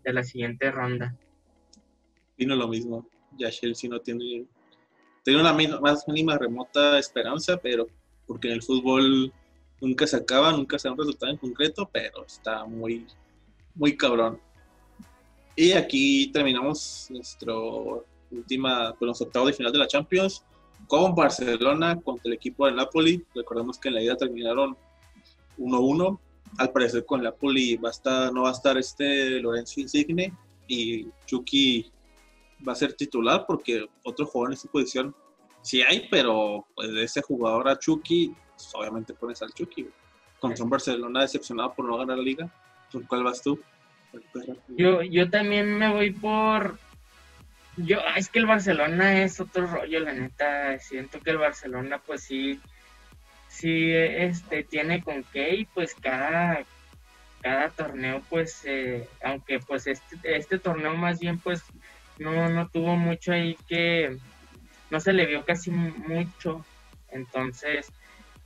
de 0.04 0.12
la 0.12 0.22
siguiente 0.24 0.70
ronda. 0.70 1.14
Vino 2.36 2.56
lo 2.56 2.68
mismo. 2.68 3.06
Ya 3.36 3.50
Chelsea 3.50 3.88
no 3.90 4.00
tiene, 4.00 4.46
tiene 5.22 5.52
min- 5.54 5.80
más 5.80 6.06
mínima 6.06 6.38
remota 6.38 6.98
esperanza, 6.98 7.56
pero 7.56 7.86
porque 8.26 8.48
en 8.48 8.54
el 8.54 8.62
fútbol 8.62 9.32
nunca 9.80 10.06
se 10.06 10.16
acaba, 10.16 10.52
nunca 10.52 10.78
se 10.78 10.88
da 10.88 10.92
un 10.92 10.98
resultado 10.98 11.32
en 11.32 11.38
concreto, 11.38 11.90
pero 11.92 12.24
está 12.24 12.64
muy, 12.64 13.06
muy 13.74 13.96
cabrón. 13.96 14.40
Y 15.54 15.72
aquí 15.72 16.28
terminamos 16.32 17.08
nuestro 17.10 18.06
última, 18.30 18.94
pues, 18.98 19.06
los 19.06 19.20
octavos 19.20 19.48
de 19.48 19.54
final 19.54 19.72
de 19.72 19.78
la 19.78 19.86
Champions 19.86 20.44
con 20.86 21.14
Barcelona 21.14 22.00
contra 22.00 22.28
el 22.28 22.34
equipo 22.34 22.66
del 22.66 22.76
Napoli. 22.76 23.24
Recordemos 23.34 23.78
que 23.78 23.88
en 23.88 23.94
la 23.94 24.02
ida 24.02 24.16
terminaron 24.16 24.76
1-1. 25.58 26.18
Al 26.58 26.70
parecer 26.70 27.04
con 27.04 27.22
Napoli 27.22 27.76
va 27.76 27.88
a 27.88 27.92
estar, 27.92 28.32
no 28.32 28.42
va 28.42 28.50
a 28.50 28.52
estar 28.52 28.76
este 28.78 29.40
Lorenzo 29.40 29.80
Insigne 29.80 30.32
y 30.66 31.06
Chucky 31.26 31.90
va 32.66 32.72
a 32.72 32.76
ser 32.76 32.94
titular 32.94 33.44
porque 33.46 33.86
otro 34.04 34.26
jugador 34.26 34.52
en 34.52 34.54
esa 34.54 34.68
posición 34.70 35.14
sí 35.62 35.82
hay, 35.82 36.08
pero 36.10 36.66
pues 36.74 36.92
de 36.92 37.04
ese 37.04 37.22
jugador 37.22 37.68
a 37.68 37.78
Chucky, 37.78 38.34
pues, 38.54 38.70
obviamente 38.74 39.14
pones 39.14 39.42
al 39.42 39.52
Chucky. 39.52 39.86
Contra 40.40 40.64
un 40.64 40.70
Barcelona 40.70 41.20
decepcionado 41.20 41.74
por 41.74 41.84
no 41.84 41.98
ganar 41.98 42.18
la 42.18 42.24
liga. 42.24 42.52
¿Por 42.90 43.06
cuál 43.06 43.22
vas 43.22 43.40
tú? 43.42 43.58
Yo, 44.68 45.02
yo 45.02 45.30
también 45.30 45.78
me 45.78 45.90
voy 45.90 46.10
por 46.10 46.78
yo, 47.76 48.00
ah, 48.06 48.14
es 48.16 48.28
que 48.28 48.38
el 48.38 48.46
Barcelona 48.46 49.22
es 49.22 49.40
otro 49.40 49.66
rollo, 49.66 50.00
la 50.00 50.12
neta. 50.12 50.78
Siento 50.78 51.20
que 51.20 51.30
el 51.30 51.38
Barcelona, 51.38 52.00
pues 52.04 52.22
sí, 52.22 52.60
sí, 53.48 53.92
este, 53.92 54.62
tiene 54.64 55.02
con 55.02 55.24
qué 55.32 55.54
y 55.54 55.64
pues 55.64 55.94
cada, 55.94 56.64
cada 57.40 57.70
torneo, 57.70 58.22
pues, 58.28 58.62
eh, 58.66 59.08
aunque 59.24 59.58
pues 59.60 59.86
este, 59.86 60.16
este 60.22 60.58
torneo 60.58 60.94
más 60.94 61.18
bien, 61.18 61.38
pues, 61.38 61.62
no, 62.18 62.48
no 62.50 62.68
tuvo 62.68 62.96
mucho 62.96 63.32
ahí 63.32 63.56
que, 63.66 64.18
no 64.90 65.00
se 65.00 65.14
le 65.14 65.24
vio 65.26 65.44
casi 65.44 65.70
mucho. 65.70 66.64
Entonces, 67.10 67.90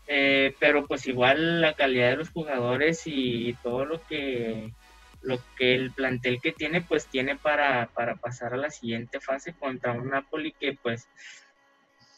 eh, 0.06 0.54
pero 0.60 0.86
pues 0.86 1.06
igual 1.08 1.60
la 1.60 1.74
calidad 1.74 2.10
de 2.10 2.16
los 2.16 2.30
jugadores 2.30 3.02
y 3.06 3.54
todo 3.62 3.84
lo 3.84 4.00
que 4.06 4.70
lo 5.22 5.38
que 5.56 5.74
el 5.74 5.92
plantel 5.92 6.40
que 6.40 6.52
tiene, 6.52 6.80
pues 6.80 7.06
tiene 7.06 7.36
para, 7.36 7.88
pasar 8.20 8.54
a 8.54 8.58
la 8.58 8.70
siguiente 8.70 9.20
fase 9.20 9.54
contra 9.54 9.92
un 9.92 10.10
Napoli 10.10 10.52
que 10.52 10.78
pues 10.80 11.08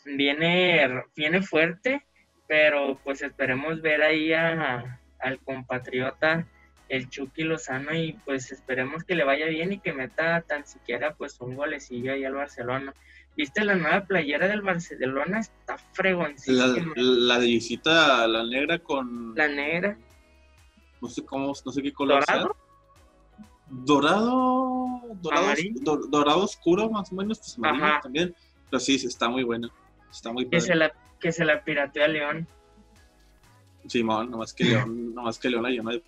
viene, 0.05 1.05
viene 1.17 1.43
fuerte, 1.43 2.05
pero 2.47 2.99
pues 3.03 3.23
esperemos 3.23 3.81
ver 3.81 4.03
ahí 4.03 4.33
a, 4.33 5.01
al 5.21 5.39
compatriota 5.41 6.47
el 6.89 7.11
Chucky 7.11 7.43
Lozano 7.43 7.95
y 7.95 8.15
pues 8.25 8.51
esperemos 8.51 9.05
que 9.05 9.15
le 9.15 9.25
vaya 9.25 9.47
bien 9.47 9.73
y 9.73 9.81
que 9.81 9.93
meta 9.93 10.41
tan 10.43 10.67
siquiera 10.67 11.15
pues 11.15 11.39
un 11.41 11.55
golecillo 11.55 12.13
ahí 12.13 12.25
al 12.25 12.35
Barcelona. 12.35 12.95
¿Viste 13.37 13.65
la 13.65 13.75
nueva 13.75 14.05
playera 14.05 14.49
del 14.49 14.63
Barcelona? 14.63 15.41
Está 15.41 15.79
fregoncísima. 15.93 16.67
La, 16.67 17.37
la 17.37 17.39
de 17.39 17.47
visita, 17.47 18.27
la 18.27 18.43
negra 18.45 18.79
con... 18.79 19.35
La 19.37 19.47
negra. 19.47 19.97
No 21.01 21.09
sé 21.09 21.25
cómo, 21.25 21.53
no 21.65 21.73
sé 21.73 21.83
qué 21.83 21.93
color 21.93 22.25
dorado, 22.27 22.57
dorado, 23.71 25.01
oscuro 26.37 26.91
más 26.91 27.13
o 27.13 27.17
menos, 27.17 27.39
pues 27.39 27.57
también. 28.03 28.35
Pero 28.71 28.81
sí, 28.81 28.95
está 28.95 29.29
muy 29.29 29.45
bueno. 29.45 29.69
Está 30.11 30.33
muy 30.33 30.49
que 30.49 30.61
se 30.61 30.75
la 30.75 30.93
Que 31.21 31.33
se 31.33 31.45
la 31.45 31.63
piratea 31.63 32.05
a 32.05 32.09
León. 32.09 32.47
Simón, 33.87 34.31
nomás 34.31 34.53
que 34.53 34.65
León, 34.65 35.15
nomás 35.15 35.39
que 35.39 35.49
León 35.49 35.63
la 35.63 35.71
llama 35.71 35.93
de, 35.93 36.03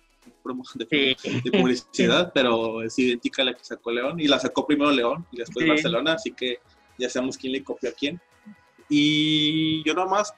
de, 0.75 1.51
publicidad, 1.51 2.31
pero 2.33 2.83
es 2.83 2.97
idéntica 2.99 3.41
a 3.41 3.45
la 3.45 3.53
que 3.53 3.63
sacó 3.63 3.91
León. 3.91 4.19
Y 4.19 4.27
la 4.27 4.39
sacó 4.39 4.67
primero 4.67 4.91
León 4.91 5.25
y 5.31 5.37
después 5.37 5.67
Barcelona, 5.67 6.13
así 6.13 6.31
que 6.31 6.59
ya 6.97 7.09
sabemos 7.09 7.37
quién 7.37 7.53
le 7.53 7.63
copió 7.63 7.89
a 7.89 7.93
quién. 7.93 8.21
Y 8.89 9.83
yo 9.83 9.93
nomás, 9.93 10.33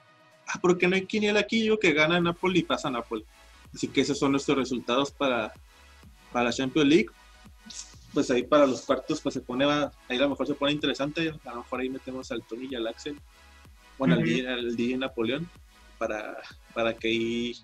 ah, 0.48 0.60
porque 0.62 0.88
no 0.88 0.96
hay 0.96 1.06
quiniela 1.06 1.42
aquí, 1.42 1.66
yo 1.66 1.80
que 1.80 1.92
gana 1.92 2.20
Napoli 2.20 2.60
y 2.60 2.64
pasa 2.64 2.90
Napoli. 2.90 3.26
Así 3.74 3.88
que 3.88 4.02
esos 4.02 4.20
son 4.20 4.32
nuestros 4.32 4.58
resultados 4.58 5.12
para 5.12 5.52
para 6.34 6.46
la 6.46 6.52
Champions 6.52 6.90
League, 6.90 7.10
pues 8.14 8.30
ahí 8.32 8.44
para 8.44 8.68
los 8.68 8.82
cuartos 8.82 9.22
pues 9.22 9.34
se 9.34 9.42
pone, 9.42 9.66
ahí 9.66 9.92
a 10.10 10.16
lo 10.16 10.30
mejor 10.30 10.48
se 10.48 10.56
pone 10.56 10.74
interesante, 10.74 11.34
a 11.46 11.50
lo 11.52 11.58
mejor 11.58 11.80
ahí 11.80 11.90
metemos 11.90 12.32
al 12.32 12.44
Tony 12.44 12.68
y 12.70 12.76
al 12.76 12.88
Axel, 12.88 13.18
bueno, 13.98 14.16
al, 14.16 14.24
día, 14.24 14.54
al 14.54 14.76
día 14.76 14.98
Napoleón, 14.98 15.50
para, 15.98 16.38
para 16.74 16.94
que 16.94 17.08
ahí, 17.08 17.56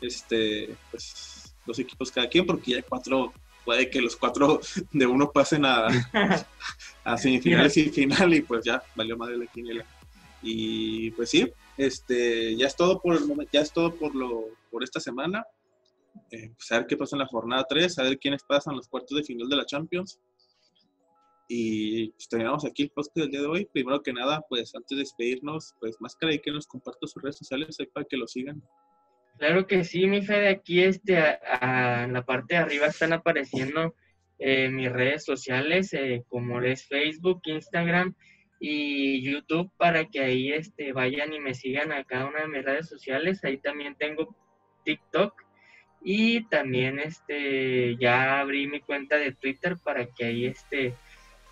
este, 0.00 0.76
pues 0.90 1.54
los 1.66 1.78
equipos 1.78 2.10
cada 2.10 2.28
quien, 2.28 2.46
porque 2.46 2.72
ya 2.72 2.76
hay 2.78 2.82
cuatro, 2.82 3.32
puede 3.64 3.88
que 3.88 4.00
los 4.00 4.16
cuatro 4.16 4.60
de 4.92 5.06
uno 5.06 5.30
pasen 5.30 5.64
a, 5.64 5.86
a 7.04 7.16
semifinales 7.16 7.76
y 7.76 7.88
final 7.88 8.34
y 8.34 8.42
pues 8.42 8.64
ya 8.64 8.82
valió 8.94 9.16
madre 9.16 9.38
la 9.38 9.46
quiniela. 9.46 9.84
Y 10.42 11.10
pues 11.12 11.30
sí, 11.30 11.50
este, 11.78 12.54
ya 12.56 12.66
es 12.66 12.76
todo 12.76 13.00
por 13.00 13.16
el 13.16 13.26
momento, 13.26 13.50
ya 13.52 13.60
es 13.60 13.72
todo 13.72 13.94
por 13.94 14.14
lo, 14.14 14.44
por 14.70 14.84
esta 14.84 15.00
semana. 15.00 15.44
Eh, 16.30 16.52
saber 16.58 16.84
pues, 16.84 16.86
qué 16.88 16.96
pasa 16.96 17.16
en 17.16 17.20
la 17.20 17.26
jornada 17.26 17.64
3, 17.68 17.94
saber 17.94 18.18
quiénes 18.18 18.42
pasan 18.44 18.76
los 18.76 18.88
cuartos 18.88 19.16
de 19.16 19.24
final 19.24 19.48
de 19.48 19.56
la 19.56 19.66
Champions. 19.66 20.20
Y 21.48 22.10
pues, 22.10 22.28
terminamos 22.28 22.64
aquí 22.64 22.84
el 22.84 22.90
post 22.90 23.14
del 23.14 23.30
día 23.30 23.40
de 23.40 23.46
hoy. 23.46 23.68
Primero 23.72 24.02
que 24.02 24.12
nada, 24.12 24.42
pues 24.48 24.74
antes 24.74 24.90
de 24.90 25.02
despedirnos, 25.02 25.74
pues 25.80 25.96
más 26.00 26.16
que 26.16 26.40
que 26.40 26.50
nos 26.50 26.66
comparta 26.66 27.06
sus 27.06 27.22
redes 27.22 27.38
sociales 27.38 27.76
para 27.92 28.06
que 28.06 28.16
lo 28.16 28.26
sigan. 28.26 28.62
Claro 29.38 29.66
que 29.66 29.84
sí, 29.84 30.06
mi 30.06 30.22
fe, 30.22 30.38
de 30.38 30.48
aquí 30.48 30.82
este, 30.82 31.18
a, 31.18 32.06
la 32.06 32.24
parte 32.24 32.54
de 32.54 32.60
arriba 32.60 32.86
están 32.86 33.12
apareciendo 33.12 33.94
eh, 34.38 34.68
mis 34.68 34.90
redes 34.90 35.24
sociales, 35.24 35.92
eh, 35.92 36.24
como 36.28 36.60
es 36.60 36.86
Facebook, 36.86 37.40
Instagram 37.44 38.14
y 38.60 39.22
YouTube, 39.22 39.70
para 39.76 40.06
que 40.06 40.20
ahí 40.20 40.52
este, 40.52 40.92
vayan 40.92 41.32
y 41.32 41.40
me 41.40 41.52
sigan 41.54 41.92
a 41.92 42.04
cada 42.04 42.26
una 42.26 42.42
de 42.42 42.48
mis 42.48 42.64
redes 42.64 42.88
sociales. 42.88 43.42
Ahí 43.44 43.58
también 43.58 43.96
tengo 43.96 44.36
TikTok 44.84 45.43
y 46.04 46.42
también 46.44 46.98
este 46.98 47.96
ya 47.96 48.38
abrí 48.38 48.66
mi 48.66 48.80
cuenta 48.80 49.16
de 49.16 49.32
Twitter 49.32 49.78
para 49.82 50.04
que 50.04 50.26
ahí 50.26 50.44
este 50.44 50.94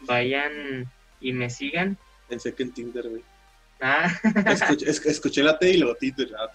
vayan 0.01 0.93
y 1.21 1.33
me 1.33 1.49
sigan. 1.49 1.97
Pensé 2.29 2.55
que 2.55 2.65
en 2.65 2.73
Tinder, 2.73 3.09
güey. 3.09 3.23
Ah. 3.81 4.13
Escuché, 4.87 5.43
la 5.43 5.59
T 5.59 5.71
y 5.71 5.79
luego 5.79 5.95
Tinder. 5.95 6.33
Ah, 6.39 6.53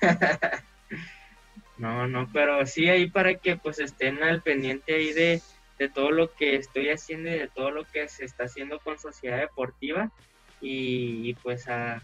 no, 1.76 2.08
no, 2.08 2.30
pero 2.32 2.64
sí 2.64 2.88
ahí 2.88 3.10
para 3.10 3.34
que 3.34 3.56
pues 3.56 3.78
estén 3.78 4.22
al 4.22 4.40
pendiente 4.40 4.94
ahí 4.94 5.12
de, 5.12 5.42
todo 5.94 6.12
lo 6.12 6.32
que 6.32 6.54
estoy 6.56 6.90
haciendo 6.90 7.28
y 7.28 7.38
de 7.38 7.48
todo 7.48 7.72
lo 7.72 7.84
que 7.84 8.08
se 8.08 8.24
está 8.24 8.44
haciendo 8.44 8.78
con 8.78 9.00
Sociedad 9.00 9.38
Deportiva 9.38 10.12
y, 10.60 11.34
pues 11.42 11.68
a, 11.68 12.00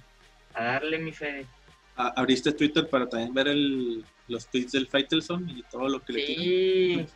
darle 0.52 0.98
mi 0.98 1.12
fe. 1.12 1.46
¿Abriste 1.94 2.52
Twitter 2.52 2.88
para 2.88 3.08
también 3.08 3.32
ver 3.32 3.46
el, 3.46 4.04
los 4.28 4.46
tweets 4.46 4.72
del 4.72 4.86
Faitelson 4.86 5.48
y 5.48 5.62
todo 5.64 5.88
lo 5.88 6.04
que 6.04 6.12
le 6.12 7.06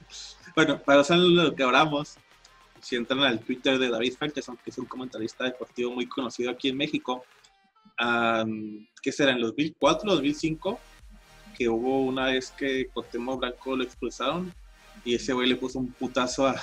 Bueno, 0.57 0.81
para 0.83 1.05
saber 1.05 1.25
lo 1.25 1.55
que 1.55 1.63
hablamos, 1.63 2.17
si 2.81 2.97
entran 2.97 3.21
al 3.21 3.41
Twitter 3.41 3.79
de 3.79 3.91
David 3.91 4.15
Faitelson, 4.19 4.57
que 4.57 4.71
es 4.71 4.79
un 4.79 4.87
comentarista 4.87 5.45
deportivo 5.45 5.93
muy 5.93 6.07
conocido 6.07 6.51
aquí 6.51 6.69
en 6.69 6.77
México, 6.77 7.25
que 9.03 9.13
será 9.13 9.33
en 9.33 9.41
2004, 9.41 10.11
2005, 10.11 10.81
que 11.57 11.69
hubo 11.69 12.03
una 12.03 12.27
vez 12.27 12.51
que 12.51 12.89
Cotemo 12.89 13.37
Blanco 13.37 13.77
lo 13.77 13.85
expulsaron 13.85 14.53
y 15.05 15.15
ese 15.15 15.33
güey 15.33 15.49
le 15.49 15.57
puso 15.57 15.79
un 15.79 15.93
putazo 15.93 16.47
a, 16.47 16.61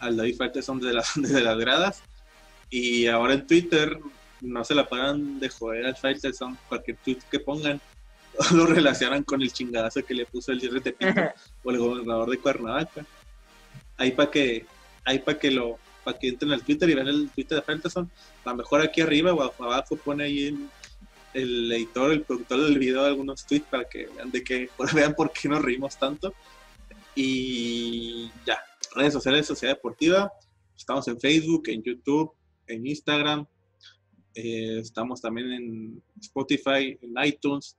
al 0.00 0.16
David 0.16 0.36
Faitelson 0.36 0.80
desde, 0.80 1.00
desde 1.16 1.40
las 1.42 1.58
gradas. 1.58 2.02
Y 2.70 3.06
ahora 3.06 3.34
en 3.34 3.46
Twitter 3.46 3.98
no 4.40 4.64
se 4.64 4.74
la 4.74 4.88
pagan 4.88 5.38
de 5.38 5.48
joder 5.48 5.86
al 5.86 5.96
Faitelson, 5.96 6.58
cualquier 6.68 6.96
tweet 6.98 7.18
que 7.30 7.40
pongan 7.40 7.80
lo 8.52 8.66
relacionan 8.66 9.22
con 9.24 9.42
el 9.42 9.52
chingadazo 9.52 10.04
que 10.04 10.14
le 10.14 10.26
puso 10.26 10.52
el 10.52 10.60
cierre 10.60 10.80
de 10.80 10.92
Pinto 10.92 11.22
o 11.62 11.70
el 11.70 11.78
gobernador 11.78 12.30
de 12.30 12.38
Cuernavaca. 12.38 13.06
Ahí 13.96 14.10
para 14.12 14.30
que, 14.30 14.66
ahí 15.04 15.20
para 15.20 15.38
que 15.38 15.50
lo, 15.50 15.78
para 16.02 16.18
que 16.18 16.28
entren 16.28 16.52
al 16.52 16.62
Twitter 16.62 16.90
y 16.90 16.94
vean 16.94 17.08
el 17.08 17.30
Twitter 17.30 17.58
de 17.58 17.62
Ferguson, 17.62 18.10
a 18.44 18.50
lo 18.50 18.56
mejor 18.56 18.80
aquí 18.80 19.00
arriba 19.00 19.32
o 19.32 19.42
abajo 19.42 19.96
pone 19.96 20.24
ahí 20.24 20.68
el 21.32 21.72
editor, 21.72 22.12
el 22.12 22.22
productor 22.22 22.62
del 22.62 22.78
video 22.78 23.04
algunos 23.04 23.44
tweets 23.44 23.66
para 23.66 23.84
que 23.84 24.06
vean 24.06 24.30
de 24.30 24.42
que 24.42 24.68
vean 24.94 25.14
por 25.14 25.32
qué 25.32 25.48
nos 25.48 25.62
reímos 25.62 25.96
tanto. 25.96 26.34
Y 27.14 28.30
ya, 28.44 28.58
redes 28.94 29.12
sociales 29.12 29.46
Sociedad 29.46 29.74
Deportiva, 29.74 30.32
estamos 30.76 31.06
en 31.08 31.20
Facebook, 31.20 31.68
en 31.68 31.82
YouTube, 31.82 32.32
en 32.66 32.86
Instagram, 32.86 33.46
eh, 34.34 34.80
estamos 34.80 35.20
también 35.20 35.52
en 35.52 36.02
Spotify, 36.20 36.98
en 37.00 37.14
iTunes, 37.24 37.76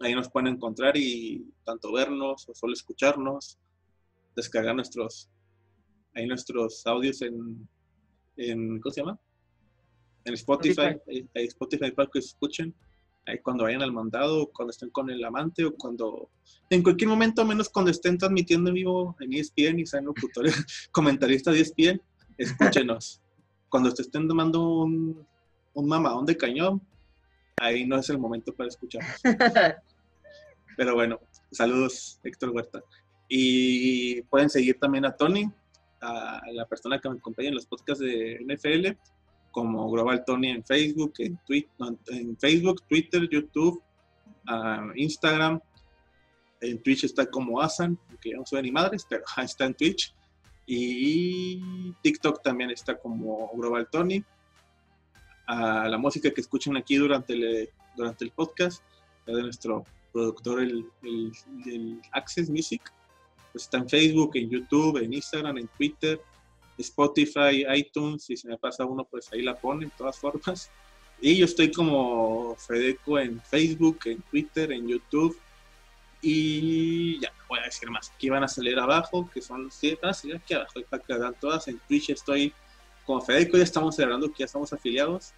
Ahí 0.00 0.14
nos 0.14 0.28
pueden 0.30 0.54
encontrar 0.54 0.96
y 0.96 1.44
tanto 1.64 1.92
vernos 1.92 2.48
o 2.48 2.54
solo 2.54 2.72
escucharnos, 2.72 3.58
descargar 4.36 4.74
nuestros, 4.74 5.28
ahí 6.14 6.26
nuestros 6.26 6.86
audios 6.86 7.20
en, 7.22 7.68
en 8.36 8.80
¿cómo 8.80 8.92
se 8.92 9.00
llama? 9.00 9.18
En 10.24 10.34
Spotify, 10.34 10.96
Ahí, 11.34 11.46
Spotify 11.46 11.90
para 11.90 12.08
que 12.12 12.20
escuchen, 12.20 12.72
ahí 13.26 13.38
cuando 13.40 13.64
vayan 13.64 13.82
al 13.82 13.92
mandado, 13.92 14.48
cuando 14.52 14.70
estén 14.70 14.90
con 14.90 15.10
el 15.10 15.24
amante 15.24 15.64
o 15.64 15.74
cuando, 15.74 16.30
en 16.70 16.82
cualquier 16.82 17.08
momento, 17.08 17.44
menos 17.44 17.68
cuando 17.68 17.90
estén 17.90 18.18
transmitiendo 18.18 18.70
en 18.70 18.74
vivo 18.74 19.16
en 19.20 19.32
ESPN 19.32 19.80
y 19.80 19.86
sean 19.86 20.04
locutores, 20.04 20.54
comentaristas 20.92 21.54
de 21.54 21.60
ESPN, 21.60 22.02
escúchenos. 22.36 23.20
cuando 23.68 23.92
te 23.92 24.02
estén 24.02 24.28
tomando 24.28 24.82
un, 24.84 25.26
un 25.74 25.88
mamadón 25.88 26.26
de 26.26 26.36
cañón, 26.36 26.80
ahí 27.60 27.86
no 27.86 27.96
es 27.96 28.08
el 28.10 28.18
momento 28.18 28.54
para 28.54 28.68
escucharnos. 28.68 29.20
Pero 30.76 30.94
bueno, 30.94 31.20
saludos, 31.50 32.20
Héctor 32.22 32.50
Huerta. 32.50 32.82
Y 33.28 34.22
pueden 34.22 34.48
seguir 34.48 34.78
también 34.78 35.04
a 35.04 35.12
Tony, 35.12 35.50
a 36.00 36.40
la 36.52 36.66
persona 36.66 36.98
que 36.98 37.08
me 37.08 37.16
acompaña 37.16 37.48
en 37.48 37.56
los 37.56 37.66
podcasts 37.66 38.02
de 38.02 38.38
NFL, 38.46 38.96
como 39.50 39.90
Global 39.90 40.24
Tony 40.24 40.50
en 40.50 40.64
Facebook, 40.64 41.14
en, 41.18 41.38
Twitter, 41.46 41.70
en 42.08 42.36
Facebook, 42.38 42.82
Twitter, 42.88 43.28
YouTube, 43.28 43.82
Instagram. 44.94 45.60
En 46.60 46.82
Twitch 46.82 47.04
está 47.04 47.26
como 47.26 47.60
Asan, 47.60 47.98
que 48.20 48.34
no 48.34 48.44
soy 48.44 48.62
ni 48.62 48.72
madres, 48.72 49.06
pero 49.08 49.24
está 49.42 49.66
en 49.66 49.74
Twitch. 49.74 50.14
Y 50.66 51.92
TikTok 52.02 52.42
también 52.42 52.70
está 52.70 52.98
como 52.98 53.50
Global 53.54 53.88
Tony. 53.90 54.22
A 55.48 55.88
la 55.88 55.98
música 55.98 56.30
que 56.30 56.40
escuchan 56.40 56.76
aquí 56.76 56.96
durante 56.96 57.32
el, 57.32 57.70
durante 57.96 58.24
el 58.24 58.30
podcast 58.30 58.82
de 59.26 59.42
nuestro 59.42 59.84
productor, 60.12 60.62
el, 60.62 60.86
el, 61.02 62.00
Access 62.12 62.48
Music. 62.48 62.82
Pues 63.52 63.64
está 63.64 63.78
en 63.78 63.88
Facebook, 63.88 64.32
en 64.34 64.50
YouTube, 64.50 65.02
en 65.02 65.12
Instagram, 65.12 65.58
en 65.58 65.68
Twitter, 65.68 66.20
Spotify, 66.78 67.64
iTunes. 67.74 68.24
Si 68.24 68.36
se 68.36 68.46
me 68.46 68.56
pasa 68.56 68.84
uno, 68.84 69.04
pues 69.04 69.32
ahí 69.32 69.42
la 69.42 69.58
pone, 69.58 69.86
de 69.86 69.92
todas 69.96 70.18
formas. 70.18 70.70
Y 71.20 71.36
yo 71.38 71.46
estoy 71.46 71.72
como 71.72 72.54
Fedeco 72.56 73.18
en 73.18 73.40
Facebook, 73.40 74.00
en 74.04 74.22
Twitter, 74.30 74.70
en 74.70 74.86
YouTube 74.86 75.36
y 76.20 77.20
ya, 77.20 77.32
voy 77.48 77.60
a 77.60 77.64
decir 77.64 77.90
más. 77.90 78.10
Aquí 78.14 78.28
van 78.28 78.44
a 78.44 78.48
salir 78.48 78.78
abajo, 78.78 79.28
que 79.32 79.40
son 79.40 79.70
siete, 79.70 80.00
van 80.02 80.10
a 80.10 80.14
salir 80.14 80.36
aquí 80.36 80.54
abajo, 80.54 80.80
para 80.88 81.02
que 81.02 81.38
todas. 81.40 81.68
En 81.68 81.78
Twitch 81.86 82.10
estoy 82.10 82.52
como 83.08 83.22
Federico, 83.22 83.56
ya 83.56 83.64
estamos 83.64 83.96
celebrando 83.96 84.28
que 84.28 84.40
ya 84.40 84.44
estamos 84.44 84.70
afiliados. 84.70 85.32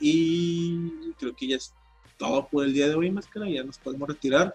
Y 0.00 1.12
creo 1.18 1.36
que 1.36 1.48
ya 1.48 1.56
es 1.56 1.74
todo 2.16 2.48
por 2.48 2.64
el 2.64 2.72
día 2.72 2.88
de 2.88 2.94
hoy, 2.94 3.10
máscara. 3.10 3.46
Ya 3.46 3.62
nos 3.62 3.76
podemos 3.76 4.08
retirar. 4.08 4.54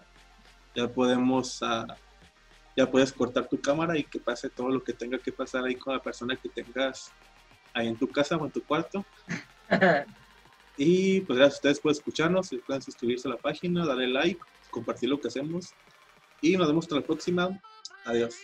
Ya 0.74 0.88
podemos, 0.88 1.62
uh, 1.62 1.86
ya 2.76 2.90
puedes 2.90 3.12
cortar 3.12 3.48
tu 3.48 3.60
cámara 3.60 3.96
y 3.96 4.02
que 4.02 4.18
pase 4.18 4.50
todo 4.50 4.68
lo 4.68 4.82
que 4.82 4.92
tenga 4.92 5.16
que 5.18 5.30
pasar 5.30 5.64
ahí 5.64 5.76
con 5.76 5.94
la 5.94 6.02
persona 6.02 6.34
que 6.34 6.48
tengas 6.48 7.12
ahí 7.72 7.86
en 7.86 7.96
tu 7.96 8.08
casa 8.08 8.36
o 8.36 8.44
en 8.44 8.50
tu 8.50 8.64
cuarto. 8.64 9.04
y 10.76 11.20
pues 11.20 11.38
gracias 11.38 11.54
a 11.54 11.58
ustedes 11.58 11.80
por 11.80 11.92
escucharnos. 11.92 12.48
Si 12.48 12.56
pueden 12.56 12.82
suscribirse 12.82 13.28
a 13.28 13.30
la 13.30 13.36
página, 13.36 13.86
darle 13.86 14.08
like 14.08 14.40
compartir 14.72 15.08
lo 15.08 15.20
que 15.20 15.28
hacemos 15.28 15.72
y 16.40 16.56
nos 16.56 16.66
vemos 16.66 16.84
hasta 16.84 16.96
la 16.96 17.02
próxima. 17.02 17.60
Adiós. 18.04 18.34